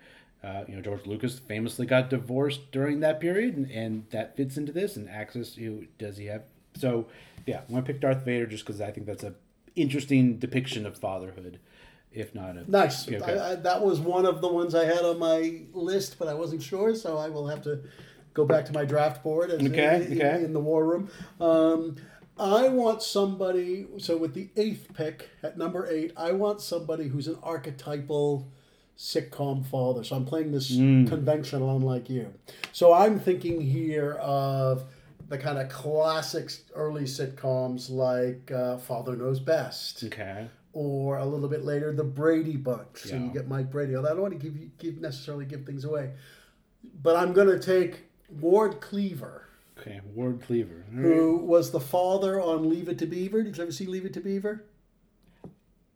Uh, 0.43 0.63
you 0.67 0.75
know, 0.75 0.81
George 0.81 1.05
Lucas 1.07 1.39
famously 1.39 1.85
got 1.87 2.09
divorced 2.09 2.71
during 2.71 2.99
that 2.99 3.19
period, 3.19 3.55
and, 3.55 3.71
and 3.71 4.05
that 4.11 4.37
fits 4.37 4.57
into 4.57 4.71
this. 4.71 4.95
And 4.95 5.09
Axis, 5.09 5.57
you 5.57 5.87
does 5.97 6.17
he 6.17 6.25
have? 6.25 6.43
So, 6.75 7.07
yeah, 7.45 7.61
I'm 7.67 7.73
gonna 7.73 7.85
pick 7.85 8.01
Darth 8.01 8.23
Vader 8.23 8.45
just 8.45 8.65
because 8.65 8.81
I 8.81 8.91
think 8.91 9.07
that's 9.07 9.23
a 9.23 9.33
interesting 9.75 10.37
depiction 10.37 10.85
of 10.85 10.97
fatherhood, 10.97 11.59
if 12.15 12.33
not 12.33 12.57
a 12.57 12.69
Nice. 12.69 13.07
Okay. 13.07 13.19
I, 13.37 13.51
I, 13.51 13.55
that 13.55 13.81
was 13.83 13.99
one 13.99 14.25
of 14.25 14.41
the 14.41 14.47
ones 14.47 14.73
I 14.73 14.85
had 14.85 15.03
on 15.03 15.19
my 15.19 15.61
list, 15.73 16.17
but 16.17 16.27
I 16.27 16.33
wasn't 16.33 16.63
sure, 16.63 16.95
so 16.95 17.17
I 17.17 17.29
will 17.29 17.47
have 17.47 17.61
to 17.63 17.81
go 18.33 18.45
back 18.45 18.65
to 18.65 18.73
my 18.73 18.85
draft 18.85 19.23
board 19.23 19.49
as 19.51 19.61
Okay, 19.65 20.05
in, 20.09 20.17
okay. 20.21 20.43
in 20.43 20.53
the 20.53 20.59
war 20.59 20.85
room. 20.85 21.09
Um, 21.39 21.95
I 22.37 22.67
want 22.67 23.01
somebody. 23.01 23.87
So 23.97 24.17
with 24.17 24.33
the 24.33 24.49
eighth 24.57 24.87
pick 24.93 25.29
at 25.43 25.57
number 25.57 25.87
eight, 25.89 26.11
I 26.17 26.33
want 26.33 26.59
somebody 26.61 27.07
who's 27.07 27.27
an 27.27 27.37
archetypal 27.43 28.51
sitcom 28.97 29.65
father. 29.65 30.03
So 30.03 30.15
I'm 30.15 30.25
playing 30.25 30.51
this 30.51 30.71
Mm. 30.71 31.07
conventional, 31.07 31.75
unlike 31.75 32.09
you. 32.09 32.33
So 32.71 32.93
I'm 32.93 33.19
thinking 33.19 33.61
here 33.61 34.13
of 34.21 34.83
the 35.27 35.37
kind 35.37 35.57
of 35.57 35.69
classic 35.69 36.51
early 36.75 37.03
sitcoms 37.03 37.89
like 37.89 38.51
uh, 38.51 38.77
Father 38.77 39.15
Knows 39.15 39.39
Best 39.39 40.03
okay. 40.05 40.47
Or 40.75 41.17
a 41.17 41.25
little 41.25 41.47
bit 41.47 41.63
later 41.63 41.91
the 41.93 42.03
Brady 42.03 42.57
Bunch. 42.57 42.97
So 42.97 43.15
you 43.15 43.29
get 43.31 43.47
Mike 43.47 43.71
Brady. 43.71 43.95
Although 43.95 44.09
I 44.09 44.11
don't 44.11 44.21
want 44.21 44.39
to 44.39 44.39
give 44.39 44.55
you 44.57 44.69
give 44.77 44.99
necessarily 44.99 45.45
give 45.45 45.65
things 45.65 45.85
away, 45.85 46.11
but 47.01 47.15
I'm 47.15 47.33
going 47.33 47.47
to 47.47 47.59
take 47.59 48.03
Ward 48.29 48.81
Cleaver, 48.81 49.47
Okay, 49.79 50.01
Ward 50.13 50.41
Cleaver. 50.41 50.85
Right. 50.91 51.01
who 51.05 51.37
was 51.37 51.71
the 51.71 51.79
father 51.79 52.39
on 52.41 52.69
Leave 52.69 52.89
It 52.89 52.99
to 52.99 53.05
Beaver. 53.05 53.41
Did 53.43 53.57
you 53.57 53.63
ever 53.63 53.71
see 53.71 53.85
Leave 53.87 54.05
It 54.05 54.13
to 54.13 54.19
Beaver? 54.21 54.65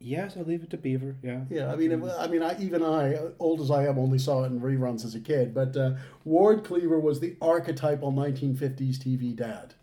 Yes, 0.01 0.37
I'll 0.37 0.45
leave 0.45 0.63
it 0.63 0.69
to 0.69 0.77
Beaver. 0.77 1.17
Yeah. 1.21 1.41
Yeah, 1.49 1.73
I 1.73 1.75
mean, 1.75 1.91
it, 1.91 2.01
I 2.17 2.27
mean, 2.27 2.41
I, 2.41 2.57
even 2.61 2.81
I, 2.81 3.17
old 3.37 3.59
as 3.59 3.69
I 3.69 3.85
am, 3.85 3.99
only 3.99 4.17
saw 4.17 4.43
it 4.43 4.47
in 4.47 4.61
reruns 4.61 5.03
as 5.03 5.13
a 5.13 5.19
kid. 5.19 5.53
But 5.53 5.75
uh, 5.75 5.95
Ward 6.23 6.63
Cleaver 6.63 6.97
was 6.97 7.19
the 7.19 7.35
archetypal 7.41 8.13
1950s 8.13 8.95
TV 8.97 9.35
dad. 9.35 9.73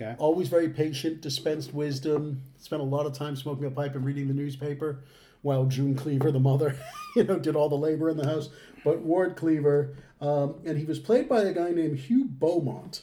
Okay. 0.00 0.14
always 0.18 0.48
very 0.48 0.68
patient, 0.68 1.20
dispensed 1.20 1.74
wisdom, 1.74 2.42
spent 2.58 2.80
a 2.80 2.84
lot 2.84 3.04
of 3.04 3.14
time 3.14 3.34
smoking 3.34 3.64
a 3.64 3.70
pipe 3.70 3.96
and 3.96 4.04
reading 4.04 4.28
the 4.28 4.34
newspaper, 4.34 5.00
while 5.42 5.64
June 5.66 5.94
Cleaver, 5.96 6.30
the 6.30 6.38
mother, 6.40 6.76
you 7.16 7.24
know, 7.24 7.38
did 7.38 7.56
all 7.56 7.68
the 7.68 7.76
labor 7.76 8.08
in 8.08 8.16
the 8.16 8.26
house. 8.26 8.48
But 8.84 9.00
Ward 9.00 9.34
Cleaver, 9.36 9.96
um, 10.20 10.56
and 10.64 10.78
he 10.78 10.84
was 10.84 10.98
played 11.00 11.28
by 11.28 11.42
a 11.42 11.52
guy 11.52 11.70
named 11.70 11.98
Hugh 11.98 12.24
Beaumont. 12.26 13.02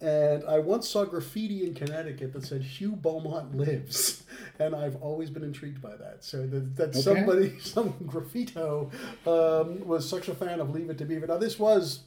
And 0.00 0.44
I 0.44 0.58
once 0.58 0.88
saw 0.88 1.04
graffiti 1.04 1.66
in 1.66 1.74
Connecticut 1.74 2.32
that 2.34 2.44
said 2.44 2.62
Hugh 2.62 2.92
Beaumont 2.96 3.56
lives, 3.56 4.24
and 4.58 4.74
I've 4.74 4.96
always 4.96 5.30
been 5.30 5.42
intrigued 5.44 5.80
by 5.80 5.96
that. 5.96 6.24
So 6.24 6.46
that, 6.46 6.76
that 6.76 6.88
Okay. 6.90 7.00
somebody, 7.00 7.58
some 7.60 7.92
graffito, 8.04 8.90
um, 9.26 9.86
was 9.86 10.08
such 10.08 10.28
a 10.28 10.34
fan 10.34 10.60
of 10.60 10.70
Leave 10.70 10.90
It 10.90 10.98
to 10.98 11.04
Beaver. 11.04 11.26
Now 11.26 11.38
this 11.38 11.58
was 11.58 12.00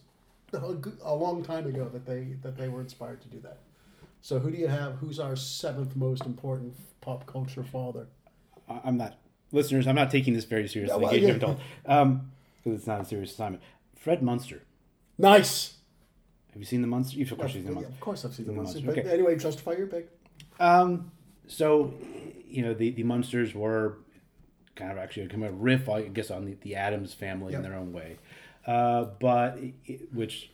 a 0.53 1.15
long 1.15 1.43
time 1.43 1.65
ago 1.67 1.89
that 1.91 2.05
they 2.05 2.35
that 2.41 2.55
they 2.57 2.69
were 2.69 2.81
inspired 2.81 3.21
to 3.21 3.27
do 3.27 3.39
that. 3.41 3.57
So 4.21 4.39
who 4.39 4.51
do 4.51 4.57
you 4.57 4.67
have? 4.67 4.95
Who's 4.95 5.19
our 5.19 5.35
seventh 5.35 5.95
most 5.95 6.25
important 6.25 6.75
pop 7.01 7.25
culture 7.25 7.63
father? 7.63 8.07
I'm 8.83 8.97
not 8.97 9.17
listeners. 9.51 9.87
I'm 9.87 9.95
not 9.95 10.11
taking 10.11 10.33
this 10.33 10.43
very 10.43 10.67
seriously. 10.67 10.95
Yeah, 10.95 11.01
well, 11.01 11.13
in 11.13 11.19
case 11.19 11.27
you 11.27 11.33
yeah. 11.33 11.39
told. 11.39 11.59
Um, 11.85 12.31
because 12.63 12.79
it's 12.79 12.87
not 12.87 13.01
a 13.01 13.05
serious 13.05 13.31
assignment. 13.31 13.63
Fred 13.95 14.21
Munster. 14.21 14.63
Nice. 15.17 15.75
Have 16.51 16.61
you 16.61 16.65
seen 16.65 16.81
the 16.81 16.87
Munster? 16.87 17.17
You've 17.17 17.31
of 17.31 17.37
course 17.37 17.51
Yeah, 17.51 17.61
seen 17.61 17.63
the 17.65 17.69
yeah, 17.69 17.75
Munster. 17.75 17.93
of 17.93 17.99
course 17.99 18.25
I've 18.25 18.33
seen 18.33 18.45
the 18.45 18.51
The. 18.51 18.57
Munster, 18.57 18.81
But 18.85 18.97
okay. 18.97 19.09
anyway, 19.09 19.37
justify 19.37 19.73
your 19.73 19.87
pick. 19.87 20.09
Um, 20.59 21.11
so, 21.47 21.93
you 22.47 22.63
know, 22.63 22.73
the, 22.73 22.91
the 22.91 23.03
Munsters 23.03 23.53
were 23.55 23.99
kind 24.75 24.91
of 24.91 24.97
actually 24.97 25.27
kind 25.27 25.43
of 25.45 25.51
a 25.53 25.55
riff, 25.55 25.87
I 25.87 26.03
guess, 26.03 26.29
on 26.29 26.45
the, 26.45 26.57
the 26.61 26.75
Addams 26.75 27.13
family 27.13 27.53
in 27.53 27.61
their 27.61 27.75
own 27.75 27.93
way. 27.93 28.17
Uh, 28.65 29.05
but 29.19 29.57
it, 29.85 30.13
which 30.13 30.51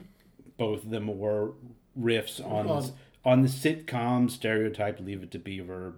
both 0.58 0.84
of 0.84 0.90
them 0.92 1.08
were 1.18 1.54
riffs 2.00 2.40
on 2.46 2.68
On- 2.70 2.92
on 3.26 3.42
the 3.42 3.48
sitcom 3.48 4.30
stereotype, 4.30 5.00
Leave 5.00 5.24
It 5.24 5.32
to 5.32 5.40
Beaver, 5.40 5.96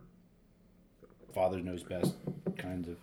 Father 1.34 1.60
Knows 1.60 1.84
Best 1.84 2.16
kinds 2.58 2.88
of 2.88 2.98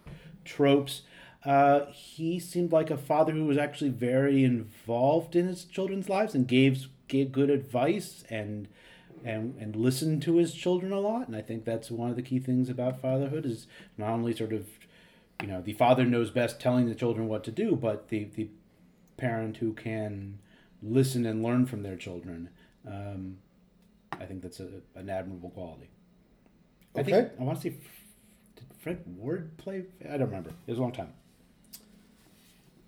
tropes. 0.44 1.02
Uh, 1.44 1.86
he 1.90 2.38
seemed 2.38 2.72
like 2.72 2.90
a 2.90 2.96
father 2.96 3.32
who 3.32 3.46
was 3.46 3.58
actually 3.58 3.90
very 3.90 4.44
involved 4.44 5.34
in 5.34 5.48
his 5.48 5.64
children's 5.64 6.08
lives 6.08 6.34
and 6.34 6.46
gave 6.46 6.86
gave 7.08 7.32
good 7.32 7.50
advice 7.50 8.24
and 8.30 8.68
and 9.24 9.56
and 9.60 9.74
listened 9.76 10.22
to 10.22 10.36
his 10.36 10.54
children 10.54 10.92
a 10.92 11.00
lot. 11.00 11.26
And 11.26 11.36
I 11.36 11.42
think 11.42 11.64
that's 11.64 11.90
one 11.90 12.10
of 12.10 12.16
the 12.16 12.22
key 12.22 12.38
things 12.38 12.68
about 12.68 13.00
fatherhood 13.00 13.44
is 13.44 13.66
not 13.98 14.10
only 14.10 14.34
sort 14.34 14.52
of 14.52 14.68
you 15.40 15.48
know 15.48 15.60
the 15.60 15.72
father 15.72 16.04
knows 16.04 16.30
best 16.30 16.60
telling 16.60 16.88
the 16.88 16.94
children 16.94 17.26
what 17.26 17.42
to 17.44 17.50
do, 17.50 17.74
but 17.74 18.08
the 18.08 18.24
the 18.36 18.48
parent 19.16 19.56
who 19.56 19.72
can 19.72 20.38
listen 20.80 21.26
and 21.26 21.42
learn 21.42 21.66
from 21.66 21.82
their 21.82 21.96
children. 21.96 22.50
Um, 22.86 23.38
I 24.22 24.26
think 24.26 24.42
that's 24.42 24.60
a, 24.60 24.68
an 24.94 25.10
admirable 25.10 25.50
quality. 25.50 25.90
I 26.96 27.02
think 27.02 27.16
Okay. 27.16 27.30
I 27.38 27.42
want 27.42 27.58
to 27.60 27.62
see. 27.62 27.76
Did 28.56 28.66
Fred 28.78 29.02
Ward 29.06 29.56
play? 29.56 29.84
I 30.04 30.16
don't 30.16 30.28
remember. 30.28 30.50
It 30.66 30.70
was 30.70 30.78
a 30.78 30.82
long 30.82 30.92
time. 30.92 31.12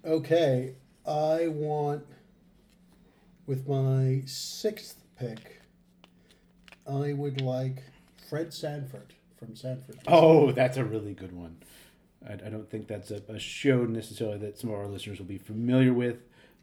Okay, 0.04 0.74
I 1.06 1.48
want 1.48 2.04
with 3.46 3.66
my 3.66 4.22
sixth 4.26 4.98
pick. 5.18 5.62
I 6.86 7.14
would 7.14 7.40
like 7.40 7.82
Fred 8.28 8.52
Sanford 8.52 9.14
from 9.38 9.56
Sanford. 9.56 9.98
Oh, 10.06 10.52
that's 10.52 10.76
a 10.76 10.84
really 10.84 11.14
good 11.14 11.32
one. 11.32 11.56
I, 12.26 12.34
I 12.34 12.50
don't 12.50 12.70
think 12.70 12.86
that's 12.86 13.10
a, 13.10 13.22
a 13.28 13.38
show 13.38 13.84
necessarily 13.84 14.38
that 14.38 14.58
some 14.58 14.70
of 14.70 14.76
our 14.76 14.86
listeners 14.86 15.18
will 15.18 15.26
be 15.26 15.38
familiar 15.38 15.94
with. 15.94 16.18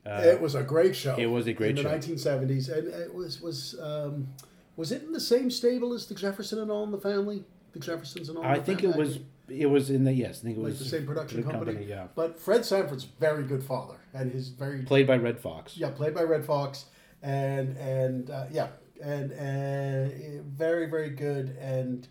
Uh, 0.06 0.22
it 0.24 0.42
was 0.42 0.56
a 0.56 0.64
great 0.64 0.96
show. 0.96 1.16
it 1.18 1.28
was 1.28 1.48
a 1.48 1.54
great 1.54 1.78
show. 1.78 1.90
in 1.92 2.02
show. 2.02 2.16
the 2.16 2.16
1970s, 2.16 2.76
and 2.76 2.88
it 2.88 3.14
was 3.14 3.42
was 3.42 3.76
um, 3.82 4.28
was 4.76 4.92
it 4.92 5.04
in 5.04 5.12
the 5.12 5.20
same 5.20 5.50
stable 5.52 5.94
as 5.94 6.06
the 6.08 6.16
Jefferson 6.16 6.60
and 6.60 6.72
All 6.72 6.84
in 6.84 6.92
the 6.92 6.98
Family? 7.00 7.44
The 7.74 7.80
Jeffersons 7.80 8.30
and 8.30 8.38
All. 8.38 8.44
I 8.44 8.58
the 8.60 8.64
think 8.64 8.82
Family? 8.82 8.96
it 8.96 9.00
was. 9.00 9.20
It 9.50 9.66
was 9.70 9.90
in 9.90 10.06
the 10.06 10.14
yes. 10.14 10.40
I 10.40 10.44
think 10.46 10.58
it 10.58 10.62
like 10.62 10.70
was 10.70 10.80
the 10.80 10.86
same 10.86 11.06
production 11.06 11.42
the 11.44 11.52
company. 11.52 11.84
Yeah, 11.86 12.08
But 12.16 12.40
Fred 12.40 12.64
Sanford's 12.64 13.04
very 13.04 13.44
good 13.44 13.62
father, 13.64 13.98
and 14.14 14.32
his 14.32 14.48
very 14.48 14.82
played 14.84 15.08
by 15.08 15.18
Redd 15.18 15.40
Foxx. 15.40 15.76
yeah 15.78 15.90
played 15.90 16.14
by 16.16 16.24
Redd 16.24 16.46
Foxx, 16.46 16.86
and 17.22 17.76
and 17.78 18.30
uh, 18.30 18.46
yeah, 18.52 18.68
and 19.04 19.32
and 19.34 20.12
uh, 20.40 20.44
very 20.46 20.90
very 20.90 21.10
good 21.10 21.58
and 21.60 22.08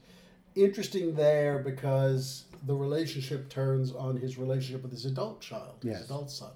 interesting 0.54 1.14
there 1.14 1.60
because 1.60 2.44
the 2.66 2.74
relationship 2.74 3.48
turns 3.48 3.92
on 3.92 4.16
his 4.16 4.36
relationship 4.36 4.82
with 4.82 4.92
his 4.92 5.06
adult 5.06 5.40
child, 5.40 5.76
his 5.82 5.92
Yes. 5.92 6.04
adult 6.04 6.30
son. 6.30 6.50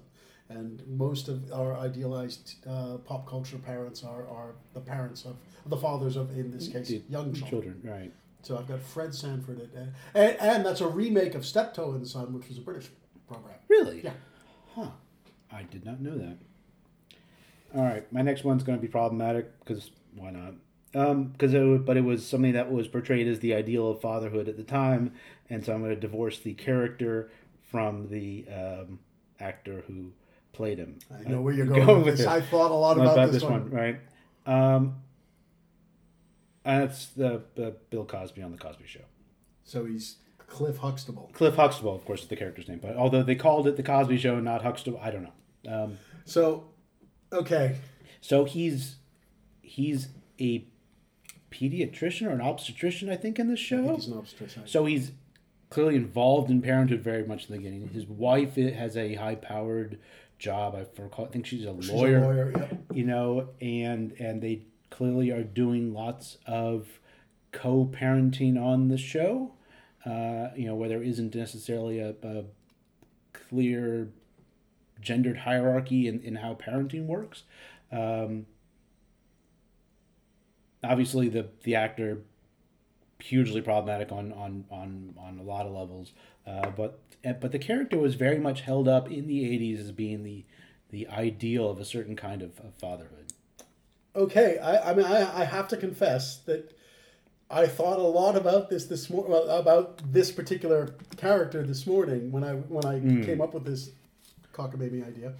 And 0.49 0.83
most 0.87 1.27
of 1.27 1.51
our 1.51 1.75
idealized 1.77 2.55
uh, 2.69 2.97
pop 2.97 3.27
culture 3.27 3.57
parents 3.57 4.03
are, 4.03 4.27
are 4.27 4.53
the 4.73 4.79
parents 4.79 5.25
of 5.25 5.37
the 5.65 5.77
fathers 5.77 6.15
of, 6.17 6.37
in 6.37 6.51
this 6.51 6.67
case, 6.67 6.89
The 6.89 7.01
young 7.09 7.33
children. 7.33 7.49
children, 7.49 7.81
right? 7.83 8.13
So 8.43 8.55
I've 8.57 8.67
got 8.67 8.79
Fred 8.79 9.15
Sanford, 9.15 9.59
at, 9.59 9.69
uh, 9.75 9.85
and, 10.13 10.37
and 10.39 10.65
that's 10.65 10.81
a 10.81 10.87
remake 10.87 11.33
of 11.33 11.43
Steptoe 11.43 11.93
and 11.93 12.07
Son, 12.07 12.31
which 12.31 12.47
was 12.47 12.59
a 12.59 12.61
British 12.61 12.89
program. 13.27 13.55
Really? 13.67 14.01
Yeah. 14.03 14.11
Huh. 14.75 14.89
I 15.51 15.63
did 15.63 15.83
not 15.83 15.99
know 15.99 16.15
that. 16.15 16.37
All 17.75 17.83
right, 17.83 18.11
my 18.13 18.21
next 18.21 18.43
one's 18.43 18.61
going 18.63 18.77
to 18.77 18.81
be 18.81 18.87
problematic 18.87 19.59
because 19.59 19.89
why 20.15 20.29
not? 20.29 20.53
Because 20.91 21.55
um, 21.55 21.75
it, 21.75 21.85
but 21.85 21.97
it 21.97 22.03
was 22.03 22.25
something 22.25 22.53
that 22.53 22.71
was 22.71 22.87
portrayed 22.87 23.27
as 23.27 23.39
the 23.39 23.53
ideal 23.55 23.89
of 23.89 23.99
fatherhood 23.99 24.47
at 24.47 24.57
the 24.57 24.63
time, 24.63 25.11
and 25.49 25.65
so 25.65 25.73
I'm 25.73 25.81
going 25.81 25.93
to 25.93 25.99
divorce 25.99 26.39
the 26.39 26.53
character 26.53 27.31
from 27.63 28.07
the 28.09 28.45
um, 28.47 28.99
actor 29.39 29.83
who 29.87 30.11
played 30.55 30.77
him. 30.77 30.99
I 31.13 31.27
know 31.29 31.41
where 31.41 31.53
you're 31.53 31.65
going, 31.67 31.85
going 31.85 32.05
with 32.05 32.17
this. 32.17 32.25
I 32.25 32.41
thought 32.41 32.71
a 32.71 32.73
lot 32.73 32.97
about, 32.97 33.13
about 33.13 33.31
this, 33.31 33.41
this 33.41 33.43
one. 33.43 33.69
one. 33.69 33.71
right? 33.71 33.99
Um, 34.45 34.95
that's 36.63 37.07
the, 37.07 37.43
the 37.55 37.75
Bill 37.89 38.05
Cosby 38.05 38.41
on 38.41 38.51
the 38.51 38.57
Cosby 38.57 38.87
Show. 38.87 39.01
So 39.63 39.85
he's 39.85 40.17
Cliff 40.47 40.77
Huxtable. 40.77 41.29
Cliff 41.33 41.55
Huxtable, 41.55 41.93
of 41.93 42.05
course, 42.05 42.23
is 42.23 42.27
the 42.27 42.35
character's 42.35 42.67
name. 42.67 42.79
But 42.81 42.95
although 42.95 43.23
they 43.23 43.35
called 43.35 43.67
it 43.67 43.77
the 43.77 43.83
Cosby 43.83 44.17
Show, 44.17 44.39
not 44.39 44.63
Huxtable, 44.63 44.99
I 45.01 45.11
don't 45.11 45.23
know. 45.23 45.83
Um, 45.83 45.97
so, 46.23 46.65
okay. 47.31 47.75
So 48.21 48.45
he's 48.45 48.95
he's 49.61 50.09
a 50.39 50.65
pediatrician 51.51 52.27
or 52.27 52.31
an 52.31 52.41
obstetrician, 52.41 53.09
I 53.09 53.15
think, 53.15 53.39
in 53.39 53.47
this 53.47 53.59
show. 53.59 53.95
he's 53.95 54.07
an 54.07 54.17
obstetrician. 54.17 54.63
So 54.65 54.85
he's 54.85 55.11
clearly 55.69 55.95
involved 55.95 56.49
in 56.49 56.61
parenthood 56.61 57.01
very 57.01 57.25
much 57.25 57.47
in 57.47 57.51
the 57.51 57.57
beginning. 57.57 57.89
His 57.89 58.05
wife 58.05 58.55
has 58.55 58.95
a 58.95 59.15
high-powered 59.15 59.99
job. 60.37 60.75
I, 60.75 60.81
I 60.81 61.25
think 61.25 61.45
she's 61.45 61.65
a 61.65 61.71
lawyer. 61.71 62.17
A 62.17 62.21
lawyer, 62.21 62.53
yeah. 62.55 62.77
You 62.93 63.05
know, 63.05 63.49
and 63.61 64.13
and 64.19 64.41
they 64.41 64.63
clearly 64.89 65.31
are 65.31 65.43
doing 65.43 65.93
lots 65.93 66.37
of 66.45 66.87
co-parenting 67.51 68.61
on 68.61 68.89
the 68.89 68.97
show. 68.97 69.53
Uh, 70.05 70.49
you 70.55 70.67
know, 70.67 70.75
where 70.75 70.87
there 70.87 71.01
isn't 71.01 71.33
necessarily 71.33 71.99
a, 71.99 72.13
a 72.21 72.43
clear 73.33 74.09
gendered 75.01 75.37
hierarchy 75.37 76.07
in, 76.07 76.21
in 76.21 76.35
how 76.35 76.53
parenting 76.53 77.05
works. 77.05 77.43
Um, 77.91 78.45
obviously, 80.83 81.29
the 81.29 81.47
the 81.63 81.75
actor 81.75 82.19
hugely 83.19 83.61
problematic 83.61 84.11
on 84.11 84.31
on 84.33 84.65
on 84.69 85.15
on 85.17 85.39
a 85.39 85.43
lot 85.43 85.65
of 85.65 85.73
levels. 85.73 86.13
Uh, 86.45 86.69
but 86.71 86.99
but 87.39 87.51
the 87.51 87.59
character 87.59 87.97
was 87.97 88.15
very 88.15 88.39
much 88.39 88.61
held 88.61 88.87
up 88.87 89.11
in 89.11 89.27
the 89.27 89.43
'80s 89.43 89.79
as 89.79 89.91
being 89.91 90.23
the 90.23 90.45
the 90.89 91.07
ideal 91.07 91.69
of 91.69 91.79
a 91.79 91.85
certain 91.85 92.15
kind 92.15 92.41
of, 92.41 92.59
of 92.59 92.73
fatherhood. 92.75 93.33
Okay, 94.15 94.59
I, 94.59 94.91
I 94.91 94.93
mean 94.93 95.05
I, 95.05 95.41
I 95.41 95.43
have 95.45 95.67
to 95.69 95.77
confess 95.77 96.37
that 96.45 96.75
I 97.49 97.67
thought 97.67 97.99
a 97.99 98.03
lot 98.03 98.35
about 98.35 98.69
this 98.69 98.85
this 98.85 99.09
morning 99.09 99.33
about 99.49 100.01
this 100.11 100.31
particular 100.31 100.95
character 101.17 101.63
this 101.63 101.85
morning 101.85 102.31
when 102.31 102.43
I 102.43 102.53
when 102.53 102.85
I 102.85 102.99
mm. 102.99 103.25
came 103.25 103.41
up 103.41 103.53
with 103.53 103.65
this 103.65 103.91
cockamamie 104.53 105.05
idea. 105.05 105.33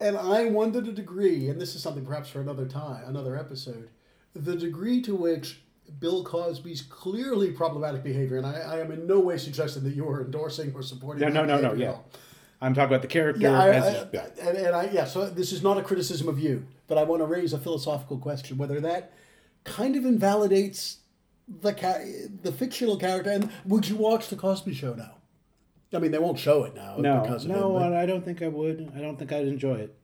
And 0.00 0.18
I 0.18 0.46
wonder 0.46 0.80
the 0.80 0.92
degree, 0.92 1.48
and 1.48 1.60
this 1.60 1.74
is 1.74 1.82
something 1.82 2.04
perhaps 2.04 2.28
for 2.28 2.40
another 2.40 2.66
time, 2.66 3.04
another 3.06 3.38
episode, 3.38 3.88
the 4.34 4.56
degree 4.56 5.00
to 5.02 5.14
which 5.14 5.62
Bill 5.98 6.24
Cosby's 6.24 6.82
clearly 6.82 7.50
problematic 7.50 8.02
behavior, 8.02 8.36
and 8.36 8.46
I, 8.46 8.52
I 8.52 8.80
am 8.80 8.90
in 8.90 9.06
no 9.06 9.20
way 9.20 9.38
suggesting 9.38 9.84
that 9.84 9.94
you 9.94 10.08
are 10.08 10.22
endorsing 10.22 10.72
or 10.74 10.82
supporting. 10.82 11.20
No, 11.22 11.28
no, 11.28 11.44
no, 11.44 11.60
no. 11.60 11.74
Yeah, 11.74 11.96
I'm 12.60 12.74
talking 12.74 12.88
about 12.88 13.02
the 13.02 13.08
character. 13.08 13.42
Yeah, 13.42 13.58
I, 13.58 13.68
I, 13.68 14.08
yeah. 14.12 14.26
And, 14.40 14.58
and 14.58 14.74
I 14.74 14.90
yeah. 14.92 15.04
So 15.04 15.28
this 15.28 15.52
is 15.52 15.62
not 15.62 15.78
a 15.78 15.82
criticism 15.82 16.28
of 16.28 16.38
you, 16.38 16.66
but 16.88 16.98
I 16.98 17.04
want 17.04 17.20
to 17.20 17.26
raise 17.26 17.52
a 17.52 17.58
philosophical 17.58 18.18
question: 18.18 18.56
whether 18.58 18.80
that 18.80 19.12
kind 19.64 19.96
of 19.96 20.04
invalidates 20.04 20.98
the 21.48 21.72
ca- 21.72 22.04
the 22.42 22.52
fictional 22.52 22.96
character. 22.96 23.30
And 23.30 23.50
would 23.64 23.88
you 23.88 23.96
watch 23.96 24.28
the 24.28 24.36
Cosby 24.36 24.74
Show 24.74 24.94
now? 24.94 25.16
I 25.92 25.98
mean, 25.98 26.10
they 26.10 26.18
won't 26.18 26.38
show 26.38 26.64
it 26.64 26.74
now. 26.74 26.96
No, 26.96 27.20
because 27.20 27.46
no, 27.46 27.76
I 27.76 28.04
don't 28.06 28.24
think 28.24 28.42
I 28.42 28.48
would. 28.48 28.92
I 28.96 29.00
don't 29.00 29.18
think 29.18 29.32
I'd 29.32 29.46
enjoy 29.46 29.76
it. 29.76 29.96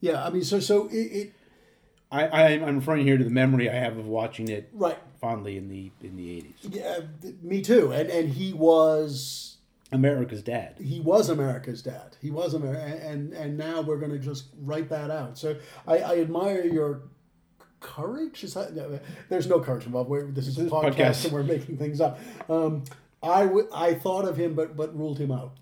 Yeah, 0.00 0.24
I 0.24 0.30
mean, 0.30 0.44
so 0.44 0.60
so 0.60 0.88
it. 0.88 0.96
it 0.96 1.32
I, 2.10 2.26
I 2.26 2.42
I'm 2.52 2.76
referring 2.76 3.06
here 3.06 3.18
to 3.18 3.24
the 3.24 3.30
memory 3.30 3.68
I 3.68 3.74
have 3.74 3.96
of 3.96 4.06
watching 4.06 4.48
it 4.48 4.68
right 4.72 4.98
fondly 5.20 5.56
in 5.56 5.68
the 5.68 5.90
in 6.02 6.16
the 6.16 6.36
eighties. 6.36 6.54
Yeah, 6.62 7.00
me 7.42 7.60
too. 7.62 7.92
And 7.92 8.08
and 8.10 8.28
he 8.28 8.52
was 8.52 9.56
America's 9.90 10.42
dad. 10.42 10.76
He 10.80 11.00
was 11.00 11.28
America's 11.28 11.82
dad. 11.82 12.16
He 12.20 12.30
was 12.30 12.54
America, 12.54 12.82
and 13.04 13.32
and 13.32 13.56
now 13.56 13.80
we're 13.80 13.98
going 13.98 14.12
to 14.12 14.18
just 14.18 14.46
write 14.60 14.88
that 14.90 15.10
out. 15.10 15.38
So 15.38 15.56
I, 15.86 15.98
I 15.98 16.18
admire 16.20 16.64
your 16.64 17.02
courage. 17.80 18.44
Is 18.44 18.54
that 18.54 18.74
no, 18.74 18.98
there's 19.28 19.46
no 19.46 19.60
courage 19.60 19.86
involved. 19.86 20.10
We're, 20.10 20.26
this 20.30 20.46
is 20.46 20.58
a 20.58 20.64
podcast, 20.64 20.94
podcast, 20.94 21.24
and 21.24 21.32
we're 21.34 21.42
making 21.42 21.78
things 21.78 22.00
up. 22.00 22.18
Um, 22.48 22.84
I, 23.22 23.44
w- 23.46 23.68
I 23.74 23.94
thought 23.94 24.26
of 24.26 24.36
him, 24.36 24.54
but 24.54 24.76
but 24.76 24.96
ruled 24.96 25.18
him 25.18 25.32
out 25.32 25.52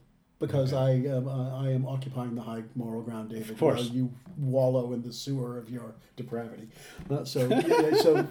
because 0.42 0.72
okay. 0.72 1.08
I 1.08 1.16
am 1.16 1.28
uh, 1.28 1.62
I 1.62 1.70
am 1.70 1.86
occupying 1.86 2.34
the 2.34 2.42
high 2.42 2.64
moral 2.74 3.00
ground, 3.00 3.30
David. 3.30 3.50
Of 3.50 3.58
course, 3.58 3.88
you 3.90 4.12
wallow 4.36 4.92
in 4.92 5.02
the 5.02 5.12
sewer 5.12 5.56
of 5.56 5.70
your 5.70 5.94
depravity. 6.16 6.68
Uh, 7.08 7.24
so 7.24 7.46
yeah, 7.66 7.94
so. 7.96 8.28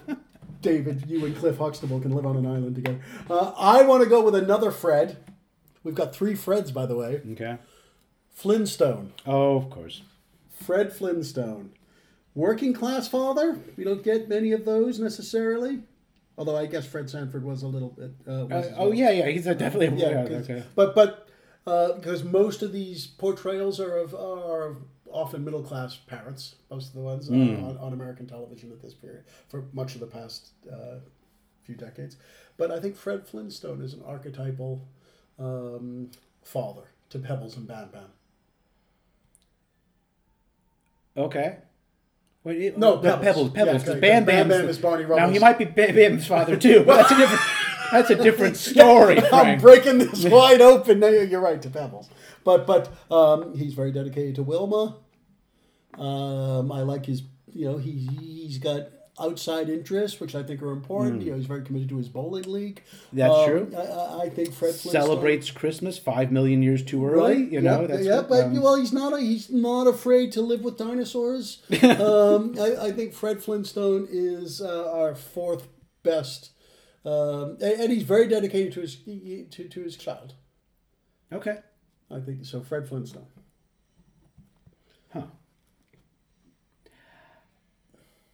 David, 0.61 1.05
you 1.07 1.25
and 1.25 1.35
Cliff 1.35 1.57
Huxtable 1.57 1.99
can 1.99 2.11
live 2.11 2.25
on 2.25 2.37
an 2.37 2.45
island 2.45 2.75
together. 2.75 2.99
Uh, 3.27 3.51
I 3.57 3.81
want 3.81 4.03
to 4.03 4.09
go 4.09 4.21
with 4.21 4.35
another 4.35 4.69
Fred. 4.69 5.17
We've 5.83 5.95
got 5.95 6.13
three 6.13 6.33
Freds, 6.33 6.71
by 6.71 6.85
the 6.85 6.95
way. 6.95 7.21
Okay. 7.31 7.57
Flintstone. 8.29 9.13
Oh, 9.25 9.55
of 9.55 9.71
course. 9.71 10.03
Fred 10.51 10.93
Flintstone. 10.93 11.71
Working 12.35 12.73
class 12.73 13.07
father. 13.07 13.57
We 13.75 13.83
don't 13.83 14.03
get 14.03 14.29
many 14.29 14.51
of 14.51 14.65
those 14.65 14.99
necessarily. 14.99 15.81
Although 16.37 16.57
I 16.57 16.67
guess 16.67 16.85
Fred 16.85 17.09
Sanford 17.09 17.43
was 17.43 17.63
a 17.63 17.67
little 17.67 17.89
bit. 17.89 18.11
Uh, 18.27 18.45
uh, 18.45 18.73
oh 18.77 18.91
yeah, 18.91 19.09
yeah, 19.09 19.27
he's 19.29 19.47
a 19.47 19.55
definitely. 19.55 19.99
Yeah 19.99 20.27
okay. 20.29 20.63
But 20.75 20.93
but 20.93 21.27
because 21.63 22.21
uh, 22.23 22.25
most 22.25 22.61
of 22.61 22.71
these 22.71 23.07
portrayals 23.07 23.79
are 23.79 23.97
of 23.97 24.15
are 24.15 24.77
often 25.11 25.43
middle 25.43 25.61
class 25.61 25.95
parents. 25.95 26.55
Most 26.69 26.89
of 26.89 26.93
the 26.93 27.01
ones 27.01 27.29
mm. 27.29 27.63
on, 27.63 27.77
on, 27.77 27.93
American 27.93 28.27
television 28.27 28.71
at 28.71 28.81
this 28.81 28.93
period 28.93 29.23
for 29.49 29.65
much 29.73 29.93
of 29.93 29.99
the 29.99 30.07
past 30.07 30.51
uh, 30.71 30.95
few 31.63 31.75
decades. 31.75 32.17
But 32.57 32.71
I 32.71 32.79
think 32.79 32.95
Fred 32.95 33.27
Flintstone 33.27 33.81
is 33.81 33.93
an 33.93 34.01
archetypal 34.05 34.87
um, 35.37 36.11
father 36.43 36.91
to 37.09 37.19
Pebbles 37.19 37.57
and 37.57 37.67
Bam 37.67 37.89
Bam. 37.91 38.05
Okay. 41.17 41.57
Wait, 42.43 42.61
it, 42.61 42.77
no, 42.77 42.97
Pebbles. 42.97 43.21
Pebbles. 43.21 43.51
Pebbles. 43.51 43.87
Yeah, 43.87 43.93
Bam, 43.95 44.25
Bam, 44.25 44.47
Bam 44.47 44.69
is 44.69 44.79
Barney 44.79 45.03
Rubble's. 45.03 45.27
Now 45.27 45.29
he 45.29 45.39
might 45.39 45.59
be 45.59 45.65
Bam 45.65 45.93
Bam's 45.93 46.25
father 46.25 46.57
too, 46.57 46.83
but 46.85 46.97
that's 46.97 47.11
a 47.11 47.17
different. 47.17 47.41
That's 47.91 48.09
a 48.09 48.15
different 48.15 48.57
story. 48.71 49.15
yeah, 49.15 49.29
I'm 49.31 49.59
breaking 49.59 49.99
this 49.99 50.25
wide 50.25 50.61
open. 50.61 50.99
No, 50.99 51.09
you're 51.09 51.41
right 51.41 51.61
to 51.61 51.69
Pebbles, 51.69 52.09
but 52.43 52.65
but 52.65 52.89
um, 53.11 53.55
he's 53.55 53.73
very 53.73 53.91
dedicated 53.91 54.35
to 54.35 54.43
Wilma. 54.43 54.97
Um, 55.97 56.71
I 56.71 56.81
like 56.81 57.05
his. 57.05 57.23
You 57.53 57.65
know, 57.65 57.77
he 57.77 57.91
he's 57.91 58.59
got 58.59 58.87
outside 59.19 59.69
interests, 59.69 60.19
which 60.19 60.35
I 60.35 60.43
think 60.43 60.61
are 60.61 60.71
important. 60.71 61.21
Mm. 61.21 61.25
You 61.25 61.31
know, 61.31 61.37
he's 61.37 61.45
very 61.45 61.63
committed 61.63 61.89
to 61.89 61.97
his 61.97 62.09
bowling 62.09 62.51
league. 62.51 62.83
That's 63.13 63.33
um, 63.33 63.49
true. 63.49 63.73
I, 63.77 64.23
I, 64.23 64.29
think 64.29 64.53
Fred 64.53 64.73
celebrates 64.73 65.51
Christmas 65.51 65.97
five 65.97 66.31
million 66.31 66.63
years 66.63 66.83
too 66.83 67.05
early. 67.05 67.43
Right? 67.43 67.51
You 67.51 67.61
know, 67.61 67.81
yeah, 67.81 67.87
that's 67.87 68.05
yeah. 68.05 68.21
but 68.27 68.45
um, 68.45 68.61
well, 68.61 68.75
he's 68.75 68.93
not. 68.93 69.13
A, 69.13 69.19
he's 69.19 69.49
not 69.49 69.87
afraid 69.87 70.31
to 70.33 70.41
live 70.41 70.61
with 70.61 70.77
dinosaurs. 70.77 71.61
um, 71.83 72.55
I, 72.59 72.75
I, 72.81 72.91
think 72.91 73.13
Fred 73.13 73.41
Flintstone 73.41 74.07
is 74.09 74.61
uh, 74.61 74.91
our 74.91 75.15
fourth 75.15 75.67
best, 76.03 76.51
um, 77.03 77.57
and, 77.61 77.81
and, 77.81 77.91
he's 77.91 78.03
very 78.03 78.27
dedicated 78.27 78.73
to 78.73 78.81
his 78.81 78.95
to, 78.95 79.67
to 79.67 79.81
his 79.81 79.97
child. 79.97 80.33
Okay, 81.33 81.57
I 82.11 82.19
think 82.19 82.45
so. 82.45 82.61
Fred 82.61 82.87
Flintstone. 82.87 83.25
Huh. 85.11 85.23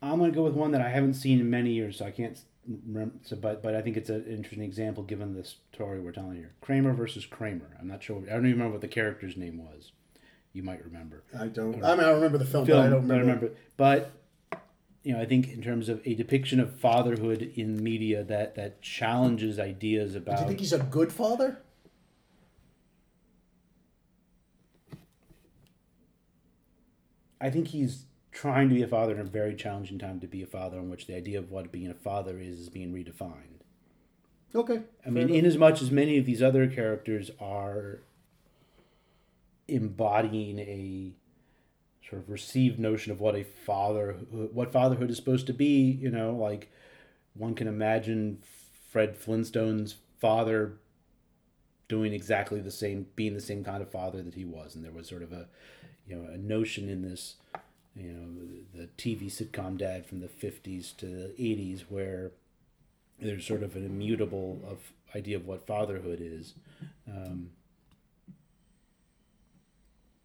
I'm 0.01 0.19
going 0.19 0.31
to 0.31 0.35
go 0.35 0.43
with 0.43 0.53
one 0.53 0.71
that 0.71 0.81
I 0.81 0.89
haven't 0.89 1.13
seen 1.13 1.39
in 1.39 1.49
many 1.49 1.71
years, 1.71 1.97
so 1.97 2.05
I 2.05 2.11
can't. 2.11 2.37
Remember, 2.85 3.15
so, 3.23 3.37
but 3.37 3.63
but 3.63 3.75
I 3.75 3.81
think 3.81 3.95
it's 3.95 4.09
an 4.09 4.25
interesting 4.25 4.63
example 4.63 5.03
given 5.03 5.33
the 5.33 5.45
story 5.73 6.01
we're 6.01 6.11
telling 6.11 6.35
here. 6.35 6.53
Kramer 6.59 6.93
versus 6.93 7.25
Kramer. 7.25 7.77
I'm 7.79 7.87
not 7.87 8.03
sure. 8.03 8.17
I 8.27 8.33
don't 8.33 8.45
even 8.45 8.51
remember 8.51 8.73
what 8.73 8.81
the 8.81 8.89
character's 8.89 9.37
name 9.37 9.57
was. 9.57 9.93
You 10.51 10.63
might 10.63 10.83
remember. 10.83 11.23
I 11.39 11.47
don't. 11.47 11.81
I, 11.81 11.95
mean, 11.95 12.03
I 12.03 12.09
remember 12.09 12.37
the 12.37 12.45
film, 12.45 12.65
film, 12.65 12.79
but 12.79 12.85
I 12.85 12.89
don't 12.89 13.03
remember. 13.03 13.13
I 13.13 13.19
remember. 13.19 13.51
But 13.77 14.11
you 15.03 15.13
know, 15.13 15.21
I 15.21 15.25
think 15.25 15.49
in 15.49 15.61
terms 15.61 15.89
of 15.89 16.01
a 16.05 16.13
depiction 16.15 16.59
of 16.59 16.79
fatherhood 16.79 17.53
in 17.55 17.81
media 17.81 18.23
that 18.23 18.55
that 18.55 18.81
challenges 18.81 19.59
ideas 19.59 20.15
about. 20.15 20.37
Do 20.37 20.41
you 20.41 20.47
think 20.49 20.59
he's 20.59 20.73
a 20.73 20.79
good 20.79 21.11
father? 21.11 21.59
I 27.39 27.49
think 27.49 27.67
he's 27.67 28.05
trying 28.31 28.69
to 28.69 28.75
be 28.75 28.81
a 28.81 28.87
father 28.87 29.13
in 29.13 29.19
a 29.19 29.23
very 29.23 29.55
challenging 29.55 29.99
time 29.99 30.19
to 30.19 30.27
be 30.27 30.41
a 30.41 30.47
father, 30.47 30.77
in 30.79 30.89
which 30.89 31.07
the 31.07 31.15
idea 31.15 31.39
of 31.39 31.51
what 31.51 31.71
being 31.71 31.89
a 31.89 31.93
father 31.93 32.39
is 32.39 32.59
is 32.59 32.69
being 32.69 32.93
redefined. 32.93 33.61
Okay. 34.55 34.81
I 35.05 35.09
mean, 35.09 35.29
in 35.29 35.45
as 35.45 35.57
much 35.57 35.81
as 35.81 35.91
many 35.91 36.17
of 36.17 36.25
these 36.25 36.41
other 36.41 36.67
characters 36.67 37.31
are 37.39 38.01
embodying 39.67 40.59
a 40.59 41.13
sort 42.09 42.21
of 42.21 42.29
received 42.29 42.79
notion 42.79 43.11
of 43.11 43.19
what 43.19 43.35
a 43.35 43.43
father, 43.43 44.13
what 44.31 44.71
fatherhood 44.71 45.09
is 45.09 45.17
supposed 45.17 45.47
to 45.47 45.53
be, 45.53 45.91
you 46.01 46.09
know, 46.09 46.31
like 46.31 46.71
one 47.33 47.53
can 47.53 47.67
imagine 47.67 48.41
Fred 48.89 49.17
Flintstone's 49.17 49.95
father 50.19 50.73
doing 51.87 52.13
exactly 52.13 52.59
the 52.59 52.71
same, 52.71 53.07
being 53.15 53.33
the 53.33 53.41
same 53.41 53.63
kind 53.63 53.81
of 53.81 53.91
father 53.91 54.21
that 54.21 54.35
he 54.35 54.45
was, 54.45 54.75
and 54.75 54.83
there 54.83 54.91
was 54.91 55.07
sort 55.07 55.23
of 55.23 55.31
a 55.31 55.47
you 56.07 56.15
know 56.15 56.29
a 56.31 56.37
notion 56.37 56.89
in 56.89 57.01
this 57.01 57.35
you 57.95 58.11
know 58.11 58.27
the 58.73 58.87
TV 58.97 59.25
sitcom 59.25 59.77
dad 59.77 60.05
from 60.05 60.19
the 60.19 60.27
fifties 60.27 60.93
to 60.97 61.05
the 61.05 61.33
eighties 61.33 61.85
where 61.89 62.31
there's 63.19 63.45
sort 63.45 63.63
of 63.63 63.75
an 63.75 63.85
immutable 63.85 64.61
of 64.69 64.93
idea 65.15 65.35
of 65.37 65.45
what 65.45 65.65
fatherhood 65.65 66.19
is. 66.21 66.53
Um, 67.07 67.51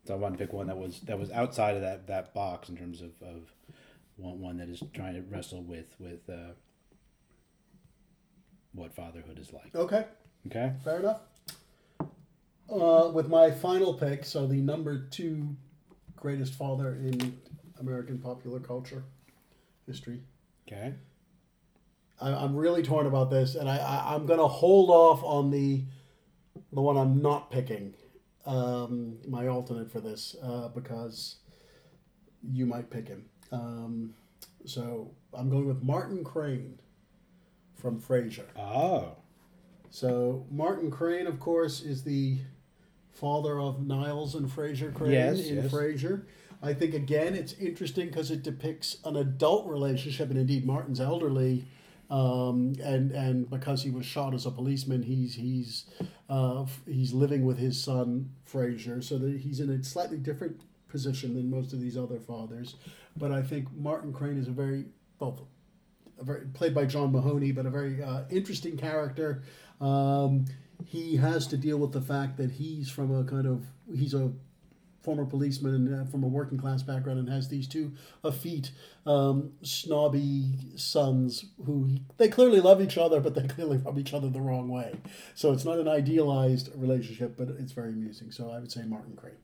so 0.07 0.15
I 0.15 0.17
wanted 0.17 0.39
to 0.39 0.45
pick 0.45 0.53
one 0.53 0.67
that 0.67 0.77
was 0.79 1.01
that 1.03 1.19
was 1.19 1.31
outside 1.31 1.77
of 1.77 1.83
that 1.83 2.07
that 2.09 2.35
box 2.35 2.69
in 2.69 2.77
terms 2.77 3.01
of, 3.03 3.11
of 3.23 3.53
one 4.17 4.41
one 4.41 4.57
that 4.59 4.69
is 4.69 4.83
trying 4.95 5.15
to 5.15 5.23
wrestle 5.23 5.63
with 5.63 5.95
with 5.99 6.29
uh, 6.29 6.53
what 8.73 8.95
fatherhood 8.95 9.39
is 9.39 9.53
like. 9.53 9.75
Okay, 9.75 10.07
Okay. 10.47 10.73
fair 10.85 10.99
enough. 11.01 11.21
Uh, 12.71 13.11
with 13.13 13.29
my 13.29 13.51
final 13.51 13.93
pick, 13.95 14.25
so 14.25 14.47
the 14.47 14.57
number 14.57 15.07
two 15.11 15.57
greatest 16.17 16.55
father 16.55 16.95
in 16.95 17.37
American 17.81 18.19
popular 18.19 18.61
culture 18.61 19.03
history. 19.87 20.21
Okay. 20.67 20.95
I, 22.21 22.31
I'm 22.33 22.57
really 22.57 22.83
torn 22.83 23.07
about 23.07 23.31
this, 23.31 23.57
and 23.57 23.69
I, 23.69 23.77
I 23.77 24.15
I'm 24.15 24.25
gonna 24.27 24.47
hold 24.49 24.89
off 24.91 25.23
on 25.23 25.51
the 25.51 25.85
the 26.73 26.81
one 26.81 26.97
I'm 26.97 27.21
not 27.21 27.51
picking, 27.51 27.95
um, 28.47 29.19
my 29.27 29.47
alternate 29.47 29.91
for 29.91 30.01
this, 30.01 30.37
uh, 30.43 30.69
because 30.69 31.37
you 32.51 32.67
might 32.67 32.91
pick 32.91 33.09
him. 33.09 33.27
Um, 33.51 34.15
so 34.65 35.11
I'm 35.33 35.49
going 35.51 35.67
with 35.67 35.83
Martin 35.83 36.25
Crane 36.25 36.79
from 37.75 38.01
Frasier. 38.01 38.47
Oh. 38.57 39.17
So 39.91 40.47
Martin 40.51 40.91
Crane, 40.91 41.27
of 41.27 41.39
course, 41.39 41.83
is 41.83 42.03
the 42.05 42.39
father 43.11 43.61
of 43.61 43.87
Niles 43.87 44.35
and 44.35 44.49
Frasier 44.49 44.93
Crane 44.93 45.13
Yes, 45.13 45.47
in 45.47 45.57
yes. 45.57 45.71
Frasier. 45.71 46.23
I 46.63 46.73
think 46.73 46.95
again 46.95 47.35
it's 47.35 47.55
interesting 47.55 48.07
because 48.07 48.31
it 48.31 48.43
depicts 48.43 48.99
an 49.05 49.17
adult 49.17 49.69
relationship, 49.69 50.31
and 50.31 50.39
indeed 50.39 50.65
Martin's 50.65 51.01
elderly, 51.01 51.65
um, 52.09 52.75
and 52.83 53.11
and 53.11 53.51
because 53.51 53.83
he 53.83 53.91
was 53.91 54.07
shot 54.07 54.33
as 54.33 54.47
a 54.47 54.51
policeman, 54.51 55.03
he's 55.03 55.35
he's 55.35 55.87
uh, 56.33 56.65
he's 56.87 57.13
living 57.13 57.45
with 57.45 57.59
his 57.59 57.83
son 57.83 58.31
Frasier, 58.51 59.05
so 59.05 59.19
that 59.19 59.41
he's 59.41 59.61
in 59.61 59.69
a 59.69 59.85
slightly 59.85 60.17
different 60.17 60.63
position 60.89 61.35
than 61.35 61.51
most 61.51 61.75
of 61.75 61.81
these 61.81 61.99
other 61.99 62.19
fathers. 62.19 62.77
But 63.19 63.33
I 63.33 63.43
think 63.43 63.69
Martin 63.77 64.15
Crane 64.15 64.39
is 64.39 64.49
a 64.49 64.51
very 64.51 64.87
well, 65.19 65.47
a 66.19 66.25
very 66.25 66.47
played 66.55 66.75
by 66.75 66.87
John 66.87 67.13
Mahoney, 67.13 67.53
but 67.53 67.67
a 67.67 67.71
very 67.71 68.03
uh, 68.03 68.23
interesting 68.31 68.79
character. 68.79 69.43
Um, 69.79 70.47
he 70.87 71.17
has 71.17 71.47
to 71.49 71.59
deal 71.59 71.77
with 71.77 71.93
the 71.93 72.01
fact 72.01 72.39
that 72.39 72.51
he's 72.51 72.89
from 72.89 73.15
a 73.15 73.25
kind 73.25 73.47
of 73.47 73.67
he's 73.95 74.15
a 74.15 74.33
former 75.03 75.25
policeman 75.25 75.75
and 75.75 75.95
uh, 76.09 76.11
from 76.11 76.23
a 76.23 76.29
working 76.29 76.57
class 76.59 76.83
background 76.83 77.19
and 77.19 77.29
has 77.29 77.49
these 77.49 77.67
two 77.67 77.93
effete 78.25 78.71
um, 79.07 79.53
snobby 79.63 80.53
sons 80.77 81.47
who 81.67 81.85
he, 81.85 82.03
they 82.19 82.29
clearly 82.29 82.61
love 82.61 82.81
each 82.81 82.97
other 82.97 83.21
but 83.21 83.35
they 83.35 83.47
clearly 83.55 83.77
rub 83.79 83.99
each 83.99 84.15
other 84.15 84.29
the 84.31 84.41
wrong 84.41 84.69
way 84.69 84.95
so 85.35 85.53
it's 85.53 85.65
not 85.65 85.79
an 85.79 85.89
idealized 85.89 86.71
relationship 86.75 87.37
but 87.37 87.49
it's 87.59 87.73
very 87.73 87.91
amusing 87.91 88.31
so 88.31 88.51
i 88.51 88.59
would 88.59 88.71
say 88.71 88.83
martin 88.85 89.17
crane 89.17 89.35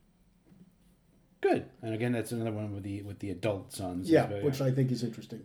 Good. 1.40 1.66
And 1.82 1.94
again, 1.94 2.11
that's 2.11 2.32
another 2.32 2.50
one 2.50 2.74
with 2.74 2.82
the 2.82 3.02
with 3.02 3.20
the 3.20 3.30
adult 3.30 3.72
sons. 3.72 4.11
yeah 4.11 4.26
which 4.42 4.61
i 4.61 4.70
think 4.72 4.90
is 4.90 5.02
interesting 5.04 5.42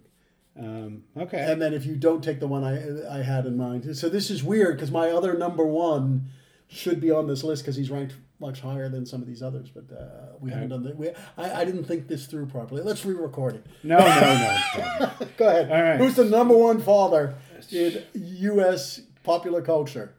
Um, 0.58 1.04
okay. 1.18 1.40
And 1.52 1.60
then 1.62 1.74
if 1.74 1.86
you 1.86 1.96
don't 1.96 2.24
take 2.24 2.40
the 2.40 2.48
one 2.48 2.64
I 2.64 2.76
I 3.20 3.24
had 3.24 3.46
in 3.46 3.58
mind, 3.58 3.96
so 3.98 4.08
this 4.10 4.30
is 4.30 4.44
weird 4.44 4.76
because 4.76 4.92
my 4.92 5.10
other 5.10 5.36
number 5.38 5.66
one 5.66 6.30
should 6.68 7.00
be 7.00 7.12
on 7.12 7.28
this 7.28 7.44
list 7.44 7.64
because 7.64 7.76
he's 7.76 7.90
ranked 7.92 8.16
much 8.40 8.62
higher 8.62 8.90
than 8.90 9.06
some 9.06 9.22
of 9.22 9.28
these 9.28 9.42
others, 9.42 9.70
but 9.70 9.86
uh, 9.96 10.34
we 10.40 10.52
haven't 10.52 10.70
done 10.70 10.84
that. 10.84 10.98
We, 10.98 11.10
I, 11.38 11.62
I 11.62 11.66
didn't 11.66 11.86
think 11.86 12.08
this 12.08 12.26
through 12.26 12.48
properly. 12.48 12.82
Let's 12.82 13.06
re-record 13.06 13.56
it. 13.56 13.66
no, 13.84 13.98
no, 13.98 14.06
no. 14.06 14.58
it's 14.60 15.16
fine. 15.18 15.30
Go 15.38 15.48
ahead. 15.48 15.72
All 15.72 15.82
right. 15.82 15.98
Who's 15.98 16.16
the 16.16 16.26
number 16.26 16.58
one 16.58 16.82
father 16.82 17.36
in 17.72 18.04
U.S. 18.14 19.02
popular 19.24 19.62
culture? 19.62 20.16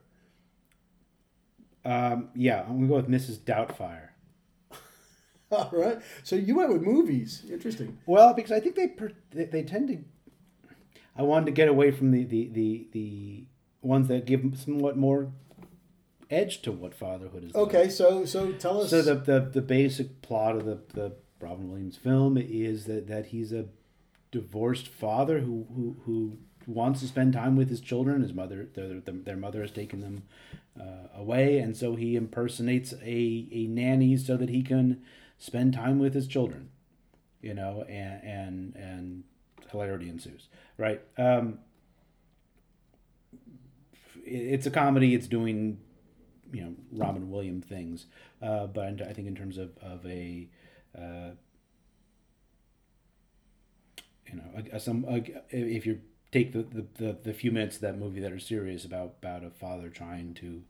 um, 1.84 2.30
yeah, 2.34 2.62
I'm 2.62 2.76
gonna 2.76 2.86
go 2.86 2.96
with 2.96 3.08
Mrs. 3.08 3.38
Doubtfire. 3.38 4.08
All 5.50 5.70
right. 5.72 5.98
So 6.22 6.36
you 6.36 6.54
went 6.56 6.72
with 6.72 6.82
movies. 6.82 7.44
Interesting. 7.50 7.98
Well, 8.06 8.32
because 8.34 8.52
I 8.52 8.60
think 8.60 8.74
they 8.74 8.88
per, 8.88 9.12
they, 9.30 9.44
they 9.44 9.62
tend 9.62 9.88
to. 9.88 9.98
I 11.16 11.22
wanted 11.22 11.46
to 11.46 11.52
get 11.52 11.68
away 11.68 11.90
from 11.90 12.10
the 12.10 12.24
the 12.24 12.48
the, 12.48 12.88
the 12.92 13.44
ones 13.82 14.08
that 14.08 14.24
give 14.24 14.42
somewhat 14.56 14.96
more 14.96 15.30
edge 16.30 16.62
to 16.62 16.72
what 16.72 16.94
fatherhood 16.94 17.44
is. 17.44 17.54
like. 17.54 17.62
Okay. 17.74 17.88
So 17.88 18.24
so 18.24 18.52
tell 18.52 18.82
us. 18.82 18.90
So 18.90 19.02
the, 19.02 19.14
the 19.14 19.40
the 19.40 19.62
basic 19.62 20.22
plot 20.22 20.56
of 20.56 20.64
the 20.64 20.78
the 20.92 21.12
Robin 21.40 21.68
Williams 21.70 21.96
film 21.96 22.36
is 22.38 22.84
that 22.86 23.06
that 23.08 23.26
he's 23.26 23.52
a 23.52 23.66
divorced 24.30 24.88
father 24.88 25.40
who 25.40 25.66
who 25.74 25.96
who 26.04 26.38
wants 26.66 27.00
to 27.00 27.06
spend 27.06 27.32
time 27.34 27.56
with 27.56 27.68
his 27.68 27.80
children. 27.80 28.22
His 28.22 28.32
mother, 28.32 28.68
their, 28.74 29.00
their, 29.00 29.14
their 29.14 29.36
mother 29.36 29.60
has 29.60 29.70
taken 29.70 30.00
them 30.00 30.22
uh, 30.80 31.08
away, 31.14 31.58
and 31.58 31.76
so 31.76 31.94
he 31.96 32.16
impersonates 32.16 32.94
a 33.02 33.46
a 33.52 33.66
nanny 33.66 34.16
so 34.16 34.36
that 34.38 34.48
he 34.48 34.62
can 34.62 35.02
spend 35.38 35.74
time 35.74 35.98
with 35.98 36.14
his 36.14 36.26
children. 36.26 36.70
You 37.42 37.52
know, 37.52 37.82
and 37.88 38.24
and 38.24 38.76
and 38.76 39.24
hilarity 39.70 40.08
ensues. 40.08 40.48
Right. 40.78 41.02
Um, 41.18 41.58
it- 44.24 44.30
it's 44.54 44.66
a 44.66 44.70
comedy. 44.70 45.14
It's 45.14 45.26
doing 45.28 45.78
you 46.54 46.62
know 46.62 46.74
Robin 46.92 47.30
Williams 47.30 47.66
things, 47.66 48.06
uh, 48.40 48.66
but 48.66 49.02
I 49.02 49.12
think 49.12 49.26
in 49.28 49.34
terms 49.34 49.58
of 49.58 49.76
of 49.82 50.06
a 50.06 50.48
uh, 50.96 51.30
you 54.28 54.36
know 54.36 54.44
a, 54.56 54.76
a, 54.76 54.80
some 54.80 55.04
a, 55.08 55.24
if 55.50 55.84
you 55.84 56.00
take 56.30 56.52
the, 56.52 56.62
the, 56.62 56.86
the, 56.94 57.18
the 57.24 57.32
few 57.32 57.52
minutes 57.52 57.76
of 57.76 57.82
that 57.82 57.98
movie 57.98 58.20
that 58.20 58.32
are 58.32 58.38
serious 58.38 58.84
about 58.84 59.14
about 59.22 59.44
a 59.44 59.50
father 59.50 59.88
trying 59.88 60.34
to 60.34 60.62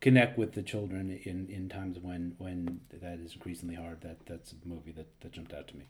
connect 0.00 0.36
with 0.36 0.52
the 0.52 0.62
children 0.62 1.10
in, 1.24 1.48
in 1.48 1.68
times 1.68 1.98
when 1.98 2.34
when 2.38 2.80
that 2.92 3.18
is 3.18 3.34
increasingly 3.34 3.74
hard 3.74 4.00
that 4.02 4.18
that's 4.26 4.52
a 4.52 4.68
movie 4.68 4.92
that, 4.92 5.08
that 5.20 5.32
jumped 5.32 5.52
out 5.54 5.66
to 5.68 5.76
me 5.76 5.84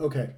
okay. 0.00 0.30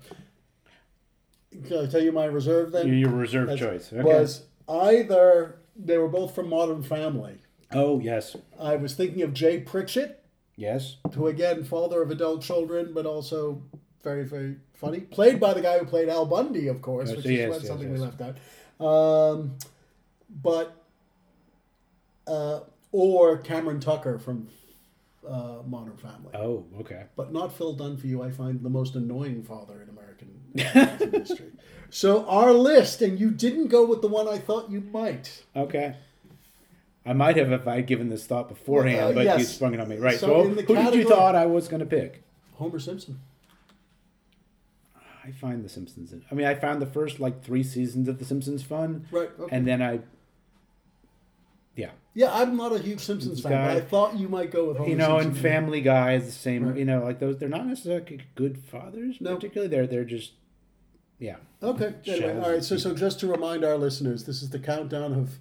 Can 1.66 1.86
I 1.86 1.86
tell 1.86 2.02
you 2.02 2.12
my 2.12 2.26
reserve 2.26 2.72
then? 2.72 2.86
your, 2.88 2.96
your 2.96 3.10
reserve 3.10 3.48
That's- 3.48 3.88
choice 3.88 3.92
okay. 3.92 4.02
Was 4.02 4.44
either 4.68 5.58
they 5.76 5.96
were 5.96 6.08
both 6.08 6.34
from 6.34 6.48
Modern 6.50 6.82
Family. 6.82 7.38
Oh 7.72 8.00
yes 8.00 8.36
I 8.58 8.76
was 8.76 8.94
thinking 8.94 9.22
of 9.22 9.32
Jay 9.34 9.60
Pritchett, 9.60 10.22
yes 10.56 10.96
who 11.14 11.26
again, 11.26 11.64
father 11.64 12.02
of 12.02 12.10
adult 12.10 12.42
children, 12.42 12.92
but 12.94 13.06
also 13.06 13.62
very, 14.02 14.24
very 14.24 14.56
funny. 14.74 15.00
Played 15.00 15.40
by 15.40 15.54
the 15.54 15.60
guy 15.60 15.78
who 15.78 15.84
played 15.84 16.08
Al 16.08 16.24
Bundy, 16.24 16.68
of 16.68 16.80
course, 16.80 17.08
Yes, 17.08 17.16
which 17.16 17.26
yes, 17.26 17.56
is 17.56 17.62
yes, 17.62 17.68
something 17.68 17.92
we 17.92 17.98
left 17.98 18.20
out. 18.20 18.36
Um, 18.84 19.56
but 20.42 20.76
uh, 22.26 22.60
or 22.92 23.38
Cameron 23.38 23.80
Tucker 23.80 24.18
from 24.18 24.48
uh, 25.28 25.58
Modern 25.66 25.96
Family, 25.96 26.30
oh 26.34 26.64
okay 26.80 27.04
but 27.16 27.32
not 27.32 27.56
Phil 27.56 27.76
Dunphy, 27.76 28.24
I 28.24 28.30
find 28.30 28.62
the 28.62 28.70
most 28.70 28.94
annoying 28.94 29.42
father 29.42 29.82
in 29.82 29.88
American 29.88 31.10
history. 31.12 31.52
So 31.90 32.26
our 32.26 32.52
list, 32.52 33.02
and 33.02 33.18
you 33.18 33.30
didn't 33.30 33.68
go 33.68 33.84
with 33.86 34.00
the 34.02 34.08
one 34.08 34.28
I 34.28 34.38
thought 34.38 34.70
you 34.70 34.80
might. 34.80 35.42
okay. 35.56 35.96
I 37.08 37.12
might 37.14 37.36
have 37.36 37.50
if 37.52 37.66
I 37.66 37.76
had 37.76 37.86
given 37.86 38.10
this 38.10 38.26
thought 38.26 38.48
beforehand, 38.48 38.98
Well, 38.98 39.08
uh, 39.10 39.12
but 39.14 39.24
yes. 39.24 39.38
you 39.38 39.44
sprung 39.46 39.74
it 39.74 39.80
on 39.80 39.88
me. 39.88 39.96
Right. 39.96 40.18
So 40.20 40.26
So, 40.26 40.48
who 40.48 40.54
the 40.54 40.62
did 40.62 40.94
you 40.94 41.04
thought 41.08 41.34
I 41.34 41.46
was 41.46 41.66
going 41.68 41.80
to 41.80 41.86
pick? 41.86 42.22
Homer 42.56 42.78
Simpson. 42.78 43.18
I 45.24 45.30
find 45.30 45.62
The 45.64 45.68
Simpsons. 45.68 46.12
I 46.30 46.34
mean, 46.34 46.46
I 46.46 46.54
found 46.54 46.80
the 46.80 46.86
first 46.86 47.20
like 47.20 47.42
three 47.42 47.62
seasons 47.62 48.08
of 48.08 48.18
The 48.18 48.24
Simpsons 48.24 48.62
fun, 48.62 49.06
Right. 49.10 49.30
Okay. 49.38 49.54
and 49.54 49.66
then 49.66 49.82
I, 49.82 50.00
yeah, 51.76 51.90
Yeah, 52.14 52.32
I'm 52.32 52.56
not 52.56 52.72
a 52.72 52.78
huge 52.78 53.00
Simpsons 53.00 53.40
fan, 53.42 53.52
guy. 53.52 53.74
but 53.74 53.76
I 53.76 53.80
thought 53.86 54.18
you 54.18 54.28
might 54.28 54.50
go 54.50 54.68
with 54.68 54.78
Homer 54.78 54.88
you 54.90 54.96
know, 54.96 55.18
and 55.18 55.36
Family 55.36 55.80
Guy 55.82 56.14
is 56.14 56.26
the 56.26 56.32
same. 56.32 56.66
Right. 56.68 56.78
You 56.78 56.84
know, 56.86 57.02
like 57.04 57.18
those. 57.20 57.38
They're 57.38 57.48
not 57.48 57.66
necessarily 57.66 58.20
good 58.36 58.58
fathers, 58.58 59.16
No. 59.20 59.34
particularly. 59.34 59.68
They're 59.70 59.86
they're 59.86 60.04
just, 60.04 60.32
yeah. 61.18 61.36
Okay. 61.62 61.94
Anyway, 62.06 62.38
all 62.40 62.50
right. 62.52 62.64
So, 62.64 62.76
so 62.76 62.94
just 62.94 63.20
to 63.20 63.26
remind 63.26 63.64
our 63.64 63.76
listeners, 63.76 64.24
this 64.24 64.42
is 64.42 64.50
the 64.50 64.58
countdown 64.58 65.12
of. 65.12 65.38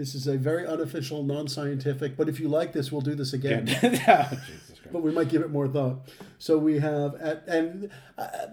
This 0.00 0.14
is 0.14 0.26
a 0.26 0.38
very 0.38 0.66
unofficial, 0.66 1.22
non-scientific. 1.22 2.16
But 2.16 2.30
if 2.30 2.40
you 2.40 2.48
like 2.48 2.72
this, 2.72 2.90
we'll 2.90 3.02
do 3.02 3.14
this 3.14 3.34
again. 3.34 3.68
But 4.92 5.02
we 5.02 5.12
might 5.12 5.28
give 5.28 5.42
it 5.42 5.50
more 5.50 5.68
thought. 5.68 6.10
So 6.38 6.58
we 6.58 6.80
have 6.80 7.14
at 7.20 7.46
and 7.46 7.90
uh, 8.18 8.46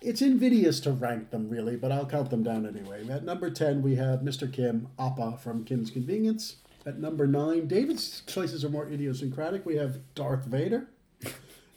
it's 0.00 0.22
invidious 0.22 0.80
to 0.80 0.92
rank 0.92 1.28
them 1.28 1.50
really, 1.50 1.76
but 1.76 1.92
I'll 1.92 2.06
count 2.06 2.30
them 2.30 2.42
down 2.42 2.64
anyway. 2.64 3.06
At 3.06 3.22
number 3.22 3.50
ten, 3.50 3.82
we 3.82 3.96
have 3.96 4.20
Mr. 4.20 4.50
Kim 4.50 4.88
Appa 4.98 5.36
from 5.42 5.64
Kim's 5.64 5.90
Convenience. 5.90 6.56
At 6.86 6.98
number 6.98 7.26
nine, 7.26 7.66
David's 7.66 8.22
choices 8.26 8.64
are 8.64 8.70
more 8.70 8.88
idiosyncratic. 8.88 9.66
We 9.66 9.76
have 9.76 9.98
Darth 10.14 10.46
Vader. 10.46 10.88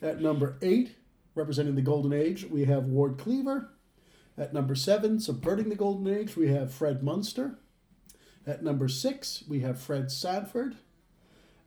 At 0.01 0.22
number 0.22 0.57
eight, 0.61 0.95
representing 1.36 1.76
the 1.76 1.82
Golden 1.82 2.13
Age, 2.13 2.45
we 2.49 2.63
have 2.63 2.86
Ward 2.86 3.18
Cleaver. 3.18 3.72
At 4.38 4.53
number 4.53 4.76
seven, 4.76 5.20
subverting 5.20 5.68
the 5.68 5.76
Golden 5.76 6.07
Age, 6.07 6.38
we 6.38 6.47
have 6.49 6.72
Fred 6.72 7.03
Munster. 7.03 7.57
At 8.48 8.64
number 8.64 8.88
six, 8.88 9.43
we 9.48 9.60
have 9.60 9.80
Fred 9.80 10.10
Sanford. 10.10 10.78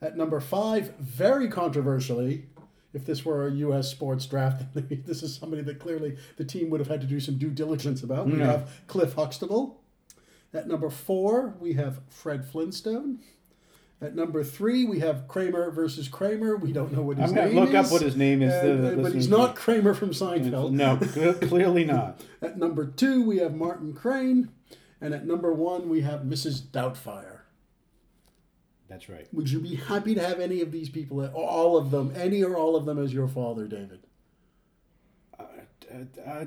At 0.01 0.17
number 0.17 0.41
five, 0.41 0.97
very 0.99 1.47
controversially, 1.49 2.47
if 2.95 3.05
this 3.05 3.23
were 3.25 3.47
a 3.47 3.53
U.S. 3.53 3.91
sports 3.91 4.25
draft, 4.25 4.65
this 4.75 5.23
is 5.23 5.35
somebody 5.37 5.61
that 5.63 5.79
clearly 5.79 6.17
the 6.39 6.45
team 6.45 6.71
would 6.71 6.81
have 6.81 6.89
had 6.89 7.03
to 7.03 7.07
do 7.07 7.21
some 7.21 7.37
due 7.37 7.51
diligence 7.51 8.03
about. 8.03 8.27
We 8.27 8.39
Yeah. 8.39 8.47
have 8.47 8.71
Cliff 8.87 9.13
Huxtable. 9.13 9.83
At 10.55 10.67
number 10.67 10.89
four, 10.91 11.55
we 11.61 11.75
have 11.75 12.01
Fred 12.09 12.45
Flintstone. 12.47 13.21
At 14.03 14.17
number 14.17 14.43
three, 14.43 14.87
we 14.87 15.01
have 15.01 15.29
Kramer 15.29 15.71
versus 15.71 16.09
Kramer. 16.09 16.57
We 16.57 16.73
don't 16.73 16.91
know 16.93 17.03
what 17.03 17.19
his 17.19 17.31
name 17.31 17.39
is. 17.39 17.51
I'm 17.51 17.55
name 17.55 17.55
gonna 17.67 17.67
look 17.77 17.85
up 17.87 17.93
what 17.93 18.01
his 18.01 18.17
name 18.17 18.41
is. 18.41 18.53
Uh, 18.53 18.97
but 19.03 19.13
he's 19.13 19.29
not 19.29 19.55
Kramer 19.55 19.93
from 19.93 20.11
Seinfeld. 20.11 20.73
No, 20.73 20.97
clearly 21.47 21.85
not. 21.85 22.23
At 22.43 22.57
number 22.57 22.87
two, 22.87 23.23
we 23.23 23.37
have 23.39 23.55
Martin 23.55 23.93
Crane. 23.93 24.49
And 25.01 25.15
at 25.15 25.27
number 25.27 25.53
one, 25.53 25.89
we 25.89 26.03
have 26.03 26.21
Mrs. 26.23 26.61
Doubtfire. 26.61 27.39
That's 28.89 29.09
right. 29.09 29.27
Would 29.33 29.51
you 29.51 29.61
be 29.61 29.77
happy 29.77 30.15
to 30.15 30.21
have 30.27 30.41
any 30.41 30.61
of 30.61 30.73
these 30.73 30.89
people, 30.89 31.25
all 31.29 31.77
of 31.77 31.91
them, 31.91 32.13
any 32.17 32.43
or 32.43 32.57
all 32.57 32.75
of 32.77 32.87
them 32.87 32.99
as 33.03 33.15
your 33.15 33.29
father, 33.29 33.67
David? 33.69 34.01
Uh, 35.39 35.45
uh, 36.27 36.45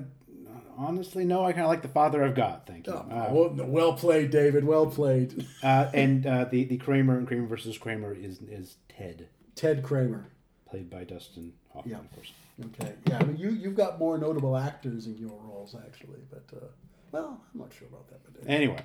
honestly, 0.77 1.25
no. 1.25 1.43
I 1.45 1.51
kind 1.53 1.63
of 1.63 1.69
like 1.69 1.81
the 1.81 1.87
father 1.87 2.23
I've 2.23 2.35
got. 2.35 2.67
Thank 2.67 2.87
you. 2.87 2.93
Oh, 2.93 2.97
Uh, 3.09 3.29
well, 3.31 3.49
well 3.67 3.93
played, 3.93 4.29
David. 4.29 4.63
Well 4.65 4.87
played. 4.87 5.45
uh, 5.63 5.89
and 5.93 6.25
uh, 6.25 6.45
the 6.45 6.65
the 6.65 6.77
Kramer 6.77 7.17
and 7.17 7.27
Kramer 7.27 7.47
versus 7.47 7.77
Kramer 7.77 8.13
is 8.13 8.41
is 8.41 8.75
Ted, 8.89 9.27
Ted 9.55 9.83
Kramer. 9.83 10.27
played 10.69 10.89
by 10.89 11.03
Dustin 11.03 11.53
Hoffman, 11.73 11.91
Yeah. 11.93 11.99
of 11.99 12.11
course. 12.13 12.31
Okay. 12.65 12.93
Yeah, 13.07 13.19
I 13.19 13.23
mean, 13.23 13.37
you, 13.37 13.49
you've 13.49 13.75
got 13.75 13.97
more 13.99 14.17
notable 14.17 14.55
actors 14.55 15.07
in 15.07 15.17
your 15.17 15.31
roles, 15.43 15.75
actually. 15.87 16.19
But, 16.29 16.45
uh, 16.55 16.65
well, 17.13 17.39
I'm 17.53 17.59
not 17.61 17.71
sure 17.73 17.87
about 17.87 18.09
that. 18.09 18.19
But 18.25 18.49
Anyway, 18.49 18.77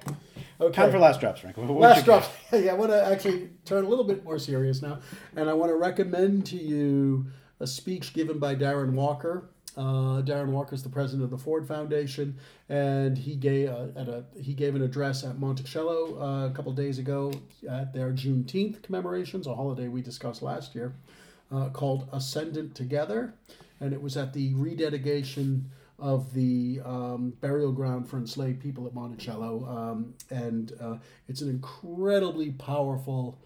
okay. 0.61 0.75
time 0.77 0.93
for 0.93 0.99
last 1.01 1.19
drops, 1.19 1.41
Frank. 1.41 1.57
What- 1.57 1.69
Last 1.71 2.01
you 2.01 2.07
got? 2.07 2.21
drop. 2.23 2.33
Yeah, 2.65 2.71
I 2.73 2.75
want 2.75 2.93
to 2.93 3.05
actually 3.05 3.49
turn 3.65 3.85
a 3.85 3.89
little 3.89 4.05
bit 4.05 4.23
more 4.23 4.39
serious 4.39 4.81
now, 4.83 5.01
and 5.35 5.51
I 5.51 5.55
want 5.55 5.71
to 5.71 5.77
recommend 5.77 6.47
to 6.47 6.57
you 6.57 7.27
a 7.59 7.67
speech 7.67 8.13
given 8.13 8.39
by 8.39 8.55
Darren 8.55 8.93
Walker. 8.93 9.49
Uh, 9.77 10.23
Darren 10.23 10.49
Walker 10.49 10.75
is 10.75 10.83
the 10.83 10.89
president 10.89 11.23
of 11.25 11.31
the 11.31 11.39
Ford 11.39 11.67
Foundation, 11.67 12.37
and 12.69 13.17
he 13.17 13.35
gave 13.37 13.69
uh, 13.71 13.87
at 13.97 14.09
a 14.09 14.25
he 14.41 14.53
gave 14.53 14.75
an 14.75 14.83
address 14.83 15.25
at 15.25 15.39
Monticello 15.39 16.21
uh, 16.21 16.47
a 16.49 16.51
couple 16.51 16.73
days 16.73 16.99
ago 16.99 17.33
at 17.69 17.93
their 17.95 18.11
Juneteenth 18.13 18.83
commemorations, 18.83 19.47
a 19.47 19.55
holiday 19.55 19.89
we 19.89 20.03
discussed 20.03 20.43
last 20.43 20.75
year, 20.75 20.95
uh, 21.53 21.69
called 21.71 22.09
"Ascendant 22.13 22.75
Together," 22.75 23.35
and 23.81 23.93
it 23.93 24.03
was 24.03 24.17
at 24.17 24.33
the 24.33 24.53
rededication 24.55 25.71
of 25.99 26.33
the 26.33 26.81
um, 26.85 27.31
burial 27.41 27.73
ground 27.73 28.09
for 28.09 28.19
enslaved 28.19 28.61
people 28.61 28.87
at 28.87 28.95
Monticello, 28.95 29.67
um, 29.69 30.15
and 30.31 30.73
uh, 30.81 30.97
it's 31.27 31.41
an 31.41 31.49
incredibly 31.51 32.51
powerful 32.53 33.39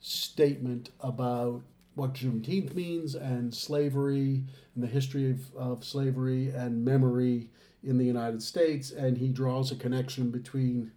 statement 0.00 0.90
about 1.00 1.62
what 1.94 2.14
Juneteenth 2.14 2.74
means 2.74 3.14
and 3.14 3.54
slavery 3.54 4.42
and 4.74 4.82
the 4.82 4.88
history 4.88 5.30
of, 5.30 5.54
of 5.54 5.84
slavery 5.84 6.48
and 6.50 6.84
memory 6.84 7.50
in 7.84 7.98
the 7.98 8.04
United 8.04 8.42
States. 8.42 8.90
And 8.90 9.18
he 9.18 9.28
draws 9.28 9.70
a 9.70 9.76
connection 9.76 10.30
between 10.30 10.90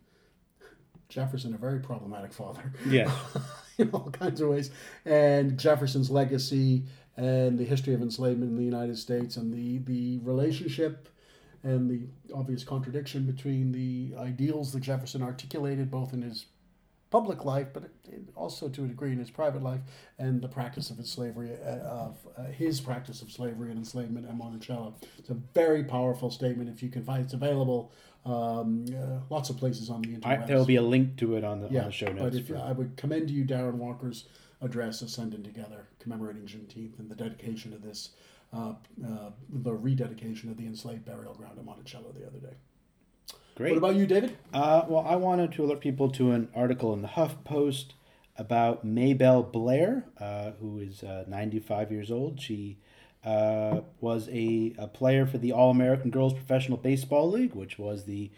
Jefferson, 1.10 1.54
a 1.54 1.58
very 1.58 1.80
problematic 1.80 2.34
father, 2.34 2.72
Yeah. 2.88 3.12
in 3.78 3.90
all 3.92 4.10
kinds 4.10 4.40
of 4.40 4.50
ways, 4.50 4.72
and 5.04 5.60
Jefferson's 5.60 6.10
legacy 6.10 6.86
and 7.18 7.58
the 7.58 7.64
history 7.64 7.94
of 7.94 8.02
enslavement 8.02 8.52
in 8.52 8.58
the 8.58 8.64
United 8.64 8.98
States 8.98 9.38
and 9.38 9.54
the, 9.54 9.78
the 9.80 10.20
relationship 10.20 11.10
and 11.64 11.90
the 11.90 12.02
obvious 12.34 12.64
contradiction 12.64 13.26
between 13.26 13.72
the 13.72 14.14
ideals 14.20 14.72
that 14.74 14.82
Jefferson 14.82 15.24
articulated 15.24 15.90
both 15.90 16.14
in 16.14 16.22
his 16.22 16.46
public 17.10 17.46
life, 17.46 17.68
but 17.74 17.90
also 18.36 18.68
to 18.68 18.84
a 18.84 18.88
degree 18.88 19.12
in 19.12 19.20
his 19.20 19.30
private 19.30 19.64
life, 19.64 19.80
and 20.20 20.42
the 20.42 20.48
practice 20.48 20.90
of 20.90 20.98
his 20.98 21.10
slavery, 21.10 21.52
uh, 21.66 21.78
of 21.88 22.18
uh, 22.38 22.44
his 22.46 22.82
practice 22.82 23.22
of 23.22 23.32
slavery 23.32 23.70
and 23.70 23.80
enslavement 23.80 24.28
at 24.28 24.36
Monticello. 24.36 24.96
It's 25.18 25.30
a 25.30 25.38
very 25.54 25.84
powerful 25.84 26.30
statement. 26.30 26.70
If 26.70 26.84
you 26.84 26.90
can 26.90 27.04
find, 27.04 27.24
it's 27.24 27.34
available 27.34 27.92
um, 28.26 28.86
uh, 28.90 29.20
lots 29.30 29.50
of 29.50 29.58
places 29.58 29.90
on 29.90 30.02
the 30.02 30.16
internet. 30.16 30.48
there 30.48 30.58
will 30.58 30.66
be 30.66 30.78
a 30.78 30.82
link 30.82 31.16
to 31.18 31.36
it 31.36 31.44
on 31.44 31.62
the, 31.62 31.70
yeah, 31.70 31.82
on 31.82 31.86
the 31.86 31.92
show 31.92 32.08
notes. 32.08 32.22
but 32.22 32.34
if 32.34 32.52
I 32.52 32.72
would 32.72 32.98
commend 32.98 33.28
to 33.28 33.34
you 33.34 33.46
Darren 33.46 33.76
Walker's 33.76 34.26
address, 34.62 35.02
"Ascending 35.02 35.44
Together," 35.44 35.88
commemorating 36.00 36.46
Juneteenth 36.46 37.00
and 37.00 37.10
the 37.10 37.16
dedication 37.16 37.74
of 37.74 37.82
this, 37.82 38.12
uh, 38.54 38.74
uh, 39.06 39.32
the 39.50 39.74
rededication 39.74 40.50
of 40.50 40.58
the 40.58 40.66
enslaved 40.66 41.06
burial 41.06 41.34
ground 41.34 41.58
at 41.58 41.66
Monticello 41.66 42.12
the 42.12 42.26
other 42.26 42.40
day. 42.40 42.56
Great. 43.56 43.72
What 43.72 43.78
about 43.78 43.96
you, 43.96 44.06
David? 44.06 44.38
Uh, 44.54 44.84
well, 44.88 45.06
I 45.08 45.16
wanted 45.16 45.54
to 45.54 45.64
alert 45.64 45.80
people 45.80 46.12
to 46.12 46.32
an 46.32 46.50
article 46.54 46.94
in 46.94 47.02
the 47.02 47.08
HuffPost 47.08 47.94
about 48.38 48.84
Maybelle 48.84 49.44
Blair, 49.44 50.06
uh, 50.20 50.52
who 50.60 50.80
is 50.80 51.04
uh, 51.04 51.24
95 51.28 51.92
years 51.92 52.12
old. 52.12 52.42
She 52.42 52.78
uh, 53.24 53.82
was 54.02 54.28
a, 54.30 54.74
a 54.78 54.88
player 54.88 55.26
for 55.26 55.38
the 55.38 55.52
All 55.52 55.72
American 55.72 56.12
Girls 56.12 56.34
Professional 56.34 56.78
Baseball 56.78 57.32
League, 57.32 57.56
which 57.56 57.80
was 57.80 58.04
the 58.04 58.30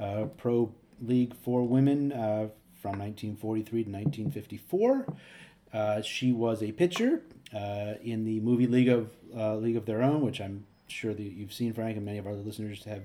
uh, 0.00 0.26
pro 0.36 0.74
league 1.00 1.34
for 1.34 1.66
women 1.66 2.12
uh, 2.12 2.48
from 2.80 2.98
1943 2.98 3.84
to 3.84 3.90
1954. 3.90 5.06
Uh, 5.76 6.00
she 6.00 6.32
was 6.32 6.62
a 6.62 6.72
pitcher 6.72 7.20
uh, 7.54 7.94
in 8.02 8.24
the 8.24 8.40
movie 8.40 8.66
League 8.66 8.88
of 8.88 9.10
uh, 9.36 9.56
League 9.56 9.76
of 9.76 9.84
Their 9.84 10.02
Own, 10.02 10.22
which 10.22 10.40
I'm 10.40 10.64
sure 10.88 11.12
that 11.12 11.22
you've 11.22 11.52
seen, 11.52 11.74
Frank, 11.74 11.96
and 11.96 12.06
many 12.06 12.16
of 12.16 12.26
our 12.26 12.32
listeners 12.32 12.84
have 12.84 13.02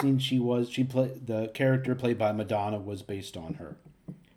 seen. 0.00 0.20
She 0.20 0.38
was 0.38 0.70
she 0.70 0.84
played 0.84 1.26
the 1.26 1.50
character 1.52 1.96
played 1.96 2.18
by 2.18 2.30
Madonna 2.30 2.78
was 2.78 3.02
based 3.02 3.36
on 3.36 3.54
her. 3.54 3.76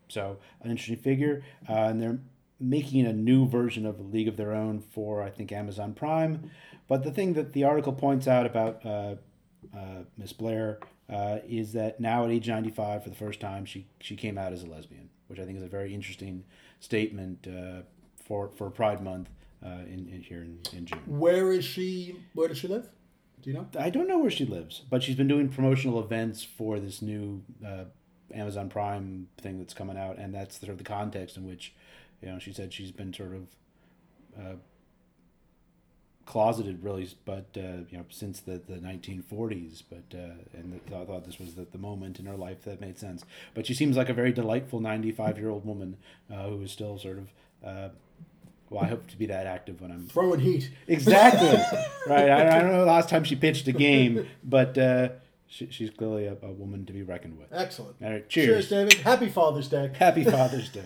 So 0.08 0.38
an 0.64 0.72
interesting 0.72 0.98
figure, 0.98 1.44
uh, 1.70 1.90
and 1.90 2.02
they're 2.02 2.20
making 2.60 3.06
a 3.06 3.14
new 3.14 3.48
version 3.48 3.86
of 3.86 4.14
League 4.14 4.28
of 4.28 4.36
Their 4.36 4.54
Own 4.54 4.80
for 4.80 5.22
I 5.22 5.30
think 5.30 5.52
Amazon 5.52 5.94
Prime. 5.94 6.50
But 6.88 7.04
the 7.04 7.12
thing 7.12 7.34
that 7.34 7.54
the 7.54 7.66
article 7.66 7.94
points 7.94 8.28
out 8.28 8.48
about 8.48 8.84
uh, 8.84 9.16
Miss 10.18 10.34
Blair 10.34 10.80
is 11.48 11.74
that 11.74 12.00
now 12.00 12.26
at 12.26 12.32
age 12.32 12.48
ninety 12.48 12.72
five, 12.72 13.04
for 13.04 13.10
the 13.10 13.16
first 13.26 13.40
time, 13.40 13.66
she 13.66 13.86
she 14.00 14.16
came 14.16 14.40
out 14.40 14.54
as 14.54 14.64
a 14.64 14.68
lesbian, 14.68 15.10
which 15.28 15.40
I 15.40 15.46
think 15.46 15.58
is 15.58 15.64
a 15.64 15.68
very 15.68 15.94
interesting 15.94 16.46
statement 16.86 17.48
uh, 17.48 17.82
for 18.26 18.50
for 18.58 18.70
Pride 18.70 19.02
Month 19.04 19.30
uh, 19.66 19.84
in, 19.94 20.08
in 20.14 20.22
here 20.22 20.44
in, 20.44 20.60
in 20.78 20.86
June. 20.86 21.02
Where 21.06 21.52
is 21.52 21.66
she? 21.66 22.16
Where 22.34 22.48
does 22.48 22.60
she 22.60 22.68
live? 22.68 22.88
Do 23.42 23.50
you 23.50 23.56
know? 23.58 23.68
I 23.78 23.90
don't 23.90 24.08
know 24.08 24.20
where 24.20 24.32
she 24.32 24.46
lives, 24.46 24.84
but 24.90 25.04
she's 25.04 25.16
been 25.16 25.28
doing 25.28 25.50
promotional 25.50 26.00
events 26.00 26.44
for 26.44 26.80
this 26.80 27.02
new 27.02 27.44
uh, 27.66 27.86
Amazon 28.34 28.70
Prime 28.70 29.28
thing 29.38 29.58
that's 29.60 29.74
coming 29.74 29.98
out, 29.98 30.18
and 30.18 30.34
that's 30.34 30.60
sort 30.60 30.72
of 30.72 30.78
the 30.78 30.84
context 30.84 31.38
in 31.38 31.46
which, 31.46 31.74
you 32.22 32.30
know, 32.30 32.40
she 32.40 32.54
said 32.54 32.72
she's 32.72 32.92
been 32.92 33.14
sort 33.14 33.34
of 33.34 33.44
uh, 34.40 34.56
closeted, 36.26 36.84
really, 36.84 37.10
but 37.24 37.46
uh, 37.58 37.84
you 37.90 37.98
know, 37.98 38.06
since 38.10 38.40
the 38.40 38.62
the 38.68 38.78
nineteen 38.78 39.22
forties. 39.22 39.84
But 39.88 40.18
uh, 40.18 40.34
and 40.54 40.80
the, 40.88 40.96
I 40.96 41.06
thought 41.06 41.26
this 41.26 41.40
was 41.40 41.56
the, 41.56 41.66
the 41.72 41.78
moment 41.78 42.20
in 42.20 42.26
her 42.26 42.36
life 42.36 42.64
that 42.64 42.82
made 42.82 42.98
sense. 43.00 43.24
But 43.54 43.66
she 43.66 43.74
seems 43.74 43.98
like 43.98 44.10
a 44.10 44.14
very 44.14 44.32
delightful 44.32 44.80
ninety 44.80 45.12
five 45.12 45.38
year 45.38 45.50
old 45.50 45.66
woman 45.66 45.98
uh, 46.32 46.48
who 46.50 46.62
is 46.62 46.72
still 46.72 46.98
sort 46.98 47.18
of. 47.20 47.30
Uh, 47.64 47.90
well, 48.70 48.84
I 48.84 48.88
hope 48.88 49.08
to 49.08 49.18
be 49.18 49.28
that 49.28 49.46
active 49.46 49.80
when 49.80 49.92
I'm 49.92 50.08
Throwing 50.08 50.40
heat. 50.40 50.72
Exactly. 50.88 51.50
right. 52.08 52.30
I, 52.30 52.58
I 52.58 52.62
don't 52.62 52.72
know 52.72 52.80
the 52.80 52.86
last 52.86 53.10
time 53.10 53.24
she 53.24 53.36
pitched 53.36 53.68
a 53.68 53.72
game, 53.72 54.26
but 54.44 54.76
uh, 54.76 55.10
she, 55.46 55.68
she's 55.70 55.92
clearly 55.92 56.26
a, 56.26 56.36
a 56.42 56.52
woman 56.52 56.84
to 56.88 56.92
be 56.94 57.04
reckoned 57.04 57.38
with. 57.38 57.54
Excellent. 57.54 57.96
All 58.04 58.10
right. 58.10 58.28
Cheers, 58.28 58.68
Cheers. 58.68 58.70
David. 58.70 58.94
Happy 59.06 59.30
Father's 59.30 59.68
Day. 59.68 59.92
Happy 59.98 60.24
Father's 60.24 60.70
Day. 60.70 60.86